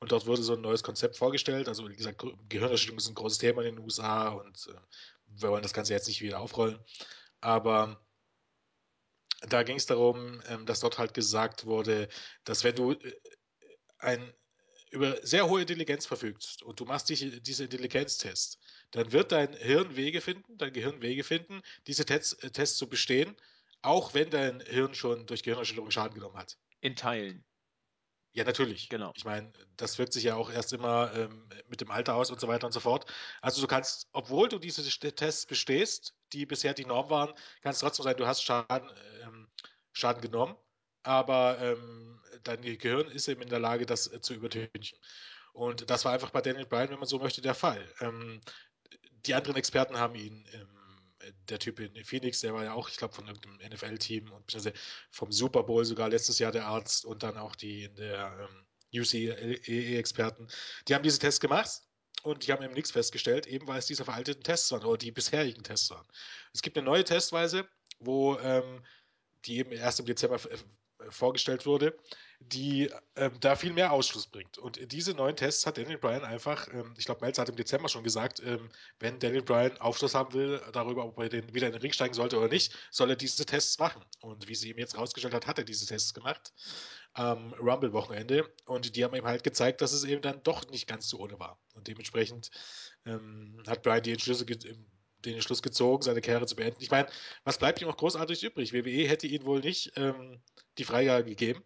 [0.00, 1.68] und dort wurde so ein neues Konzept vorgestellt.
[1.68, 4.80] Also, wie gesagt, Gehirnerschütterung ist ein großes Thema in den USA und äh,
[5.40, 6.78] wir wollen das Ganze jetzt nicht wieder aufrollen.
[7.40, 8.00] Aber
[9.48, 12.08] da ging es darum, ähm, dass dort halt gesagt wurde,
[12.44, 13.12] dass wenn du äh,
[13.98, 14.32] ein,
[14.90, 18.58] über sehr hohe Intelligenz verfügst und du machst dich, diese Intelligenztests,
[18.90, 22.88] dann wird dein Hirn Wege finden, dein Gehirn Wege finden, diese Tests, äh, Tests zu
[22.88, 23.36] bestehen,
[23.82, 26.56] Auch wenn dein Hirn schon durch Gehirnerschütterung Schaden genommen hat.
[26.80, 27.44] In Teilen.
[28.34, 28.88] Ja, natürlich.
[28.88, 29.12] Genau.
[29.14, 32.40] Ich meine, das wirkt sich ja auch erst immer ähm, mit dem Alter aus und
[32.40, 33.04] so weiter und so fort.
[33.42, 34.82] Also du kannst, obwohl du diese
[35.14, 38.90] Tests bestehst, die bisher die Norm waren, kann es trotzdem sein, du hast Schaden,
[39.22, 39.50] ähm,
[39.92, 40.56] Schaden genommen,
[41.02, 44.98] aber ähm, dein Gehirn ist eben in der Lage, das äh, zu übertünchen.
[45.52, 47.86] Und das war einfach bei Daniel Bryan, wenn man so möchte, der Fall.
[48.00, 48.40] Ähm,
[49.26, 50.81] die anderen Experten haben ihn ähm,
[51.48, 54.56] der Typ in Phoenix, der war ja auch, ich glaube, von irgendeinem NFL-Team und
[55.10, 59.00] vom Super Bowl sogar letztes Jahr der Arzt und dann auch die in der ähm,
[59.00, 60.48] UCE-Experten.
[60.88, 61.82] Die haben diese Tests gemacht
[62.22, 65.12] und die haben eben nichts festgestellt, eben weil es diese veralteten Tests waren oder die
[65.12, 66.06] bisherigen Tests waren.
[66.52, 67.68] Es gibt eine neue Testweise,
[67.98, 68.84] wo ähm,
[69.44, 70.38] die eben erst im Dezember
[71.08, 71.96] vorgestellt wurde,
[72.48, 74.58] die ähm, da viel mehr Ausschluss bringt.
[74.58, 77.88] Und diese neuen Tests hat Daniel Bryan einfach, ähm, ich glaube, Melzer hat im Dezember
[77.88, 81.72] schon gesagt, ähm, wenn Daniel Bryan Aufschluss haben will darüber, ob er den, wieder in
[81.72, 84.02] den Ring steigen sollte oder nicht, soll er diese Tests machen.
[84.20, 86.52] Und wie sie ihm jetzt rausgestellt hat, hat er diese Tests gemacht
[87.14, 88.48] am Rumble-Wochenende.
[88.64, 91.38] Und die haben ihm halt gezeigt, dass es eben dann doch nicht ganz so ohne
[91.38, 91.58] war.
[91.74, 92.50] Und dementsprechend
[93.04, 96.82] ähm, hat Bryan die Entschlüsse den Entschluss gezogen, seine Karriere zu beenden.
[96.82, 97.08] Ich meine,
[97.44, 98.72] was bleibt ihm auch großartig übrig?
[98.72, 100.40] WWE hätte ihn wohl nicht ähm,
[100.78, 101.62] die Freigabe gegeben.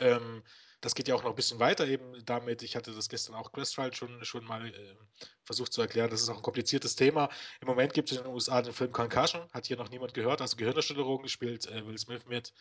[0.00, 0.42] Ähm,
[0.82, 2.62] das geht ja auch noch ein bisschen weiter eben damit.
[2.62, 4.96] Ich hatte das gestern auch Questfile schon, schon mal äh,
[5.44, 6.10] versucht zu erklären.
[6.10, 7.28] Das ist auch ein kompliziertes Thema.
[7.60, 10.40] Im Moment gibt es in den USA den Film Concussion, hat hier noch niemand gehört,
[10.40, 12.52] also Gehirnerschütterung gespielt, äh, Will Smith mit.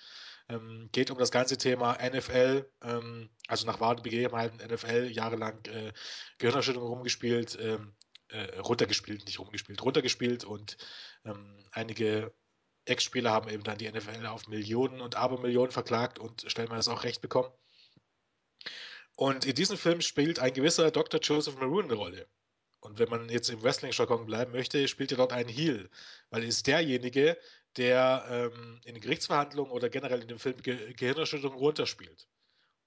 [0.49, 5.91] Ähm, geht um das ganze Thema NFL, ähm, also nach wahren Begebenheiten NFL, jahrelang äh,
[6.38, 7.95] Gehirnerschütterung rumgespielt, ähm,
[8.28, 10.78] äh, runtergespielt, nicht rumgespielt, runtergespielt und
[11.26, 12.32] ähm, einige
[12.86, 17.22] Ex-Spieler haben eben dann die NFL auf Millionen und Abermillionen verklagt und stellenweise auch Recht
[17.22, 17.52] bekommen.
[19.16, 21.20] Und in diesem Film spielt ein gewisser Dr.
[21.20, 22.28] Joseph Maroon eine Rolle.
[22.80, 25.90] Und wenn man jetzt im Wrestling-Jargon bleiben möchte, spielt er dort einen Heel,
[26.32, 27.38] weil er ist derjenige,
[27.78, 32.28] der ähm, in den Gerichtsverhandlungen oder generell in dem Film Ge Gehirnerschütterung runterspielt.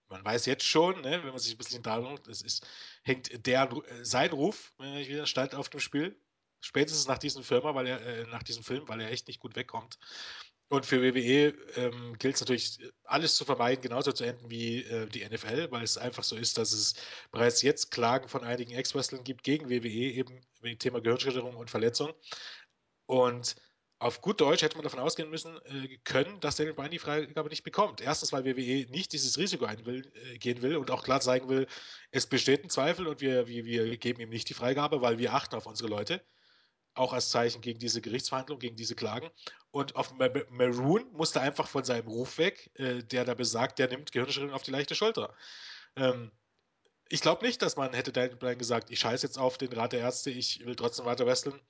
[0.08, 2.66] Man weiß jetzt schon, ne, wenn man sich ein bisschen darum, es ist,
[3.02, 3.68] hängt der,
[4.02, 6.20] sein Ruf äh, wieder stand auf dem Spiel.
[6.64, 9.54] Spätestens nach diesem Firma, weil er, äh, nach diesem Film, weil er echt nicht gut
[9.54, 9.98] wegkommt.
[10.68, 15.06] Und für WWE ähm, gilt es natürlich, alles zu vermeiden, genauso zu enden wie äh,
[15.08, 16.94] die NFL, weil es einfach so ist, dass es
[17.30, 22.14] bereits jetzt Klagen von einigen Ex-Wrestlern gibt gegen WWE, eben wegen Thema Gehirnschütterung und Verletzung.
[23.06, 23.56] Und
[23.98, 27.50] auf gut Deutsch hätte man davon ausgehen müssen äh, können, dass Daniel Bryan die Freigabe
[27.50, 28.00] nicht bekommt.
[28.00, 30.04] Erstens, weil WWE nicht dieses Risiko eingehen
[30.58, 31.66] äh, will und auch klar zeigen will,
[32.10, 35.34] es besteht ein Zweifel und wir, wir, wir geben ihm nicht die Freigabe, weil wir
[35.34, 36.24] achten auf unsere Leute.
[36.94, 39.30] Auch als Zeichen gegen diese Gerichtsverhandlung, gegen diese Klagen.
[39.70, 44.12] Und auf Maroon musste einfach von seinem Ruf weg, äh, der da besagt, der nimmt
[44.12, 45.34] Gehirnschütterung auf die leichte Schulter.
[45.96, 46.30] Ähm,
[47.08, 49.92] ich glaube nicht, dass man hätte Daniel Bryan gesagt, ich scheiße jetzt auf den Rat
[49.92, 51.60] der Ärzte, ich will trotzdem weiter wresteln.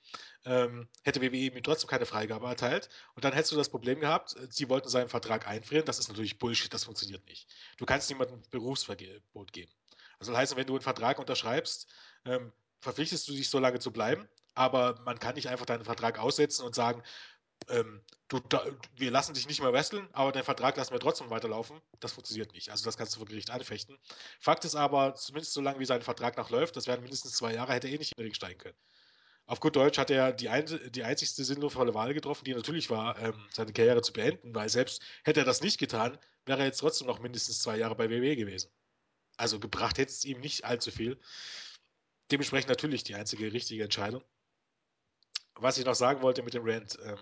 [0.45, 2.89] Ähm, hätte WWE ihm trotzdem keine Freigabe erteilt.
[3.15, 5.85] Und dann hättest du das Problem gehabt, äh, sie wollten seinen Vertrag einfrieren.
[5.85, 7.47] Das ist natürlich Bullshit, das funktioniert nicht.
[7.77, 9.71] Du kannst niemandem Berufsverbot geben.
[10.19, 11.91] Also das heißt, wenn du einen Vertrag unterschreibst,
[12.25, 16.19] ähm, verpflichtest du dich so lange zu bleiben, aber man kann nicht einfach deinen Vertrag
[16.19, 17.03] aussetzen und sagen,
[17.69, 18.65] ähm, du, da,
[18.95, 21.81] wir lassen dich nicht mehr wresteln, aber deinen Vertrag lassen wir trotzdem weiterlaufen.
[21.99, 22.69] Das funktioniert nicht.
[22.69, 23.97] Also das kannst du vor Gericht anfechten.
[24.39, 27.53] Fakt ist aber, zumindest so lange wie sein Vertrag noch läuft, das wären mindestens zwei
[27.53, 28.77] Jahre, hätte er eh nicht in den Ring steigen können.
[29.47, 33.17] Auf gut Deutsch hat er die, ein, die einzigste sinnvolle Wahl getroffen, die natürlich war,
[33.19, 36.79] ähm, seine Karriere zu beenden, weil selbst hätte er das nicht getan, wäre er jetzt
[36.79, 38.71] trotzdem noch mindestens zwei Jahre bei WWE gewesen.
[39.37, 41.19] Also gebracht hätte es ihm nicht allzu viel.
[42.31, 44.23] Dementsprechend natürlich die einzige richtige Entscheidung.
[45.55, 47.19] Was ich noch sagen wollte mit dem Rant, ähm,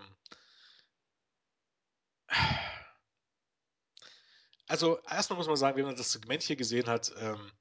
[4.66, 7.52] also erstmal muss man sagen, wenn man das Segment hier gesehen hat, ähm,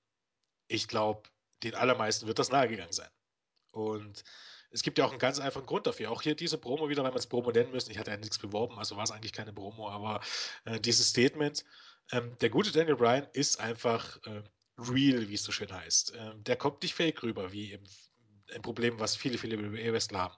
[0.67, 1.23] ich glaube,
[1.63, 3.09] den allermeisten wird das nahegegangen sein.
[3.71, 4.23] Und
[4.71, 6.11] es gibt ja auch einen ganz einfachen Grund dafür.
[6.11, 7.91] Auch hier diese Promo wieder, weil man es Promo nennen müssen.
[7.91, 10.21] Ich hatte ja nichts beworben, also war es eigentlich keine Promo, aber
[10.65, 11.63] äh, dieses Statement,
[12.11, 14.43] ähm, der gute Daniel Bryan ist einfach äh,
[14.77, 16.13] real, wie es so schön heißt.
[16.15, 17.83] Ähm, der kommt nicht fake rüber, wie im,
[18.53, 20.35] ein Problem, was viele, viele WWE-Wrestler haben.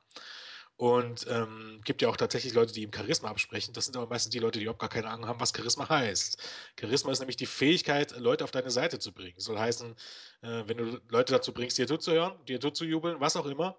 [0.78, 3.74] Und ähm, gibt ja auch tatsächlich Leute, die ihm Charisma absprechen.
[3.74, 6.38] Das sind aber meistens die Leute, die überhaupt gar keine Ahnung haben, was Charisma heißt.
[6.78, 9.40] Charisma ist nämlich die Fähigkeit, Leute auf deine Seite zu bringen.
[9.40, 9.96] Soll heißen,
[10.42, 13.78] äh, wenn du Leute dazu bringst, dir zuzuhören, dir zuzujubeln, was auch immer,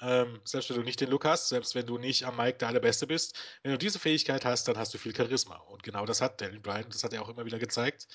[0.00, 2.68] ähm, selbst wenn du nicht den Look hast, selbst wenn du nicht am Mic der
[2.68, 5.56] Allerbeste bist, wenn du diese Fähigkeit hast, dann hast du viel Charisma.
[5.56, 8.08] Und genau das hat Daniel Bryan, das hat er auch immer wieder gezeigt.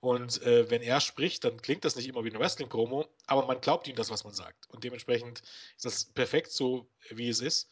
[0.00, 3.60] Und äh, wenn er spricht, dann klingt das nicht immer wie eine Wrestling-Promo, aber man
[3.60, 4.68] glaubt ihm das, was man sagt.
[4.70, 5.42] Und dementsprechend
[5.76, 7.68] ist das perfekt so, wie es ist.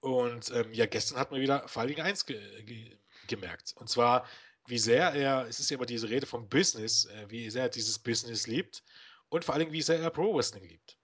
[0.00, 3.74] Und ähm, ja, gestern hat man wieder vor allen Dingen eins ge ge gemerkt.
[3.76, 4.26] Und zwar,
[4.66, 7.68] wie sehr er, es ist ja immer diese Rede vom Business, äh, wie sehr er
[7.68, 8.82] dieses Business liebt
[9.28, 10.99] und vor Dingen, wie sehr er Pro Wrestling liebt.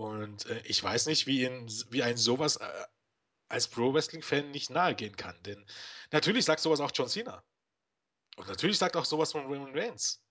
[0.00, 2.86] Und äh, ich weiß nicht, wie, ihn, wie ein sowas äh,
[3.48, 5.38] als Pro-Wrestling-Fan nicht nahegehen kann.
[5.42, 5.62] Denn
[6.10, 7.44] natürlich sagt sowas auch John Cena.
[8.36, 10.24] Und natürlich sagt auch sowas von Roman Reigns.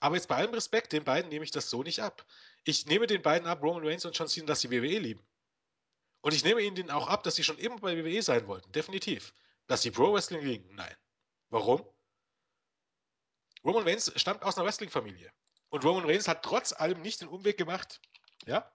[0.00, 2.26] Aber jetzt bei allem Respekt, den beiden nehme ich das so nicht ab.
[2.64, 5.24] Ich nehme den beiden ab, Roman Reigns und John Cena, dass sie WWE lieben.
[6.22, 8.72] Und ich nehme ihnen auch ab, dass sie schon immer bei WWE sein wollten.
[8.72, 9.32] Definitiv.
[9.68, 10.74] Dass sie Pro Wrestling lieben?
[10.74, 10.96] Nein.
[11.50, 11.88] Warum?
[13.64, 15.32] Roman Reigns stammt aus einer Wrestling-Familie.
[15.68, 18.00] Und Roman Reigns hat trotz allem nicht den Umweg gemacht.
[18.46, 18.68] Ja?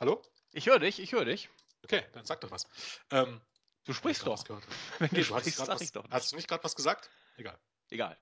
[0.00, 0.22] Hallo?
[0.52, 1.48] Ich höre dich, ich höre dich.
[1.84, 2.66] Okay, dann sag doch was.
[3.10, 3.40] Ähm,
[3.84, 4.44] du sprichst doch.
[4.98, 6.02] Wenn nee, du sprichst, sag was, ich doch.
[6.04, 6.12] Nicht.
[6.12, 7.10] Hast du nicht gerade was gesagt?
[7.36, 7.58] Egal.
[7.88, 8.18] Egal.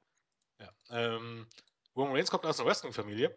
[0.59, 0.73] Ja.
[0.91, 1.49] Ähm,
[1.97, 3.37] Roman Reigns kommt aus einer Wrestling-Familie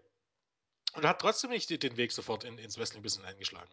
[0.93, 3.69] und hat trotzdem nicht den Weg sofort in, ins Wrestling-Business eingeschlagen.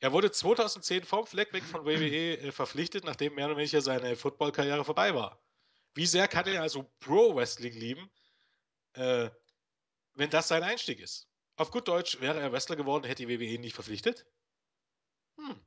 [0.00, 4.16] Er wurde 2010 vom Fleck weg von WWE äh, verpflichtet, nachdem mehr oder weniger seine
[4.16, 5.40] Football-Karriere vorbei war.
[5.94, 8.10] Wie sehr kann er also Pro-Wrestling lieben,
[8.94, 9.30] äh,
[10.14, 11.28] wenn das sein Einstieg ist?
[11.56, 14.26] Auf gut Deutsch, wäre er Wrestler geworden, hätte die WWE ihn nicht verpflichtet?
[15.38, 15.60] Hm.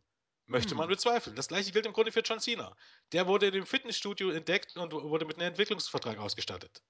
[0.46, 0.78] Möchte hm.
[0.78, 1.36] man bezweifeln.
[1.36, 2.76] Das gleiche gilt im Grunde für John Cena.
[3.12, 6.82] Der wurde in dem Fitnessstudio entdeckt und wurde mit einem Entwicklungsvertrag ausgestattet.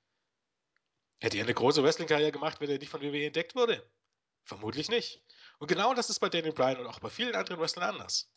[1.20, 3.90] Hätte er eine große Wrestling-Karriere gemacht, wenn er nicht von WWE entdeckt wurde?
[4.44, 5.24] Vermutlich nicht.
[5.58, 8.32] Und genau das ist bei Daniel Bryan und auch bei vielen anderen Wrestlern anders.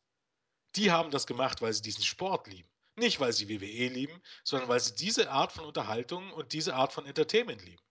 [0.77, 2.71] Die haben das gemacht, weil sie diesen Sport lieben.
[2.97, 6.93] Nicht, weil sie WWE lieben, sondern weil sie diese Art von Unterhaltung und diese Art
[6.93, 7.83] von Entertainment lieben.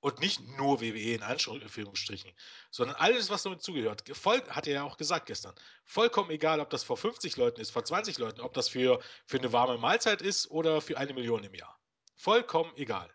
[0.00, 2.32] Und nicht nur WWE in Anführungsstrichen,
[2.70, 4.04] sondern alles, was damit zugehört.
[4.16, 5.54] Voll, hat er ja auch gesagt gestern.
[5.84, 9.38] Vollkommen egal, ob das vor 50 Leuten ist, vor 20 Leuten, ob das für, für
[9.38, 11.80] eine warme Mahlzeit ist oder für eine Million im Jahr.
[12.14, 13.12] Vollkommen egal.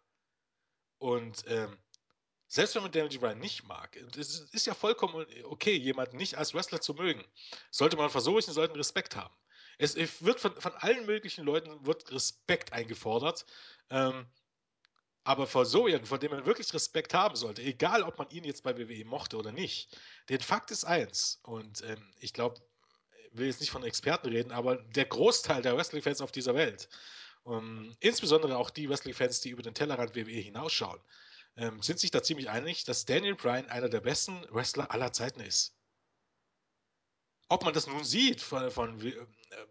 [0.97, 1.77] Und ähm,
[2.47, 6.53] selbst wenn man Daniel Bryan nicht mag, es ist ja vollkommen okay, jemanden nicht als
[6.53, 7.23] Wrestler zu mögen.
[7.71, 9.33] Sollte man versuchen, sollten Respekt haben.
[9.79, 13.45] Es wird von, von allen möglichen Leuten wird Respekt eingefordert.
[13.89, 14.27] Ähm,
[15.23, 18.43] aber vor so jemanden, vor dem man wirklich Respekt haben sollte, egal ob man ihn
[18.43, 19.97] jetzt bei WWE mochte oder nicht,
[20.29, 22.61] den Fakt ist eins, und ähm, ich glaube,
[23.31, 26.89] ich will jetzt nicht von Experten reden, aber der Großteil der Wrestling-Fans auf dieser Welt
[27.45, 30.99] ähm, insbesondere auch die Wrestling-Fans, die über den Tellerrand WWE hinausschauen,
[31.57, 35.41] ähm, sind sich da ziemlich einig, dass Daniel Bryan einer der besten Wrestler aller Zeiten
[35.41, 35.75] ist.
[37.53, 39.13] Ob man das nun sieht von, von äh,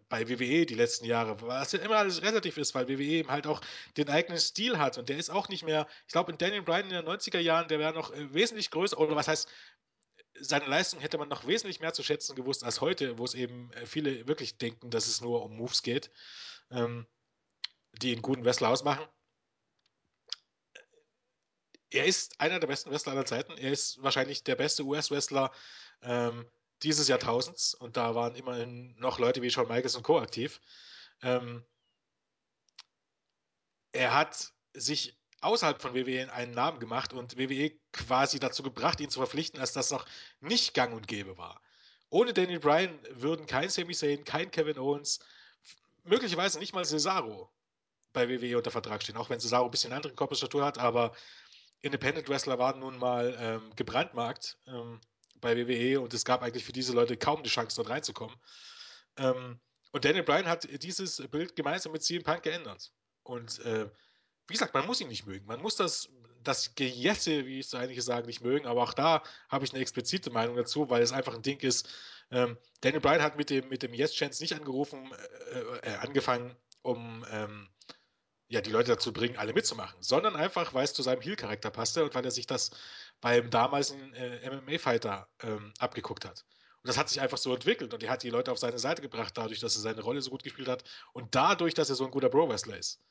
[0.07, 3.45] bei WWE die letzten Jahre, was ja immer alles relativ ist, weil WWE eben halt
[3.45, 3.59] auch
[3.97, 6.85] den eigenen Stil hat und der ist auch nicht mehr, ich glaube, in Daniel Bryan
[6.85, 9.49] in den 90er Jahren, der wäre noch äh, wesentlich größer, oder was heißt,
[10.39, 13.69] seine Leistung hätte man noch wesentlich mehr zu schätzen gewusst als heute, wo es eben
[13.73, 16.09] äh, viele wirklich denken, dass es nur um Moves geht.
[16.71, 17.05] Ähm,
[18.01, 19.05] die einen guten Wrestler ausmachen.
[21.91, 23.57] Er ist einer der besten Wrestler aller Zeiten.
[23.57, 25.51] Er ist wahrscheinlich der beste US-Wrestler
[26.01, 26.49] ähm,
[26.83, 27.73] dieses Jahrtausends.
[27.73, 30.19] Und da waren immerhin noch Leute wie Shawn Michaels und Co.
[30.19, 30.61] aktiv.
[31.21, 31.65] Ähm,
[33.91, 39.09] er hat sich außerhalb von WWE einen Namen gemacht und WWE quasi dazu gebracht, ihn
[39.09, 40.05] zu verpflichten, als das noch
[40.39, 41.61] nicht gang und gäbe war.
[42.09, 45.19] Ohne Daniel Bryan würden kein Sami Zayn, kein Kevin Owens,
[46.03, 47.51] möglicherweise nicht mal Cesaro
[48.13, 51.13] bei WWE unter Vertrag stehen, auch wenn Cesaro ein bisschen andere Körperstatur hat, aber
[51.81, 55.01] Independent Wrestler waren nun mal ähm, gebrandmarkt ähm,
[55.43, 58.35] bei WWE und es gab eigentlich für diese Leute kaum die Chance, dort reinzukommen.
[59.17, 59.59] Ähm,
[59.91, 62.91] und Daniel Bryan hat dieses Bild gemeinsam mit CM Punk geändert.
[63.21, 63.87] Und äh,
[64.47, 65.45] wie gesagt, man muss ihn nicht mögen.
[65.45, 66.09] Man muss das,
[66.43, 69.81] das Gejesse, wie ich so einige sagen, nicht mögen, aber auch da habe ich eine
[69.81, 71.87] explizite Meinung dazu, weil es einfach ein Ding ist.
[72.31, 75.11] Ähm, Daniel Bryan hat mit dem, mit dem Yes-Chance nicht angerufen,
[75.51, 77.69] äh, äh, angefangen, um ähm,
[78.53, 82.03] ja, die Leute dazu bringen, alle mitzumachen, sondern einfach, weil es zu seinem Heel-Charakter passte
[82.03, 82.69] und weil er sich das
[83.19, 86.45] beim damaligen äh, MMA-Fighter ähm, abgeguckt hat.
[86.83, 89.01] Und das hat sich einfach so entwickelt und er hat die Leute auf seine Seite
[89.01, 92.05] gebracht, dadurch, dass er seine Rolle so gut gespielt hat und dadurch, dass er so
[92.05, 93.01] ein guter Bro-Wrestler ist.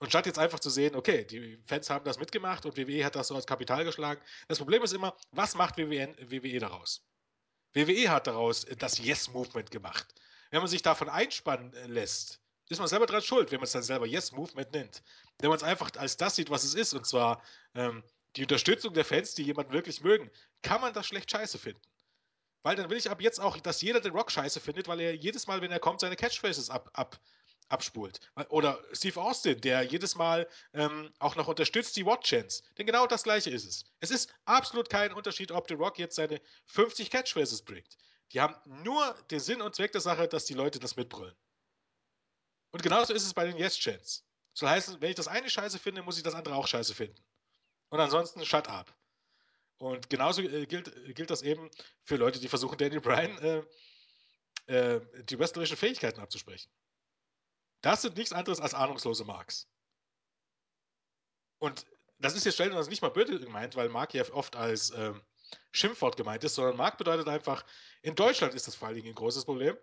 [0.00, 3.14] Und statt jetzt einfach zu sehen, okay, die Fans haben das mitgemacht und WWE hat
[3.14, 4.20] das so als Kapital geschlagen.
[4.48, 7.06] Das Problem ist immer, was macht WWE, WWE daraus?
[7.74, 10.12] WWE hat daraus das Yes-Movement gemacht.
[10.50, 12.41] Wenn man sich davon einspannen äh, lässt,
[12.72, 15.02] ist man selber dran schuld, wenn man es dann selber Yes Movement nennt.
[15.38, 17.42] Wenn man es einfach als das sieht, was es ist, und zwar
[17.74, 18.02] ähm,
[18.36, 20.30] die Unterstützung der Fans, die jemanden wirklich mögen,
[20.62, 21.82] kann man das schlecht scheiße finden.
[22.62, 25.14] Weil dann will ich ab jetzt auch, dass jeder den Rock scheiße findet, weil er
[25.14, 27.18] jedes Mal, wenn er kommt, seine Catchphrases ab, ab,
[27.68, 28.20] abspult.
[28.48, 32.62] Oder Steve Austin, der jedes Mal ähm, auch noch unterstützt die Watch-Chance.
[32.78, 33.84] Denn genau das gleiche ist es.
[34.00, 37.96] Es ist absolut kein Unterschied, ob The Rock jetzt seine 50 Catchphrases bringt.
[38.32, 41.34] Die haben nur den Sinn und Zweck der Sache, dass die Leute das mitbrüllen.
[42.72, 44.24] Und genauso ist es bei den Yes-Chants.
[44.54, 47.22] Soll heißen, wenn ich das eine scheiße finde, muss ich das andere auch scheiße finden.
[47.90, 48.94] Und ansonsten shut up.
[49.78, 51.70] Und genauso äh, gilt, äh, gilt das eben
[52.02, 53.62] für Leute, die versuchen, Daniel Bryan äh,
[54.66, 56.70] äh, die wrestlerischen Fähigkeiten abzusprechen.
[57.80, 59.68] Das sind nichts anderes als ahnungslose Marks.
[61.58, 61.86] Und
[62.18, 65.22] das ist jetzt stellenweise nicht mal böse gemeint, weil Mark ja oft als, ähm,
[65.72, 67.64] Schimpfwort gemeint ist, sondern Markt bedeutet einfach,
[68.02, 69.76] in Deutschland ist das vor allen Dingen ein großes Problem.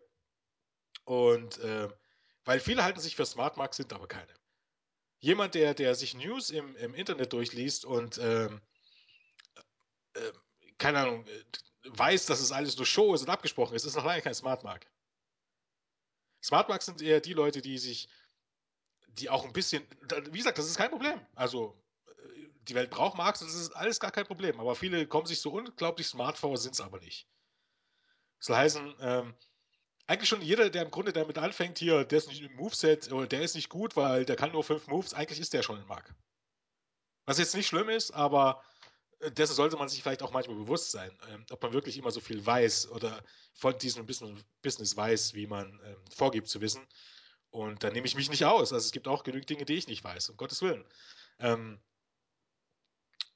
[1.04, 1.90] Und äh,
[2.46, 4.34] weil viele halten sich für Smart Marks, sind aber keine.
[5.20, 8.62] Jemand, der, der sich News im, im Internet durchliest und ähm,
[10.14, 10.32] äh,
[10.78, 11.44] keine Ahnung, äh,
[11.84, 14.64] weiß, dass es alles nur Show ist und abgesprochen ist, ist noch lange kein Smart
[14.64, 14.90] Mark.
[16.42, 18.10] Smart Marks sind eher die Leute, die sich,
[19.08, 19.86] die auch ein bisschen,
[20.32, 21.20] wie gesagt, das ist kein Problem.
[21.36, 24.60] Also äh, die Welt braucht Marks und das ist alles gar kein Problem.
[24.60, 27.28] Aber viele kommen sich so unglaublich smart vor, sind es aber nicht.
[28.38, 29.36] Das soll heißen, ähm,
[30.10, 33.28] eigentlich schon jeder, der im Grunde damit anfängt, hier, der ist nicht im Moveset oder
[33.28, 35.86] der ist nicht gut, weil der kann nur fünf Moves, eigentlich ist der schon ein
[35.86, 36.16] Mark.
[37.26, 38.64] Was jetzt nicht schlimm ist, aber
[39.20, 42.10] äh, dessen sollte man sich vielleicht auch manchmal bewusst sein, ähm, ob man wirklich immer
[42.10, 43.24] so viel weiß oder
[43.54, 46.88] von diesem Business weiß, wie man ähm, vorgibt zu wissen.
[47.52, 48.74] Und da nehme ich mich nicht aus.
[48.74, 50.84] Also es gibt auch genügend Dinge, die ich nicht weiß, um Gottes Willen.
[51.38, 51.80] Ähm,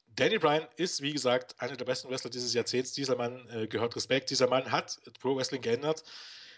[0.08, 2.94] Danny Bryan ist, wie gesagt, einer der besten Wrestler dieses Jahrzehnts.
[2.94, 4.32] Dieser Mann äh, gehört Respekt.
[4.32, 6.04] Dieser Mann hat Pro Wrestling geändert.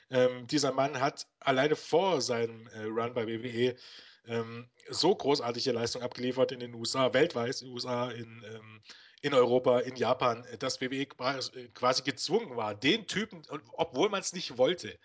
[0.09, 3.75] Ähm, dieser Mann hat alleine vor seinem äh, Run bei WWE
[4.27, 8.81] ähm, so großartige Leistung abgeliefert in den USA, weltweit, in den USA, in, ähm,
[9.21, 13.41] in Europa, in Japan, dass WWE quasi gezwungen war, den Typen,
[13.73, 14.97] obwohl man es nicht wollte.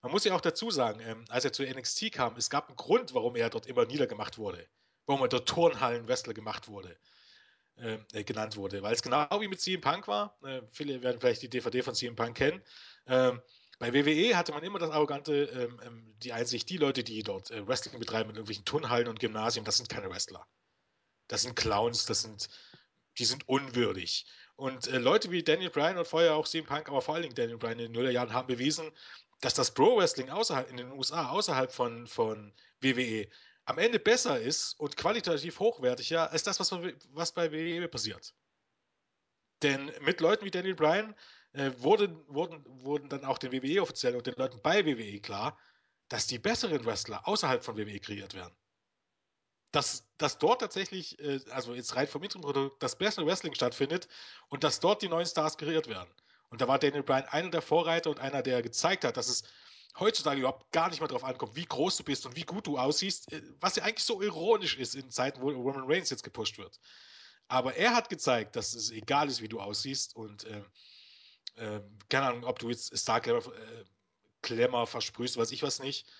[0.00, 2.76] Man muss ja auch dazu sagen, ähm, als er zu NXT kam, es gab einen
[2.76, 4.66] Grund, warum er dort immer niedergemacht wurde,
[5.06, 6.96] warum er dort Turnhallen-Wrestler gemacht wurde.
[7.78, 10.36] Ähm, äh, genannt wurde, weil es genau wie mit CM Punk war.
[10.44, 12.62] Äh, viele werden vielleicht die DVD von CM Punk kennen.
[13.06, 13.40] Ähm,
[13.82, 17.50] bei WWE hatte man immer das arrogante, ähm, ähm, die Einsicht, die Leute, die dort
[17.50, 20.46] äh, Wrestling betreiben in irgendwelchen Turnhallen und Gymnasien, das sind keine Wrestler.
[21.26, 22.48] Das sind Clowns, das sind,
[23.18, 24.24] die sind unwürdig.
[24.54, 27.34] Und äh, Leute wie Daniel Bryan und vorher auch CM Punk, aber vor allen Dingen
[27.34, 28.88] Daniel Bryan in den Nullerjahren haben bewiesen,
[29.40, 33.28] dass das Pro-Wrestling außerhalb, in den USA, außerhalb von, von WWE,
[33.64, 38.32] am Ende besser ist und qualitativ hochwertiger als das, was, was bei WWE passiert.
[39.62, 41.16] Denn mit Leuten wie Daniel Bryan
[41.52, 45.58] äh, wurde, wurden, wurden dann auch den WWE-Offiziellen und den Leuten bei WWE klar,
[46.08, 48.54] dass die besseren Wrestler außerhalb von WWE kreiert werden.
[49.70, 54.08] Dass, dass dort tatsächlich, äh, also jetzt rein vom Intro-Produkt, das bessere Wrestling stattfindet
[54.48, 56.10] und dass dort die neuen Stars kreiert werden.
[56.50, 59.44] Und da war Daniel Bryan einer der Vorreiter und einer, der gezeigt hat, dass es
[59.98, 62.78] heutzutage überhaupt gar nicht mehr darauf ankommt, wie groß du bist und wie gut du
[62.78, 66.58] aussiehst, äh, was ja eigentlich so ironisch ist in Zeiten, wo Roman Reigns jetzt gepusht
[66.58, 66.78] wird.
[67.48, 70.62] Aber er hat gezeigt, dass es egal ist, wie du aussiehst und äh,
[71.56, 73.84] äh, keine Ahnung, ob du jetzt Star Klemmer, äh,
[74.42, 76.10] Klemmer versprühst, weiß ich was nicht.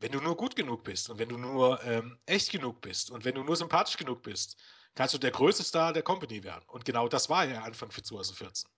[0.00, 3.24] Wenn du nur gut genug bist und wenn du nur ähm, echt genug bist und
[3.24, 4.56] wenn du nur sympathisch genug bist,
[4.94, 6.64] kannst du der größte Star der Company werden.
[6.68, 8.70] Und genau das war er Anfang 2014.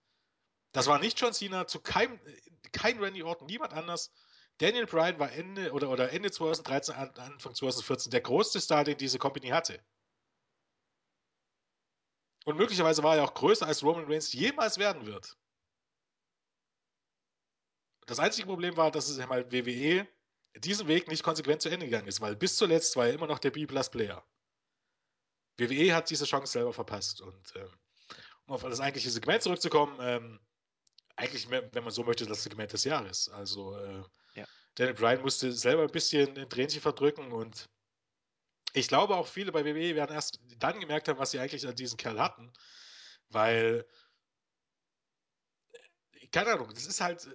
[0.72, 2.20] Das war nicht John Cena, zu keinem,
[2.72, 4.12] kein Randy Orton, niemand anders.
[4.58, 9.18] Daniel Bryan war Ende oder, oder Ende 2013, Anfang 2014 der größte Star, den diese
[9.18, 9.82] Company hatte.
[12.44, 15.36] Und möglicherweise war er auch größer als Roman Reigns jemals werden wird.
[18.10, 20.04] Das einzige Problem war, dass es mal WWE
[20.56, 23.38] diesen Weg nicht konsequent zu Ende gegangen ist, weil bis zuletzt war er immer noch
[23.38, 24.26] der B-Plus-Player.
[25.58, 27.20] WWE hat diese Chance selber verpasst.
[27.20, 27.70] Und ähm,
[28.46, 30.40] um auf das eigentliche Segment zurückzukommen, ähm,
[31.14, 33.28] eigentlich, wenn man so möchte, das Segment des Jahres.
[33.28, 34.02] Also äh,
[34.34, 34.44] ja.
[34.74, 37.70] Daniel Bryan musste selber ein bisschen ein Tränchen verdrücken und
[38.72, 41.76] ich glaube auch viele bei WWE werden erst dann gemerkt haben, was sie eigentlich an
[41.76, 42.52] diesem Kerl hatten,
[43.28, 43.86] weil
[46.32, 47.28] keine Ahnung, das ist halt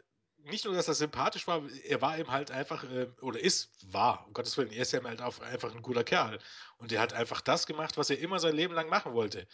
[0.45, 4.25] nicht nur, dass er sympathisch war, er war eben halt einfach, äh, oder ist, war,
[4.27, 6.39] um Gottes Willen, er ist ja halt auch einfach ein guter Kerl.
[6.77, 9.47] Und er hat einfach das gemacht, was er immer sein Leben lang machen wollte.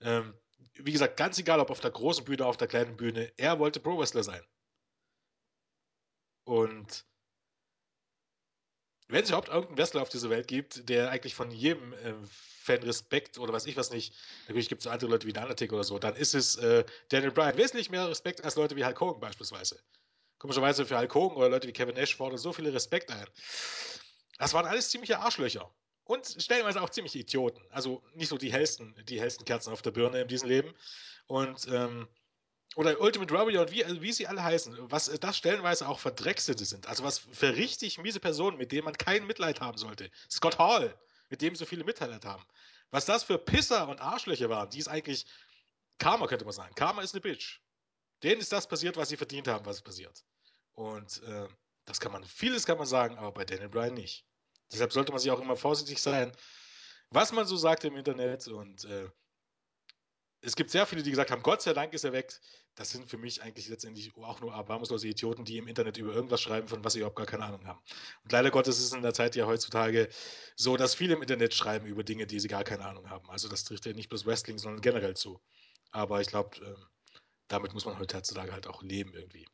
[0.00, 0.34] Ähm,
[0.74, 3.80] wie gesagt, ganz egal, ob auf der großen Bühne, auf der kleinen Bühne, er wollte
[3.80, 4.42] Pro-Wrestler sein.
[6.44, 7.06] Und
[9.08, 12.82] wenn es überhaupt irgendeinen Wrestler auf dieser Welt gibt, der eigentlich von jedem äh, Fan
[12.82, 14.14] Respekt oder weiß ich was nicht,
[14.46, 17.56] natürlich gibt es andere Leute wie Undertaker oder so, dann ist es äh, Daniel Bryan.
[17.56, 19.78] Wesentlich mehr Respekt als Leute wie Hulk Hogan beispielsweise.
[20.44, 23.24] Komischerweise für Hulk Hogan oder Leute wie Kevin Nash fordern so viel Respekt ein.
[24.36, 25.74] Das waren alles ziemliche Arschlöcher.
[26.04, 27.62] Und stellenweise auch ziemliche Idioten.
[27.70, 30.74] Also nicht so die hellsten, die hellsten Kerzen auf der Birne in diesem Leben.
[31.28, 32.08] Und, ähm,
[32.76, 36.88] oder Ultimate Warrior und wie, wie sie alle heißen, was das stellenweise auch Verdreckste sind.
[36.88, 40.10] Also was für richtig miese Personen, mit denen man kein Mitleid haben sollte.
[40.30, 40.94] Scott Hall,
[41.30, 42.44] mit dem so viele Mitleid haben.
[42.90, 45.24] Was das für Pisser und Arschlöcher waren, die ist eigentlich
[45.96, 46.74] Karma, könnte man sagen.
[46.74, 47.60] Karma ist eine Bitch.
[48.22, 50.22] Denen ist das passiert, was sie verdient haben, was passiert.
[50.74, 51.48] Und äh,
[51.84, 54.24] das kann man, vieles kann man sagen, aber bei Daniel Bryan nicht.
[54.72, 56.32] Deshalb sollte man sich auch immer vorsichtig sein,
[57.10, 58.48] was man so sagt im Internet.
[58.48, 59.08] Und äh,
[60.40, 62.32] es gibt sehr viele, die gesagt haben, Gott sei Dank ist er weg.
[62.74, 66.40] Das sind für mich eigentlich letztendlich auch nur erbarmungslose Idioten, die im Internet über irgendwas
[66.40, 67.80] schreiben, von was sie überhaupt gar keine Ahnung haben.
[68.24, 70.08] Und leider Gottes ist es in der Zeit ja heutzutage
[70.56, 73.30] so, dass viele im Internet schreiben über Dinge, die sie gar keine Ahnung haben.
[73.30, 75.40] Also das trifft ja nicht bloß Wrestling, sondern generell zu.
[75.92, 76.84] Aber ich glaube, ähm,
[77.48, 79.46] damit muss man heutzutage halt auch leben irgendwie.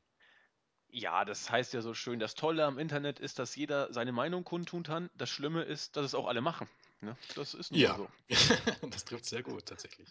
[0.93, 4.45] Ja, das heißt ja so schön, das Tolle am Internet ist, dass jeder seine Meinung
[4.45, 5.09] kundtun kann.
[5.17, 6.69] Das Schlimme ist, dass es auch alle machen.
[7.01, 7.17] Ne?
[7.35, 8.09] Das ist nur Ja, so.
[8.91, 10.09] das trifft sehr gut tatsächlich.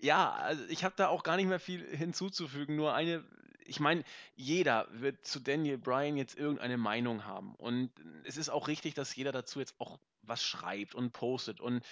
[0.00, 2.76] Ja, also ich habe da auch gar nicht mehr viel hinzuzufügen.
[2.76, 3.24] Nur eine,
[3.64, 4.04] ich meine,
[4.36, 7.54] jeder wird zu Daniel Bryan jetzt irgendeine Meinung haben.
[7.56, 7.90] Und
[8.24, 11.60] es ist auch richtig, dass jeder dazu jetzt auch was schreibt und postet.
[11.60, 11.82] Und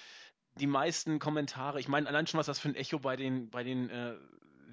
[0.54, 3.64] die meisten Kommentare, ich meine, allein schon, was das für ein Echo bei den, bei
[3.64, 4.14] den äh,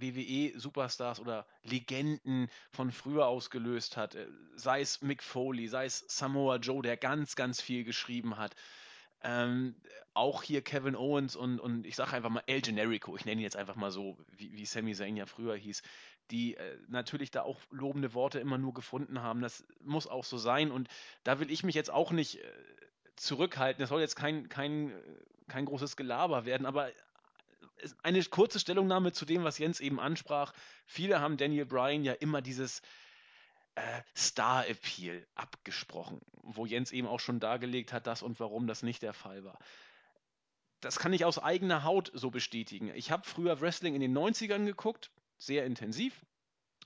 [0.03, 4.15] WWE-Superstars oder Legenden von früher ausgelöst hat.
[4.15, 8.55] Äh, Sei es Mick Foley, sei es Samoa Joe, der ganz, ganz viel geschrieben hat.
[9.23, 9.75] Ähm,
[10.13, 13.43] auch hier Kevin Owens und, und ich sage einfach mal El Generico, ich nenne ihn
[13.43, 15.81] jetzt einfach mal so, wie, wie Sami Zayn ja früher hieß,
[16.29, 19.41] die äh, natürlich da auch lobende Worte immer nur gefunden haben.
[19.41, 20.89] Das muss auch so sein und
[21.23, 22.51] da will ich mich jetzt auch nicht äh,
[23.15, 23.81] zurückhalten.
[23.81, 24.93] Das soll jetzt kein, kein, äh,
[25.47, 26.89] kein großes Gelaber werden, aber
[28.01, 30.53] eine kurze Stellungnahme zu dem, was Jens eben ansprach.
[30.85, 32.81] Viele haben Daniel Bryan ja immer dieses
[33.75, 39.01] äh, Star-Appeal abgesprochen, wo Jens eben auch schon dargelegt hat, das und warum das nicht
[39.01, 39.57] der Fall war.
[40.79, 42.91] Das kann ich aus eigener Haut so bestätigen.
[42.95, 46.25] Ich habe früher Wrestling in den 90ern geguckt, sehr intensiv,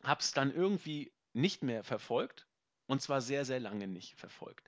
[0.04, 2.48] habe es dann irgendwie nicht mehr verfolgt
[2.86, 4.68] und zwar sehr, sehr lange nicht verfolgt.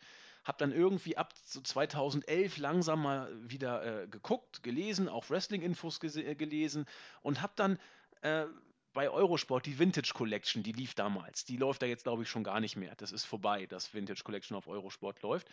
[0.49, 6.33] Habe dann irgendwie ab so 2011 langsam mal wieder äh, geguckt, gelesen, auch Wrestling-Infos äh,
[6.33, 6.87] gelesen
[7.21, 7.77] und habe dann
[8.23, 8.47] äh,
[8.93, 11.45] bei Eurosport die Vintage Collection, die lief damals.
[11.45, 12.95] Die läuft da jetzt, glaube ich, schon gar nicht mehr.
[12.95, 15.47] Das ist vorbei, dass Vintage Collection auf Eurosport läuft.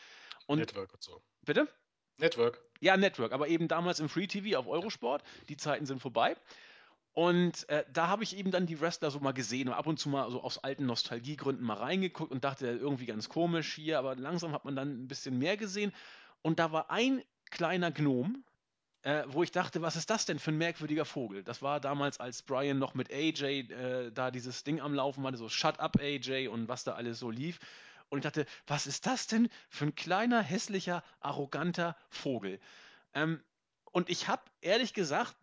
[0.47, 1.21] Und Network und so.
[1.45, 1.69] bitte?
[2.17, 2.59] Network.
[2.81, 5.23] Ja, Network, aber eben damals im Free TV auf Eurosport.
[5.51, 6.39] Die Zeiten sind vorbei.
[7.17, 9.99] Und äh, da habe ich eben dann die Wrestler so mal gesehen und ab und
[9.99, 14.15] zu mal so aus alten Nostalgiegründen mal reingeguckt und dachte, irgendwie ganz komisch hier, aber
[14.17, 15.95] langsam hat man dann ein bisschen mehr gesehen.
[16.43, 18.45] Und da war ein kleiner Gnom,
[19.01, 21.43] äh, wo ich dachte, was ist das denn für ein merkwürdiger Vogel?
[21.43, 25.39] Das war damals, als Brian noch mit AJ äh, da dieses Ding am Laufen hatte,
[25.39, 27.61] so Shut up AJ und was da alles so lief.
[28.11, 32.61] Und ich dachte, was ist das denn für ein kleiner, hässlicher, arroganter Vogel?
[33.15, 33.43] Ähm,
[33.91, 35.35] und ich habe ehrlich gesagt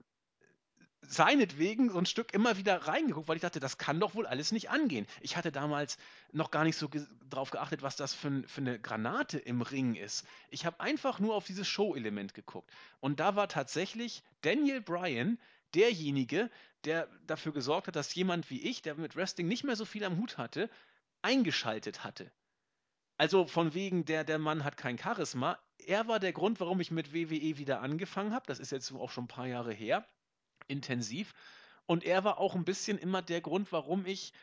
[1.07, 4.51] seinetwegen so ein Stück immer wieder reingeguckt, weil ich dachte, das kann doch wohl alles
[4.51, 5.05] nicht angehen.
[5.21, 5.97] Ich hatte damals
[6.31, 6.89] noch gar nicht so
[7.29, 10.25] drauf geachtet, was das für, für eine Granate im Ring ist.
[10.49, 12.71] Ich habe einfach nur auf dieses Show-Element geguckt.
[12.99, 15.37] Und da war tatsächlich Daniel Bryan
[15.73, 16.49] derjenige,
[16.85, 20.03] der dafür gesorgt hat, dass jemand wie ich, der mit Wrestling nicht mehr so viel
[20.03, 20.69] am Hut hatte,
[21.21, 22.31] eingeschaltet hatte.
[23.17, 25.59] Also von wegen, der, der Mann hat kein Charisma.
[25.77, 28.45] Er war der Grund, warum ich mit WWE wieder angefangen habe.
[28.47, 30.05] Das ist jetzt auch schon ein paar Jahre her
[30.67, 31.33] intensiv.
[31.85, 34.33] Und er war auch ein bisschen immer der Grund, warum ich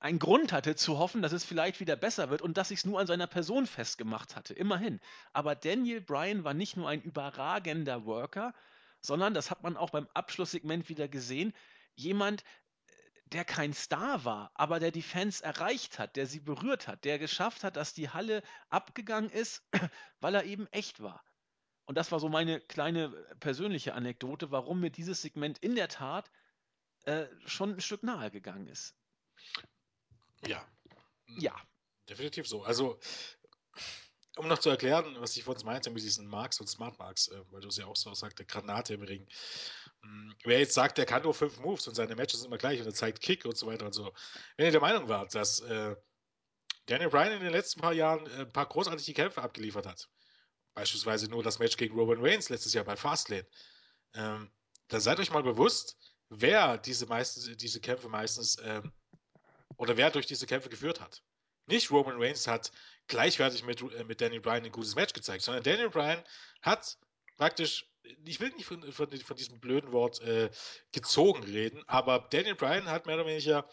[0.00, 2.84] einen Grund hatte zu hoffen, dass es vielleicht wieder besser wird und dass ich es
[2.84, 4.52] nur an seiner Person festgemacht hatte.
[4.52, 5.00] Immerhin.
[5.32, 8.52] Aber Daniel Bryan war nicht nur ein überragender Worker,
[9.00, 11.54] sondern, das hat man auch beim Abschlusssegment wieder gesehen,
[11.94, 12.44] jemand,
[13.26, 17.18] der kein Star war, aber der die Fans erreicht hat, der sie berührt hat, der
[17.18, 19.62] geschafft hat, dass die Halle abgegangen ist,
[20.20, 21.24] weil er eben echt war.
[21.86, 25.88] Und das war so meine kleine äh, persönliche Anekdote, warum mir dieses Segment in der
[25.88, 26.30] Tat
[27.04, 28.94] äh, schon ein Stück nahe gegangen ist.
[30.46, 30.66] Ja.
[31.26, 31.54] Ja.
[32.08, 32.62] Definitiv so.
[32.62, 32.98] Also,
[34.36, 37.40] um noch zu erklären, was ich vorhin meinte mit diesen Marks und Smart Marks, äh,
[37.50, 39.26] weil du es ja auch so sagte, Granate im Ring.
[40.02, 42.80] Hm, Wer jetzt sagt, der kann nur fünf Moves und seine Matches sind immer gleich
[42.80, 44.12] und er zeigt Kick und so weiter und so.
[44.56, 45.96] Wenn ihr der Meinung wart, dass äh,
[46.86, 50.08] Daniel Bryan in den letzten paar Jahren äh, ein paar großartige Kämpfe abgeliefert hat,
[50.74, 53.46] beispielsweise nur das Match gegen Roman Reigns letztes Jahr bei Fastlane,
[54.14, 54.50] ähm,
[54.88, 55.96] dann seid euch mal bewusst,
[56.28, 58.92] wer diese, meistens, diese Kämpfe meistens ähm,
[59.76, 61.22] oder wer durch diese Kämpfe geführt hat.
[61.66, 62.72] Nicht Roman Reigns hat
[63.06, 66.22] gleichwertig mit, äh, mit Daniel Bryan ein gutes Match gezeigt, sondern Daniel Bryan
[66.62, 66.98] hat
[67.36, 67.86] praktisch,
[68.24, 70.50] ich will nicht von, von, von diesem blöden Wort äh,
[70.92, 73.68] gezogen reden, aber Daniel Bryan hat mehr oder weniger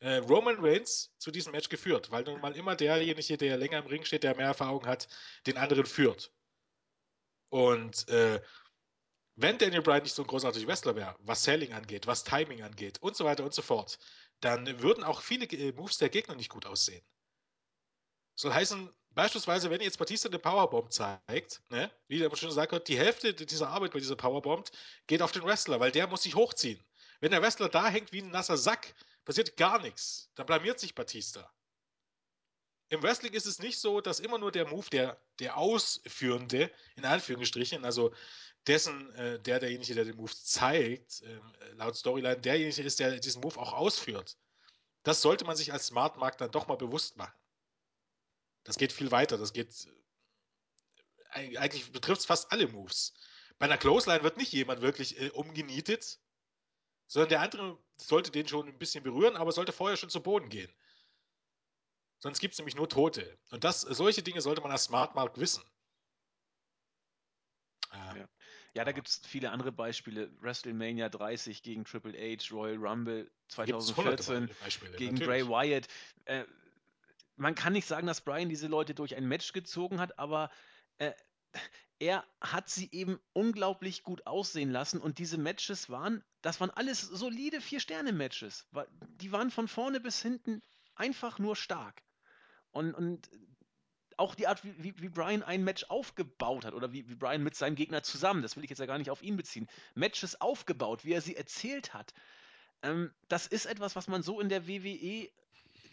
[0.00, 3.86] äh, Roman Reigns zu diesem Match geführt, weil nun mal immer derjenige, der länger im
[3.86, 5.08] Ring steht, der mehr Erfahrung hat,
[5.46, 6.32] den anderen führt.
[7.54, 8.42] Und äh,
[9.36, 13.00] wenn Daniel Bryan nicht so ein großartiger Wrestler wäre, was Selling angeht, was Timing angeht
[13.00, 14.00] und so weiter und so fort,
[14.40, 17.06] dann würden auch viele äh, Moves der Gegner nicht gut aussehen.
[18.34, 22.88] Soll heißen, beispielsweise, wenn jetzt Batista eine Powerbomb zeigt, ne, wie der schon gesagt hat,
[22.88, 24.68] die Hälfte dieser Arbeit bei dieser Powerbomb
[25.06, 26.84] geht auf den Wrestler, weil der muss sich hochziehen.
[27.20, 30.28] Wenn der Wrestler da hängt wie ein nasser Sack, passiert gar nichts.
[30.34, 31.48] Dann blamiert sich Batista.
[32.88, 37.04] Im Wrestling ist es nicht so, dass immer nur der Move der, der Ausführende, in
[37.04, 38.14] Anführungsstrichen, also
[38.66, 41.40] dessen, äh, der derjenige, der den Move zeigt, äh,
[41.74, 44.38] laut Storyline, derjenige ist, der diesen Move auch ausführt.
[45.04, 47.34] Das sollte man sich als Smart Markt dann doch mal bewusst machen.
[48.64, 49.38] Das geht viel weiter.
[49.38, 49.70] Das geht.
[51.34, 53.14] äh, Eigentlich betrifft es fast alle Moves.
[53.58, 56.20] Bei einer Clothesline wird nicht jemand wirklich äh, umgenietet,
[57.06, 60.48] Sondern der andere sollte den schon ein bisschen berühren, aber sollte vorher schon zu Boden
[60.50, 60.72] gehen.
[62.24, 63.36] Sonst gibt es nämlich nur Tote.
[63.50, 65.62] Und das, solche Dinge sollte man als Smart Mark wissen.
[67.90, 68.28] Ah, ja.
[68.72, 70.30] ja, da gibt es viele andere Beispiele.
[70.40, 74.48] WrestleMania 30 gegen Triple H, Royal Rumble 2014
[74.96, 75.86] gegen Bray Wyatt.
[76.24, 76.46] Äh,
[77.36, 80.48] man kann nicht sagen, dass Brian diese Leute durch ein Match gezogen hat, aber
[80.96, 81.12] äh,
[81.98, 87.02] er hat sie eben unglaublich gut aussehen lassen und diese Matches waren, das waren alles
[87.02, 88.66] solide Vier-Sterne-Matches.
[89.20, 90.62] Die waren von vorne bis hinten
[90.94, 92.03] einfach nur stark.
[92.74, 93.30] Und, und
[94.16, 97.54] auch die Art, wie, wie Brian ein Match aufgebaut hat oder wie, wie Brian mit
[97.54, 101.04] seinem Gegner zusammen, das will ich jetzt ja gar nicht auf ihn beziehen, Matches aufgebaut,
[101.04, 102.12] wie er sie erzählt hat,
[102.82, 105.30] ähm, das ist etwas, was man so in der WWE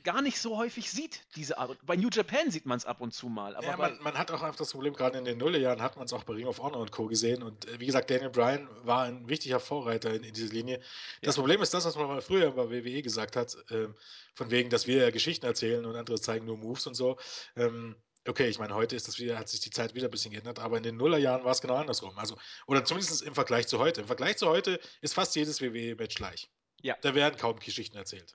[0.04, 1.78] gar nicht so häufig sieht, diese Art.
[1.86, 3.56] Bei New Japan sieht man es ab und zu mal.
[3.56, 6.06] Aber ja, man, man, hat auch einfach das Problem, gerade in den Nullerjahren hat man
[6.06, 7.08] es auch bei Ring of Honor und Co.
[7.08, 7.44] gesehen.
[7.44, 10.80] Und äh, wie gesagt, Daniel Bryan war ein wichtiger Vorreiter in, in dieser Linie.
[11.22, 11.42] Das ja.
[11.42, 13.88] Problem ist das, was man mal früher bei WWE gesagt hat, äh,
[14.34, 17.18] von wegen, dass wir ja Geschichten erzählen und andere zeigen nur Moves und so.
[17.56, 17.96] Ähm,
[18.28, 20.60] okay, ich meine, heute ist das wieder, hat sich die Zeit wieder ein bisschen geändert,
[20.60, 22.18] aber in den Nullerjahren war es genau andersrum.
[22.18, 22.38] Also,
[22.68, 24.02] oder zumindest im Vergleich zu heute.
[24.02, 26.50] Im Vergleich zu heute ist fast jedes WWE-Match gleich.
[26.82, 26.98] Ja.
[27.02, 28.34] Da werden kaum Geschichten erzählt.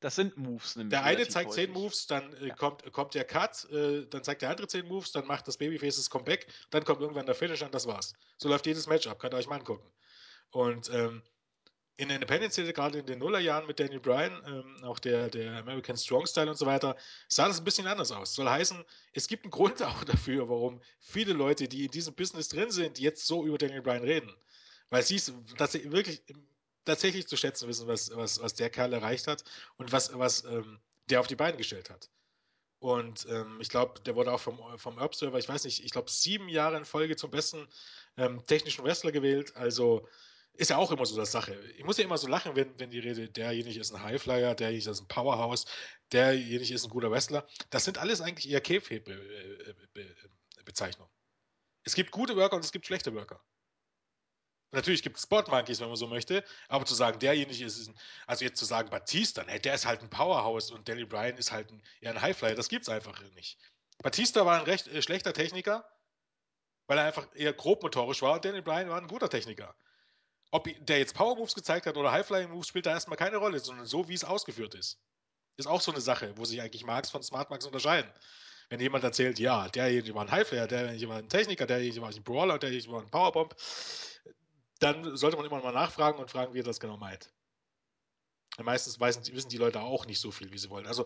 [0.00, 0.76] Das sind Moves.
[0.76, 1.64] Nämlich der eine zeigt häufig.
[1.64, 2.54] 10 Moves, dann äh, ja.
[2.54, 5.96] kommt, kommt der Cut, äh, dann zeigt der andere 10 Moves, dann macht das Babyface
[5.96, 8.12] das Comeback, dann kommt irgendwann der Finish und das war's.
[8.36, 9.90] So läuft jedes Match ab, könnt ihr euch mal angucken.
[10.50, 11.22] Und ähm,
[11.96, 15.96] in der Independence-Szene, gerade in den Nullerjahren mit Daniel Bryan, ähm, auch der, der American
[15.96, 16.94] Strong Style und so weiter,
[17.28, 18.34] sah das ein bisschen anders aus.
[18.34, 22.48] Soll heißen, es gibt einen Grund auch dafür, warum viele Leute, die in diesem Business
[22.48, 24.36] drin sind, jetzt so über Daniel Bryan reden.
[24.90, 26.22] Weil sie es wirklich
[26.86, 29.44] tatsächlich zu schätzen wissen, was, was, was der Kerl erreicht hat
[29.76, 30.80] und was, was ähm,
[31.10, 32.10] der auf die Beine gestellt hat.
[32.78, 36.10] Und ähm, ich glaube, der wurde auch vom, vom Observer, ich weiß nicht, ich glaube,
[36.10, 37.66] sieben Jahre in Folge zum besten
[38.16, 39.56] ähm, technischen Wrestler gewählt.
[39.56, 40.06] Also
[40.54, 41.54] ist ja auch immer so das Sache.
[41.76, 44.90] Ich muss ja immer so lachen, wenn, wenn die Rede, derjenige ist ein Highflyer, derjenige
[44.90, 45.64] ist ein Powerhouse,
[46.12, 47.46] derjenige ist ein guter Wrestler.
[47.70, 51.10] Das sind alles eigentlich eher Käfig-Bezeichnungen.
[51.82, 53.42] Es gibt gute Worker und es gibt schlechte Worker.
[54.76, 58.44] Natürlich gibt es Spot-Monkeys, wenn man so möchte, aber zu sagen, derjenige ist, ein, also
[58.44, 61.70] jetzt zu sagen, Batista, nee, der ist halt ein Powerhouse und Danny Bryan ist halt
[61.70, 63.58] ein, eher ein Highflyer, das gibt es einfach nicht.
[64.02, 65.88] Batista war ein recht äh, schlechter Techniker,
[66.88, 69.74] weil er einfach eher grobmotorisch war und Danny Bryan war ein guter Techniker.
[70.50, 73.58] Ob der jetzt Power Moves gezeigt hat oder High-Flying Moves, spielt da erstmal keine Rolle,
[73.60, 75.00] sondern so, wie es ausgeführt ist.
[75.56, 78.12] Ist auch so eine Sache, wo sich eigentlich Marks von Smart Marks unterscheiden.
[78.68, 82.22] Wenn jemand erzählt, ja, derjenige war ein Highflyer, derjenige war ein Techniker, derjenige war ein
[82.22, 83.54] Brawler, derjenige war ein Powerbomb,
[84.78, 87.32] dann sollte man immer mal nachfragen und fragen, wie er das genau meint.
[88.58, 90.86] Meistens wissen, die Leute auch nicht so viel, wie sie wollen.
[90.86, 91.04] Also,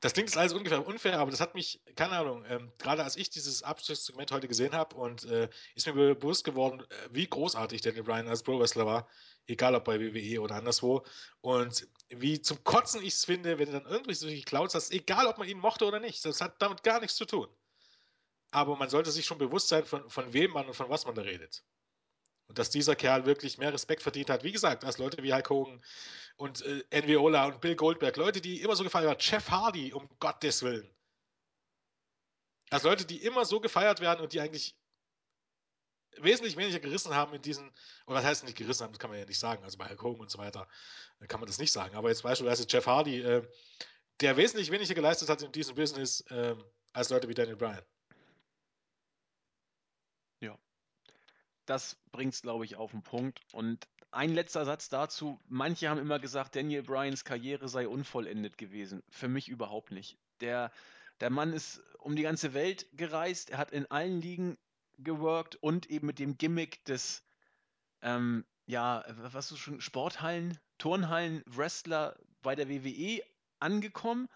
[0.00, 3.16] das klingt jetzt alles ungefähr unfair, aber das hat mich, keine Ahnung, ähm, gerade als
[3.16, 7.80] ich dieses Abschlusssegment heute gesehen habe und äh, ist mir bewusst geworden, äh, wie großartig
[7.80, 9.08] Daniel Bryan als Pro-Wrestler war,
[9.48, 11.04] egal ob bei WWE oder anderswo.
[11.40, 15.26] Und wie zum Kotzen ich es finde, wenn du dann irgendwie solche Clouds hast, egal
[15.26, 16.24] ob man ihn mochte oder nicht.
[16.24, 17.48] Das hat damit gar nichts zu tun.
[18.52, 21.16] Aber man sollte sich schon bewusst sein, von, von wem man und von was man
[21.16, 21.64] da redet.
[22.48, 25.48] Und dass dieser Kerl wirklich mehr Respekt verdient hat, wie gesagt, als Leute wie Hulk
[25.48, 25.82] Hogan
[26.36, 29.92] und äh, Envy Ola und Bill Goldberg, Leute, die immer so gefeiert haben, Jeff Hardy,
[29.92, 30.88] um Gottes Willen.
[32.70, 34.76] Als Leute, die immer so gefeiert werden und die eigentlich
[36.18, 37.70] wesentlich weniger gerissen haben in diesen,
[38.06, 40.02] oder was heißt nicht gerissen haben, das kann man ja nicht sagen, also bei Hulk
[40.02, 40.68] Hogan und so weiter
[41.28, 43.48] kann man das nicht sagen, aber jetzt beispielsweise Jeff Hardy, äh,
[44.20, 46.56] der wesentlich weniger geleistet hat in diesem Business äh,
[46.92, 47.82] als Leute wie Daniel Bryan.
[51.66, 53.40] Das bringt es, glaube ich, auf den Punkt.
[53.52, 55.40] Und ein letzter Satz dazu.
[55.48, 59.02] Manche haben immer gesagt, Daniel Bryans Karriere sei unvollendet gewesen.
[59.08, 60.18] Für mich überhaupt nicht.
[60.40, 60.70] Der,
[61.20, 63.50] der Mann ist um die ganze Welt gereist.
[63.50, 64.58] Er hat in allen Ligen
[64.98, 67.24] geworkt und eben mit dem Gimmick des,
[68.02, 73.22] ähm, ja, was du schon, Sporthallen, Turnhallen, Wrestler bei der WWE
[73.60, 74.28] angekommen.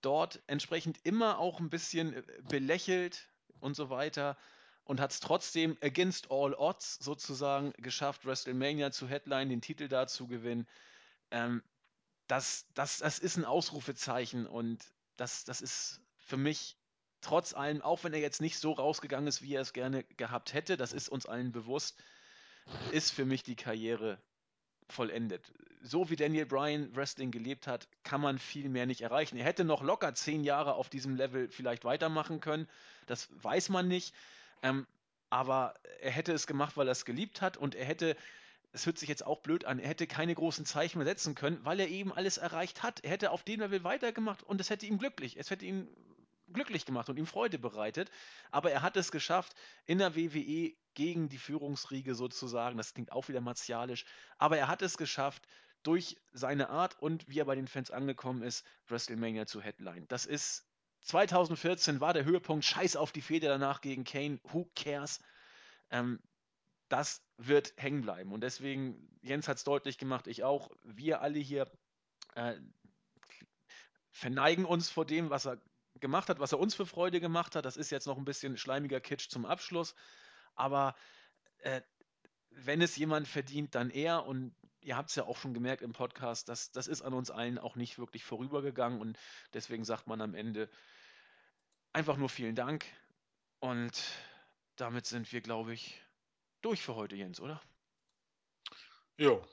[0.00, 3.30] Dort entsprechend immer auch ein bisschen äh, belächelt
[3.60, 4.36] und so weiter
[4.84, 10.06] und hat es trotzdem against all odds sozusagen geschafft, WrestleMania zu Headline, den Titel da
[10.06, 10.66] zu gewinnen.
[11.30, 11.62] Ähm,
[12.26, 14.84] das, das, das ist ein Ausrufezeichen und
[15.16, 16.76] das, das ist für mich
[17.20, 20.52] trotz allem, auch wenn er jetzt nicht so rausgegangen ist, wie er es gerne gehabt
[20.52, 22.02] hätte, das ist uns allen bewusst,
[22.92, 24.20] ist für mich die Karriere
[24.88, 25.52] vollendet.
[25.82, 29.36] So wie Daniel Bryan Wrestling gelebt hat, kann man viel mehr nicht erreichen.
[29.36, 32.68] Er hätte noch locker zehn Jahre auf diesem Level vielleicht weitermachen können.
[33.06, 34.14] Das weiß man nicht.
[34.64, 34.86] Ähm,
[35.30, 38.16] aber er hätte es gemacht, weil er es geliebt hat und er hätte,
[38.72, 41.60] es hört sich jetzt auch blöd an, er hätte keine großen Zeichen mehr setzen können,
[41.64, 43.04] weil er eben alles erreicht hat.
[43.04, 45.88] Er hätte auf dem Level weitergemacht und es hätte ihm glücklich, es hätte ihn
[46.52, 48.10] glücklich gemacht und ihm Freude bereitet.
[48.50, 49.54] Aber er hat es geschafft,
[49.86, 54.06] in der WWE gegen die Führungsriege sozusagen, das klingt auch wieder martialisch,
[54.38, 55.42] aber er hat es geschafft,
[55.82, 60.06] durch seine Art und wie er bei den Fans angekommen ist, WrestleMania zu Headline.
[60.08, 60.64] Das ist
[61.04, 62.64] 2014 war der Höhepunkt.
[62.64, 64.40] Scheiß auf die Fehde danach gegen Kane.
[64.44, 65.20] Who cares?
[65.90, 66.20] Ähm,
[66.88, 68.32] das wird hängen bleiben.
[68.32, 70.70] Und deswegen, Jens hat es deutlich gemacht, ich auch.
[70.82, 71.70] Wir alle hier
[72.34, 72.54] äh,
[74.10, 75.60] verneigen uns vor dem, was er
[76.00, 77.64] gemacht hat, was er uns für Freude gemacht hat.
[77.64, 79.94] Das ist jetzt noch ein bisschen schleimiger Kitsch zum Abschluss.
[80.54, 80.94] Aber
[81.58, 81.82] äh,
[82.50, 84.26] wenn es jemand verdient, dann er.
[84.26, 84.54] Und
[84.84, 87.58] ihr habt es ja auch schon gemerkt im Podcast, das, das ist an uns allen
[87.58, 89.00] auch nicht wirklich vorübergegangen.
[89.00, 89.18] Und
[89.52, 90.68] deswegen sagt man am Ende
[91.92, 92.84] einfach nur vielen Dank.
[93.60, 93.92] Und
[94.76, 96.00] damit sind wir, glaube ich,
[96.60, 97.60] durch für heute, Jens, oder?
[99.16, 99.44] Jo.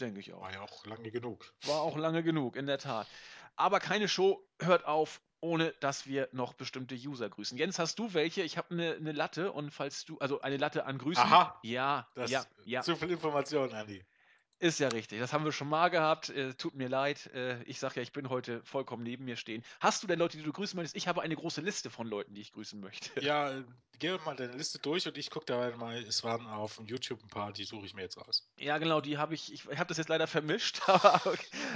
[0.00, 0.42] Denke ich auch.
[0.42, 1.52] War ja auch lange genug.
[1.62, 3.06] War auch lange genug, in der Tat.
[3.56, 7.56] Aber keine Show hört auf, ohne dass wir noch bestimmte User grüßen.
[7.56, 8.42] Jens, hast du welche?
[8.42, 11.24] Ich habe eine, eine Latte und falls du, also eine Latte an Grüßen.
[11.24, 11.58] Aha.
[11.62, 12.82] Ja, Das ja, ja.
[12.82, 14.04] Zu viel Information, Andi.
[14.58, 15.20] Ist ja richtig.
[15.20, 16.30] Das haben wir schon mal gehabt.
[16.30, 17.26] Äh, tut mir leid.
[17.34, 19.62] Äh, ich sage ja, ich bin heute vollkommen neben mir stehen.
[19.80, 20.96] Hast du denn Leute, die du grüßen möchtest?
[20.96, 23.20] Ich habe eine große Liste von Leuten, die ich grüßen möchte.
[23.20, 23.64] Ja, äh,
[23.98, 27.28] geh mal deine Liste durch und ich gucke da mal, es waren auf YouTube ein
[27.28, 28.48] paar, die suche ich mir jetzt raus.
[28.58, 29.52] Ja, genau, die habe ich.
[29.52, 31.20] Ich habe das jetzt leider vermischt, aber,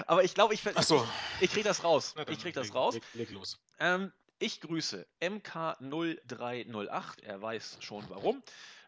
[0.06, 1.06] aber ich glaube, ich, Ach so.
[1.36, 2.14] ich, ich kriege das raus.
[2.14, 2.94] Dann ich kriege das leg, raus.
[2.94, 3.58] Leg, leg los.
[3.78, 8.42] Ähm, ich grüße MK0308, er weiß schon warum.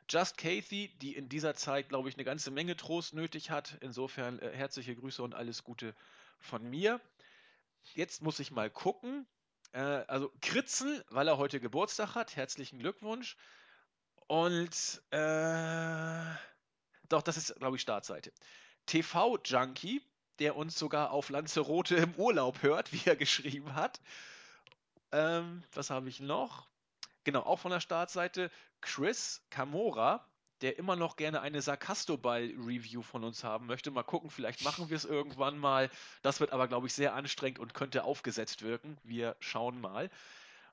[0.09, 3.79] Just Kathy, die in dieser Zeit, glaube ich, eine ganze Menge Trost nötig hat.
[3.81, 5.95] Insofern äh, herzliche Grüße und alles Gute
[6.39, 7.01] von mir.
[7.95, 9.27] Jetzt muss ich mal gucken.
[9.73, 12.37] Äh, also Kritzel, weil er heute Geburtstag hat.
[12.37, 13.37] Herzlichen Glückwunsch.
[14.27, 16.35] Und äh,
[17.09, 18.33] doch, das ist, glaube ich, Startseite.
[18.87, 20.03] TV Junkie,
[20.39, 24.01] der uns sogar auf Lanzarote im Urlaub hört, wie er geschrieben hat.
[25.13, 26.67] Ähm, was habe ich noch?
[27.25, 28.51] Genau, auch von der Startseite
[28.81, 30.27] Chris Camora,
[30.61, 33.91] der immer noch gerne eine Sarkastoball-Review von uns haben möchte.
[33.91, 35.91] Mal gucken, vielleicht machen wir es irgendwann mal.
[36.23, 38.97] Das wird aber, glaube ich, sehr anstrengend und könnte aufgesetzt wirken.
[39.03, 40.11] Wir schauen mal.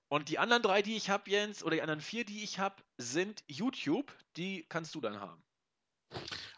[0.07, 2.75] Und die anderen drei, die ich habe, Jens, oder die anderen vier, die ich habe,
[2.97, 4.11] sind YouTube.
[4.37, 5.43] Die kannst du dann haben.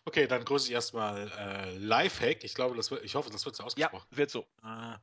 [0.06, 2.44] Okay, dann grüße ich erstmal äh, Lifehack.
[2.46, 4.08] Ich glaube, das wird, ich hoffe, das wird so Ja, ausgesprochen.
[4.12, 4.48] wird so.
[4.62, 5.02] Hat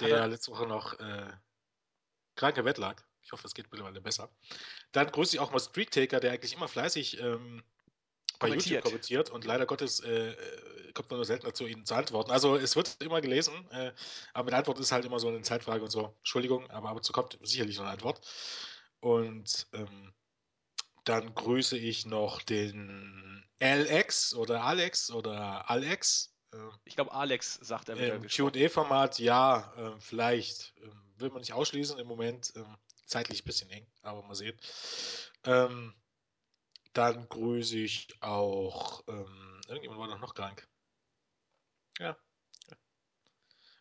[0.00, 1.32] der er- letzte Woche noch äh,
[2.34, 3.02] krank im Bett lag.
[3.22, 4.30] Ich hoffe, es geht mittlerweile besser.
[4.92, 7.62] Dann grüße ich auch mal Street Taker, der eigentlich immer fleißig ähm,
[8.38, 8.72] bei Kommentiert.
[8.72, 12.30] YouTube kommentiert und leider Gottes äh, äh, kommt man nur selten dazu, ihnen zu antworten.
[12.30, 13.92] Also es wird immer gelesen, äh,
[14.32, 16.14] aber mit Antwort ist halt immer so eine Zeitfrage und so.
[16.18, 18.20] Entschuldigung, aber ab und zu kommt sicherlich noch eine Antwort.
[19.00, 20.12] Und ähm,
[21.04, 26.34] dann grüße ich noch den LX oder Alex oder Alex.
[26.52, 28.26] Äh, Ich glaube, Alex sagt er wieder im.
[28.26, 30.74] QA-Format, ja, ähm, vielleicht.
[30.82, 32.54] Ähm, will man nicht ausschließen im Moment.
[33.10, 34.56] Zeitlich ein bisschen eng, aber mal sehen.
[35.44, 35.92] Ähm,
[36.92, 39.02] dann grüße ich auch.
[39.08, 40.66] Ähm, irgendjemand war doch noch krank.
[41.98, 42.16] Ja.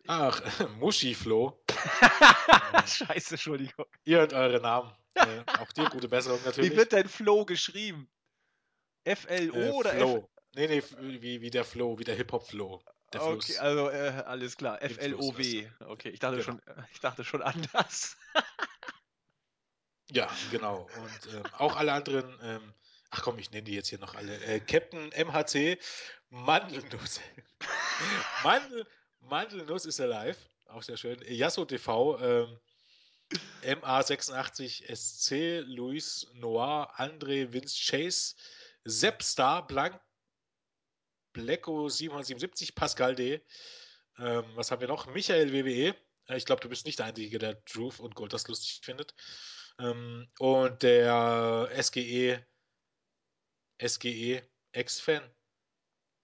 [0.07, 0.41] Ach,
[0.79, 1.63] Muschi-Flo.
[2.87, 3.85] Scheiße, Entschuldigung.
[4.05, 4.91] Ihr und eure Namen.
[5.13, 6.71] Äh, auch dir gute Besserung natürlich.
[6.71, 8.09] Wie wird denn Flo geschrieben?
[9.03, 9.97] F-L-O äh, oder F?
[9.97, 10.29] Flo.
[10.55, 12.81] Nee, nee, f- wie, wie der Flow, wie der Hip-Hop-Flow.
[13.13, 14.81] Der Okay, also äh, alles klar.
[14.81, 15.69] F-L-O-W.
[15.81, 16.45] Okay, ich dachte Genau.
[16.45, 16.61] schon,
[16.91, 18.17] ich dachte schon anders.
[20.11, 20.89] Ja, genau.
[20.97, 22.73] Und ähm, auch alle anderen, ähm,
[23.11, 24.35] ach komm, ich nenne die jetzt hier noch alle.
[24.43, 25.77] Äh, Captain MHC,
[26.29, 27.19] Mandelnuss.
[28.43, 28.87] Mandel,
[29.21, 30.37] Mandelnuss ist alive,
[30.67, 31.21] auch sehr schön.
[31.27, 32.59] Yasso TV, ähm,
[33.63, 38.35] MA86SC, Luis Noir, André Vince Chase,
[38.85, 39.99] Sepstar, Blank,
[41.33, 43.41] Blecko 777, Pascal D.
[44.17, 45.05] Ähm, was haben wir noch?
[45.07, 45.95] Michael WWE.
[46.27, 49.13] Äh, Ich glaube, du bist nicht der Einzige, der Druth und Gold das lustig findet.
[49.79, 52.45] Ähm, und der SGE,
[53.81, 54.41] SGE
[54.73, 55.23] Ex-Fan.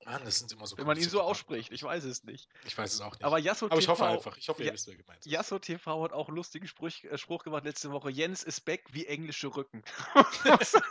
[0.05, 2.47] Mann, das sind immer so Wenn man ihn so ausspricht, ich weiß es nicht.
[2.63, 3.23] Ich weiß es auch nicht.
[3.23, 4.37] Aber Yasso Aber ich hoffe einfach.
[4.37, 5.31] Ich hoffe, ihr Ja- wisst, wer gemeint ist.
[5.31, 8.11] Yasso TV hat auch einen lustigen Spruch, äh, Spruch gemacht letzte Woche.
[8.11, 9.83] Jens ist back wie englische Rücken.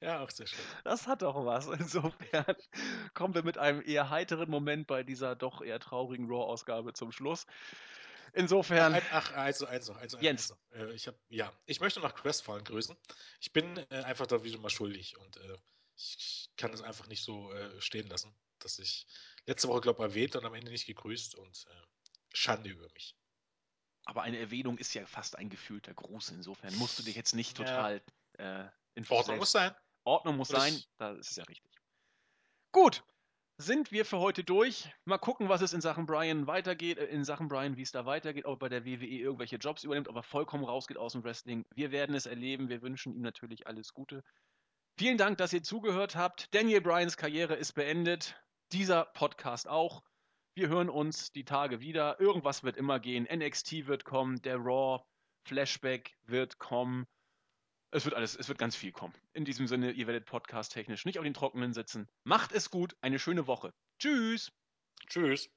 [0.00, 0.58] Ja, auch sehr schön.
[0.84, 1.66] Das hat doch was.
[1.66, 2.56] Insofern
[3.14, 7.46] kommen wir mit einem eher heiteren Moment bei dieser doch eher traurigen Raw-Ausgabe zum Schluss.
[8.36, 10.20] Insofern, ach, noch, eins noch.
[10.20, 10.50] Jens.
[10.50, 10.58] Noch.
[10.72, 12.94] Äh, ich, hab, ja, ich möchte noch Crestfallen grüßen.
[13.40, 15.56] Ich bin äh, einfach da wieder mal schuldig und äh,
[15.96, 19.06] ich, kann das einfach nicht so äh, stehen lassen, dass ich
[19.46, 21.86] letzte Woche, glaube ich, erwähnt und am Ende nicht gegrüßt und äh,
[22.34, 23.16] Schande über mich.
[24.04, 26.28] aber eine Erwähnung ist ja fast ein gefühlter Gruß.
[26.28, 27.64] Insofern musst du dich jetzt nicht Ja.
[27.64, 28.02] total
[28.38, 29.74] äh, in Ordnung muss sein.
[30.04, 31.72] Ordnung muss sein, das ist ja richtig.
[32.70, 33.02] Gut,
[33.58, 34.90] sind wir für heute durch.
[35.04, 38.04] Mal gucken, was es in Sachen Brian weitergeht, äh, in Sachen Brian, wie es da
[38.04, 41.24] weitergeht, ob er bei der WWE irgendwelche Jobs übernimmt, ob er vollkommen rausgeht aus dem
[41.24, 41.64] Wrestling.
[41.74, 42.68] Wir werden es erleben.
[42.68, 44.22] Wir wünschen ihm natürlich alles Gute.
[44.98, 46.54] Vielen Dank, dass ihr zugehört habt.
[46.54, 48.36] Daniel Bryans Karriere ist beendet.
[48.72, 50.02] dieser Podcast auch.
[50.54, 52.18] Wir hören uns die Tage wieder.
[52.18, 53.28] Irgendwas wird immer gehen.
[53.32, 55.02] NXT wird kommen, der Raw
[55.46, 57.06] Flashback wird kommen.
[57.96, 59.14] Es wird alles, es wird ganz viel kommen.
[59.32, 62.06] In diesem Sinne, ihr werdet podcast-technisch nicht auf den Trockenen sitzen.
[62.24, 63.72] Macht es gut, eine schöne Woche.
[63.98, 64.52] Tschüss.
[65.08, 65.48] Tschüss.